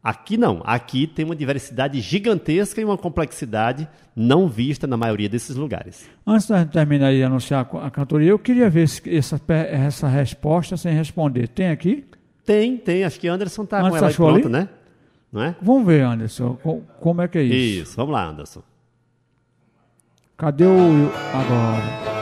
Aqui 0.02 0.36
não. 0.36 0.62
Aqui 0.64 1.06
tem 1.06 1.24
uma 1.24 1.34
diversidade 1.36 2.00
gigantesca 2.00 2.80
e 2.80 2.84
uma 2.84 2.96
complexidade 2.96 3.86
não 4.14 4.48
vista 4.48 4.86
na 4.86 4.96
maioria 4.96 5.28
desses 5.28 5.56
lugares. 5.56 6.08
Antes 6.26 6.46
da 6.48 6.60
gente 6.60 6.70
terminar 6.70 7.12
de 7.12 7.22
anunciar 7.22 7.68
a 7.82 7.90
cantoria, 7.90 8.30
eu 8.30 8.38
queria 8.38 8.70
ver 8.70 8.84
essa, 9.06 9.40
essa 9.48 10.08
resposta 10.08 10.76
sem 10.76 10.94
responder. 10.94 11.48
Tem 11.48 11.68
aqui? 11.70 12.04
Tem, 12.46 12.76
tem. 12.76 13.04
Acho 13.04 13.18
que 13.20 13.28
Anderson 13.28 13.64
está 13.64 13.80
com 13.90 13.96
ela 13.96 14.10
pronto, 14.12 14.46
ali? 14.46 14.48
né? 14.48 14.68
Não 15.30 15.42
é? 15.42 15.54
Vamos 15.60 15.86
ver, 15.86 16.02
Anderson, 16.02 16.54
co- 16.62 16.82
como 17.00 17.20
é 17.20 17.28
que 17.28 17.36
é 17.36 17.42
isso. 17.42 17.82
Isso. 17.82 17.96
Vamos 17.96 18.12
lá, 18.14 18.24
Anderson. 18.24 18.62
Cadê 20.38 20.64
o 20.64 21.10
agora? 21.34 22.17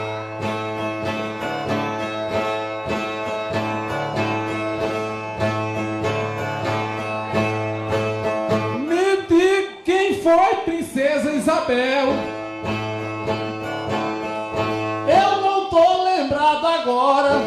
Isabel. 11.47 12.07
Eu 15.07 15.41
não 15.41 15.69
tô 15.69 16.03
lembrado 16.03 16.67
agora. 16.67 17.39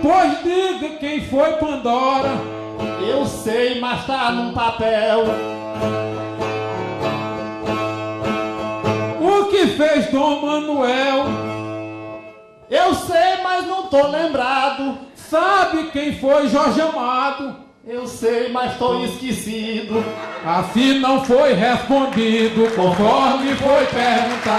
Pois 0.00 0.42
diga 0.42 0.96
quem 0.96 1.22
foi 1.26 1.52
Pandora. 1.58 2.30
Eu 3.06 3.26
sei, 3.26 3.78
mas 3.78 4.06
tá 4.06 4.32
num 4.32 4.54
papel. 4.54 5.24
O 9.20 9.44
que 9.50 9.66
fez 9.66 10.06
Dom 10.06 10.40
Manuel? 10.40 11.26
Eu 12.70 12.94
sei, 12.94 13.42
mas 13.42 13.66
não 13.66 13.88
tô 13.88 14.06
lembrado. 14.06 14.96
Sabe 15.14 15.90
quem 15.90 16.18
foi 16.18 16.48
Jorge 16.48 16.80
Amado? 16.80 17.71
Eu 17.84 18.06
sei, 18.06 18.48
mas 18.52 18.78
tô 18.78 19.04
esquecido. 19.04 20.04
Assim 20.46 21.00
não 21.00 21.24
foi 21.24 21.52
respondido 21.52 22.70
conforme 22.76 23.56
foi 23.56 23.86
perguntado. 23.86 24.52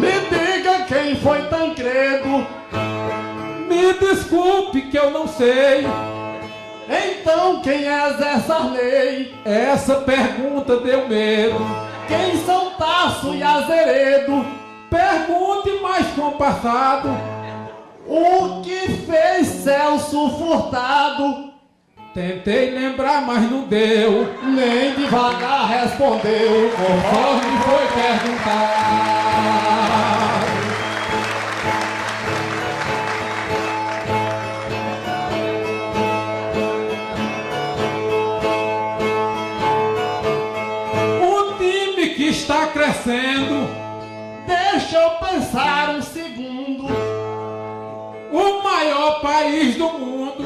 Me 0.00 0.12
diga 0.30 0.86
quem 0.86 1.14
foi 1.16 1.42
Tancredo. 1.48 2.46
Me 3.68 3.92
desculpe 3.92 4.80
que 4.80 4.96
eu 4.98 5.10
não 5.10 5.28
sei. 5.28 5.86
Então 6.88 7.60
quem 7.60 7.84
é 7.86 8.14
Zé 8.14 8.40
Sarney? 8.40 9.34
Essa 9.44 9.96
pergunta 9.96 10.78
deu 10.78 11.06
medo. 11.06 11.91
Quem 12.08 12.44
são 12.44 12.70
Tasso 12.70 13.34
e 13.34 13.42
Azeredo? 13.42 14.44
Pergunte 14.90 15.80
mais 15.82 16.06
compassado. 16.08 17.08
O 18.06 18.60
que 18.62 18.88
fez 19.06 19.46
Celso 19.46 20.30
Furtado? 20.30 21.52
Tentei 22.12 22.70
lembrar, 22.70 23.22
mas 23.22 23.50
não 23.50 23.62
deu. 23.62 24.28
Nem 24.42 24.94
devagar 24.94 25.66
respondeu. 25.68 26.70
Conforme 26.76 27.58
foi 27.64 27.86
perguntado. 28.02 29.91
Está 42.32 42.66
crescendo. 42.68 43.68
Deixa 44.46 44.96
eu 44.96 45.10
pensar 45.10 45.90
um 45.90 46.00
segundo. 46.00 46.86
O 48.32 48.62
maior 48.64 49.20
país 49.20 49.76
do 49.76 49.90
mundo. 49.90 50.42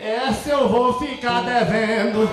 Essa 0.00 0.48
eu 0.50 0.68
vou 0.68 0.94
ficar 0.98 1.42
devendo. 1.42 2.30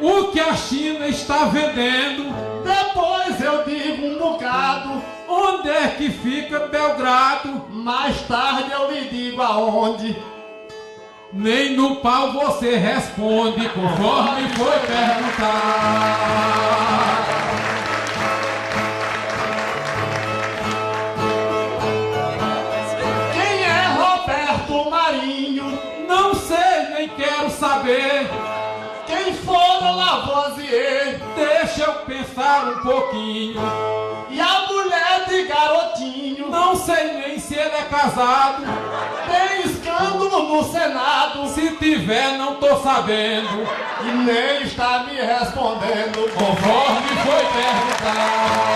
O 0.00 0.28
que 0.32 0.40
a 0.40 0.54
China 0.56 1.06
está 1.08 1.44
vendendo. 1.44 2.34
Depois 2.64 3.38
eu 3.40 3.64
digo 3.64 4.06
um 4.06 4.18
bocado. 4.18 5.02
Onde 5.28 5.68
é 5.68 5.88
que 5.88 6.08
fica 6.10 6.60
Belgrado? 6.60 7.66
Mais 7.68 8.22
tarde 8.22 8.72
eu 8.72 8.90
lhe 8.90 9.10
digo 9.10 9.42
aonde. 9.42 10.16
Nem 11.30 11.76
no 11.76 11.96
pau 11.96 12.32
você 12.32 12.76
responde 12.76 13.68
conforme 13.68 14.48
foi 14.56 14.78
perguntado. 14.86 16.38
Deixa 31.36 31.82
eu 31.82 31.94
pensar 32.04 32.68
um 32.68 32.82
pouquinho. 32.82 33.60
E 34.30 34.40
a 34.40 34.66
mulher 34.66 35.24
de 35.28 35.44
garotinho? 35.44 36.50
Não 36.50 36.74
sei 36.76 37.12
nem 37.12 37.38
se 37.38 37.54
ele 37.54 37.74
é 37.74 37.82
casado. 37.82 38.64
Tem 39.26 39.70
escândalo 39.70 40.56
no 40.56 40.64
Senado. 40.64 41.48
Se 41.48 41.70
tiver, 41.76 42.36
não 42.38 42.56
tô 42.56 42.76
sabendo. 42.78 43.66
E 44.02 44.10
nem 44.24 44.62
está 44.62 45.04
me 45.04 45.14
respondendo 45.14 46.30
Conforme 46.34 47.08
foi 47.24 47.44
perguntado. 47.62 48.68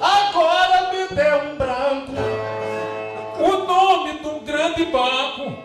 Agora 0.00 0.92
me 0.92 1.08
deu 1.08 1.38
um 1.42 1.56
branco. 1.56 2.12
O 3.40 3.66
nome 3.66 4.18
de 4.20 4.26
um 4.26 4.40
grande 4.40 4.84
banco. 4.86 5.58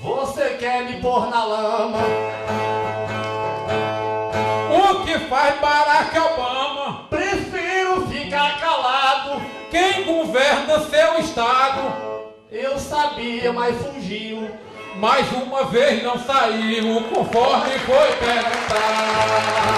Você 0.00 0.50
quer 0.58 0.84
me 0.84 1.00
pôr 1.00 1.28
na 1.28 1.44
lama? 1.44 1.98
O 4.70 5.04
que 5.04 5.18
faz 5.20 5.60
Barack 5.60 6.18
Obama? 6.18 7.06
Prefiro 7.10 8.06
ficar 8.06 8.58
calado. 8.58 9.42
Quem 9.70 10.04
governa 10.04 10.80
seu 10.80 11.18
estado? 11.18 11.92
Eu 12.50 12.78
sabia, 12.78 13.52
mas 13.52 13.76
fugiu. 13.82 14.50
Mais 14.96 15.30
uma 15.32 15.64
vez 15.64 16.02
não 16.02 16.18
saiu 16.18 17.02
conforme 17.12 17.78
foi 17.80 18.12
perguntado. 18.16 19.74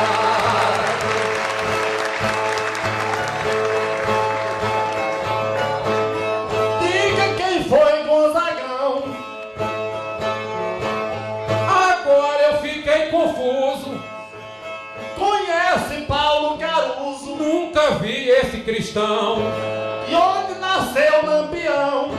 Nunca 17.87 17.99
vi 17.99 18.31
esse 18.31 18.63
cristão. 18.63 19.39
E 20.09 20.15
onde 20.15 20.59
nasceu 20.59 21.25
Lampião? 21.25 22.11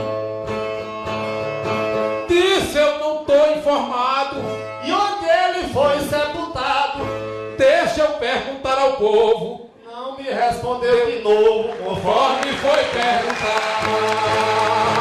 Disse 2.26 2.78
eu 2.78 2.98
não 2.98 3.24
tô 3.24 3.50
informado. 3.50 4.36
E 4.82 4.90
onde 4.90 5.26
ele 5.26 5.68
foi 5.68 6.00
sepultado? 6.00 7.04
Deixa 7.58 8.00
eu 8.00 8.14
perguntar 8.14 8.78
ao 8.78 8.94
povo. 8.94 9.68
Não 9.84 10.16
me 10.16 10.22
respondeu 10.22 11.10
de 11.10 11.18
novo, 11.18 11.68
conforme 11.84 12.50
foi 12.62 12.84
perguntado. 12.84 14.97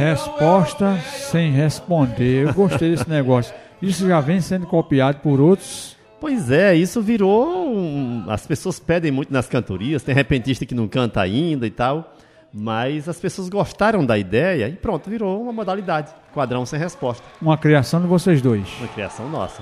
Resposta 0.00 0.98
sem 1.12 1.52
responder. 1.52 2.46
Eu 2.46 2.54
gostei 2.54 2.90
desse 2.90 3.06
negócio. 3.06 3.54
Isso 3.82 4.08
já 4.08 4.18
vem 4.18 4.40
sendo 4.40 4.66
copiado 4.66 5.18
por 5.18 5.38
outros. 5.38 5.94
Pois 6.18 6.50
é, 6.50 6.74
isso 6.74 7.02
virou. 7.02 7.46
Um... 7.68 8.24
As 8.26 8.46
pessoas 8.46 8.80
pedem 8.80 9.10
muito 9.12 9.30
nas 9.30 9.46
cantorias, 9.46 10.02
tem 10.02 10.14
repentista 10.14 10.64
que 10.64 10.74
não 10.74 10.88
canta 10.88 11.20
ainda 11.20 11.66
e 11.66 11.70
tal. 11.70 12.14
Mas 12.50 13.10
as 13.10 13.20
pessoas 13.20 13.50
gostaram 13.50 14.06
da 14.06 14.16
ideia 14.16 14.68
e 14.68 14.72
pronto, 14.72 15.10
virou 15.10 15.42
uma 15.42 15.52
modalidade. 15.52 16.14
Quadrão 16.32 16.64
sem 16.64 16.78
resposta. 16.78 17.22
Uma 17.40 17.58
criação 17.58 18.00
de 18.00 18.06
vocês 18.06 18.40
dois. 18.40 18.66
Uma 18.78 18.88
criação 18.88 19.28
nossa. 19.28 19.60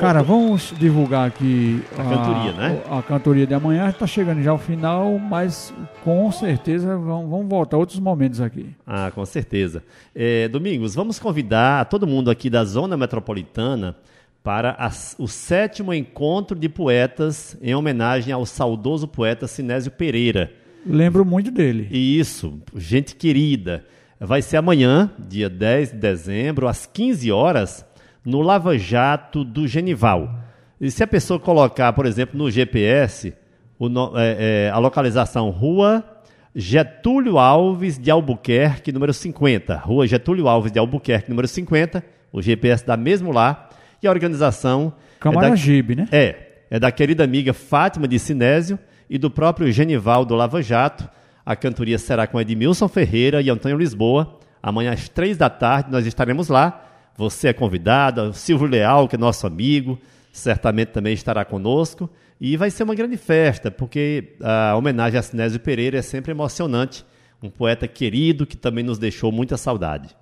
Cara, 0.00 0.22
vamos 0.22 0.72
divulgar 0.78 1.28
aqui 1.28 1.82
a, 1.94 2.00
a 2.00 2.04
cantoria, 2.04 2.52
né? 2.54 2.82
A, 2.88 2.98
a 2.98 3.02
cantoria 3.02 3.46
de 3.46 3.52
amanhã 3.52 3.86
está 3.90 4.06
chegando 4.06 4.42
já 4.42 4.50
ao 4.50 4.56
final, 4.56 5.18
mas 5.18 5.74
com 6.02 6.32
certeza 6.32 6.96
vamos, 6.96 7.28
vamos 7.28 7.46
voltar 7.46 7.76
a 7.76 7.80
outros 7.80 7.98
momentos 7.98 8.40
aqui. 8.40 8.70
Ah, 8.86 9.12
com 9.14 9.26
certeza. 9.26 9.84
É, 10.14 10.48
Domingos, 10.48 10.94
vamos 10.94 11.18
convidar 11.18 11.84
todo 11.84 12.06
mundo 12.06 12.30
aqui 12.30 12.48
da 12.48 12.64
zona 12.64 12.96
metropolitana 12.96 13.94
para 14.42 14.74
o 15.18 15.28
sétimo 15.28 15.92
encontro 15.92 16.58
de 16.58 16.70
poetas 16.70 17.58
em 17.60 17.74
homenagem 17.74 18.32
ao 18.32 18.46
saudoso 18.46 19.06
poeta 19.06 19.46
Sinésio 19.46 19.90
Pereira. 19.90 20.50
Lembro 20.86 21.26
muito 21.26 21.50
dele. 21.50 21.86
Isso, 21.90 22.58
gente 22.74 23.14
querida. 23.14 23.84
Vai 24.18 24.40
ser 24.40 24.56
amanhã, 24.56 25.10
dia 25.18 25.50
10 25.50 25.92
de 25.92 25.98
dezembro, 25.98 26.68
às 26.68 26.86
15 26.86 27.30
horas, 27.30 27.84
no 28.24 28.40
Lava 28.40 28.76
Jato 28.78 29.44
do 29.44 29.66
Genival. 29.66 30.34
E 30.80 30.90
se 30.90 31.02
a 31.02 31.06
pessoa 31.06 31.38
colocar, 31.38 31.92
por 31.92 32.06
exemplo, 32.06 32.38
no 32.38 32.50
GPS, 32.50 33.34
é, 34.16 34.66
é, 34.66 34.70
a 34.70 34.78
localização 34.78 35.50
Rua 35.50 36.04
Getúlio 36.54 37.38
Alves 37.38 37.98
de 37.98 38.10
Albuquerque, 38.10 38.92
número 38.92 39.12
50. 39.12 39.76
Rua 39.76 40.06
Getúlio 40.06 40.48
Alves 40.48 40.72
de 40.72 40.78
Albuquerque, 40.78 41.30
número 41.30 41.46
50. 41.46 42.02
O 42.32 42.42
GPS 42.42 42.84
dá 42.84 42.96
mesmo 42.96 43.32
lá. 43.32 43.68
E 44.02 44.06
a 44.06 44.10
organização. 44.10 44.92
Camaragibe, 45.20 45.92
é 45.92 45.96
da, 45.96 46.02
né? 46.02 46.08
É. 46.12 46.36
É 46.70 46.78
da 46.78 46.90
querida 46.90 47.24
amiga 47.24 47.52
Fátima 47.52 48.08
de 48.08 48.18
Sinésio 48.18 48.78
e 49.08 49.18
do 49.18 49.30
próprio 49.30 49.70
Genival 49.70 50.24
do 50.24 50.34
Lava 50.34 50.62
Jato. 50.62 51.08
A 51.44 51.56
cantoria 51.56 51.98
será 51.98 52.26
com 52.26 52.40
Edmilson 52.40 52.88
Ferreira 52.88 53.40
e 53.42 53.50
Antônio 53.50 53.76
Lisboa. 53.76 54.38
Amanhã 54.62 54.92
às 54.92 55.08
três 55.08 55.36
da 55.36 55.50
tarde 55.50 55.90
nós 55.90 56.06
estaremos 56.06 56.48
lá. 56.48 56.89
Você 57.16 57.48
é 57.48 57.52
convidado, 57.52 58.22
o 58.22 58.32
Silvio 58.32 58.66
Leal, 58.66 59.06
que 59.08 59.16
é 59.16 59.18
nosso 59.18 59.46
amigo, 59.46 59.98
certamente 60.32 60.88
também 60.88 61.12
estará 61.12 61.44
conosco. 61.44 62.08
E 62.40 62.56
vai 62.56 62.70
ser 62.70 62.84
uma 62.84 62.94
grande 62.94 63.18
festa, 63.18 63.70
porque 63.70 64.36
a 64.40 64.74
homenagem 64.74 65.18
a 65.18 65.22
Sinésio 65.22 65.60
Pereira 65.60 65.98
é 65.98 66.02
sempre 66.02 66.30
emocionante. 66.30 67.04
Um 67.42 67.50
poeta 67.50 67.86
querido 67.86 68.46
que 68.46 68.56
também 68.56 68.84
nos 68.84 68.98
deixou 68.98 69.30
muita 69.30 69.56
saudade. 69.56 70.16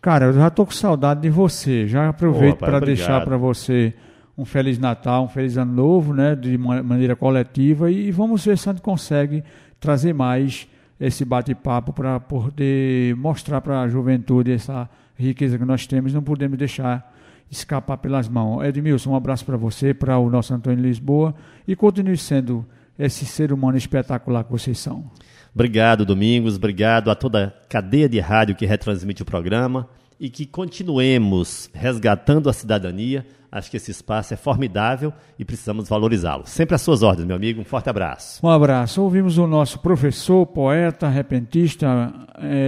Cara, 0.00 0.26
eu 0.26 0.32
já 0.32 0.48
estou 0.48 0.64
com 0.64 0.72
saudade 0.72 1.20
de 1.20 1.28
você. 1.28 1.86
Já 1.86 2.08
aproveito 2.08 2.56
para 2.56 2.80
deixar 2.80 3.22
para 3.22 3.36
você 3.36 3.92
um 4.36 4.46
Feliz 4.46 4.78
Natal, 4.78 5.24
um 5.24 5.28
Feliz 5.28 5.58
Ano 5.58 5.72
Novo, 5.72 6.14
né, 6.14 6.34
de 6.34 6.56
maneira 6.56 7.14
coletiva. 7.14 7.90
E 7.90 8.10
vamos 8.10 8.44
ver 8.44 8.56
se 8.56 8.68
a 8.68 8.72
gente 8.72 8.80
consegue 8.80 9.44
trazer 9.78 10.14
mais 10.14 10.66
esse 10.98 11.24
bate-papo 11.24 11.92
para 11.92 12.18
poder 12.20 13.14
mostrar 13.16 13.60
para 13.60 13.82
a 13.82 13.88
juventude 13.88 14.52
essa 14.52 14.88
riqueza 15.20 15.58
que 15.58 15.64
nós 15.64 15.86
temos. 15.86 16.12
Não 16.12 16.22
podemos 16.22 16.58
deixar 16.58 17.14
escapar 17.50 17.98
pelas 17.98 18.28
mãos. 18.28 18.64
Edmilson, 18.64 19.10
um 19.10 19.16
abraço 19.16 19.44
para 19.44 19.56
você, 19.56 19.92
para 19.92 20.18
o 20.18 20.30
nosso 20.30 20.54
Antônio 20.54 20.82
Lisboa 20.82 21.34
e 21.66 21.74
continue 21.74 22.16
sendo 22.16 22.64
esse 22.98 23.24
ser 23.24 23.52
humano 23.52 23.76
espetacular 23.76 24.44
que 24.44 24.52
vocês 24.52 24.78
são. 24.78 25.10
Obrigado, 25.54 26.04
Domingos. 26.04 26.56
Obrigado 26.56 27.10
a 27.10 27.14
toda 27.14 27.46
a 27.46 27.68
cadeia 27.68 28.08
de 28.08 28.20
rádio 28.20 28.54
que 28.54 28.66
retransmite 28.66 29.22
o 29.22 29.24
programa 29.24 29.88
e 30.18 30.28
que 30.28 30.46
continuemos 30.46 31.68
resgatando 31.74 32.48
a 32.48 32.52
cidadania. 32.52 33.26
Acho 33.50 33.68
que 33.68 33.76
esse 33.76 33.90
espaço 33.90 34.32
é 34.32 34.36
formidável 34.36 35.12
e 35.36 35.44
precisamos 35.44 35.88
valorizá-lo. 35.88 36.44
Sempre 36.46 36.76
às 36.76 36.82
suas 36.82 37.02
ordens, 37.02 37.26
meu 37.26 37.34
amigo. 37.34 37.60
Um 37.60 37.64
forte 37.64 37.90
abraço. 37.90 38.46
Um 38.46 38.48
abraço. 38.48 39.02
Ouvimos 39.02 39.38
o 39.38 39.46
nosso 39.46 39.80
professor, 39.80 40.46
poeta, 40.46 41.08
repentista 41.08 42.12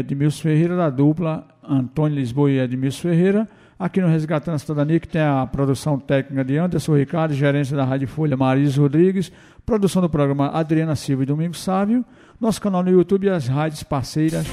Edmilson 0.01 0.43
Ferreira, 0.43 0.77
da 0.77 0.91
dupla 0.91 1.47
Antônio 1.67 2.17
Lisboa 2.17 2.51
e 2.51 2.59
Edmilson 2.59 3.03
Ferreira 3.03 3.49
aqui 3.83 4.01
no 4.01 4.07
Resgatando 4.07 4.55
a 4.55 4.59
Cidadania, 4.59 5.01
que 5.01 5.09
tem 5.09 5.21
a 5.21 5.45
produção 5.45 5.99
técnica 5.99 6.45
de 6.45 6.57
Anderson 6.57 6.97
Ricardo, 6.97 7.35
gerência 7.35 7.77
da 7.77 7.85
Rádio 7.85 8.07
Folha 8.07 8.37
Marisa 8.37 8.81
Rodrigues, 8.81 9.33
produção 9.67 10.01
do 10.01 10.09
programa 10.09 10.49
Adriana 10.49 10.95
Silva 10.95 11.25
e 11.25 11.27
Domingos 11.27 11.61
Sávio, 11.61 12.05
nosso 12.41 12.61
canal 12.61 12.85
no 12.85 12.91
YouTube 12.91 13.27
e 13.27 13.31
as 13.31 13.49
rádios 13.49 13.83
parceiras. 13.83 14.47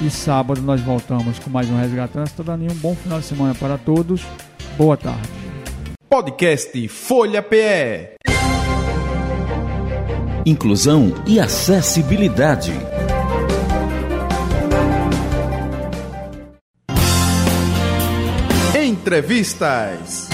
E 0.00 0.08
sábado 0.08 0.60
nós 0.62 0.80
voltamos 0.80 1.38
com 1.40 1.50
mais 1.50 1.68
um 1.68 1.76
Resgatando 1.76 2.24
a 2.24 2.26
Cidadania. 2.26 2.70
Um 2.70 2.76
bom 2.76 2.94
final 2.94 3.18
de 3.18 3.24
semana 3.24 3.54
para 3.54 3.76
todos. 3.76 4.24
Boa 4.76 4.96
tarde. 4.96 5.28
Podcast 6.08 6.88
Folha 6.88 7.42
PE. 7.42 8.16
Inclusão 10.44 11.12
e 11.26 11.40
acessibilidade. 11.40 12.72
Entrevistas. 19.06 20.26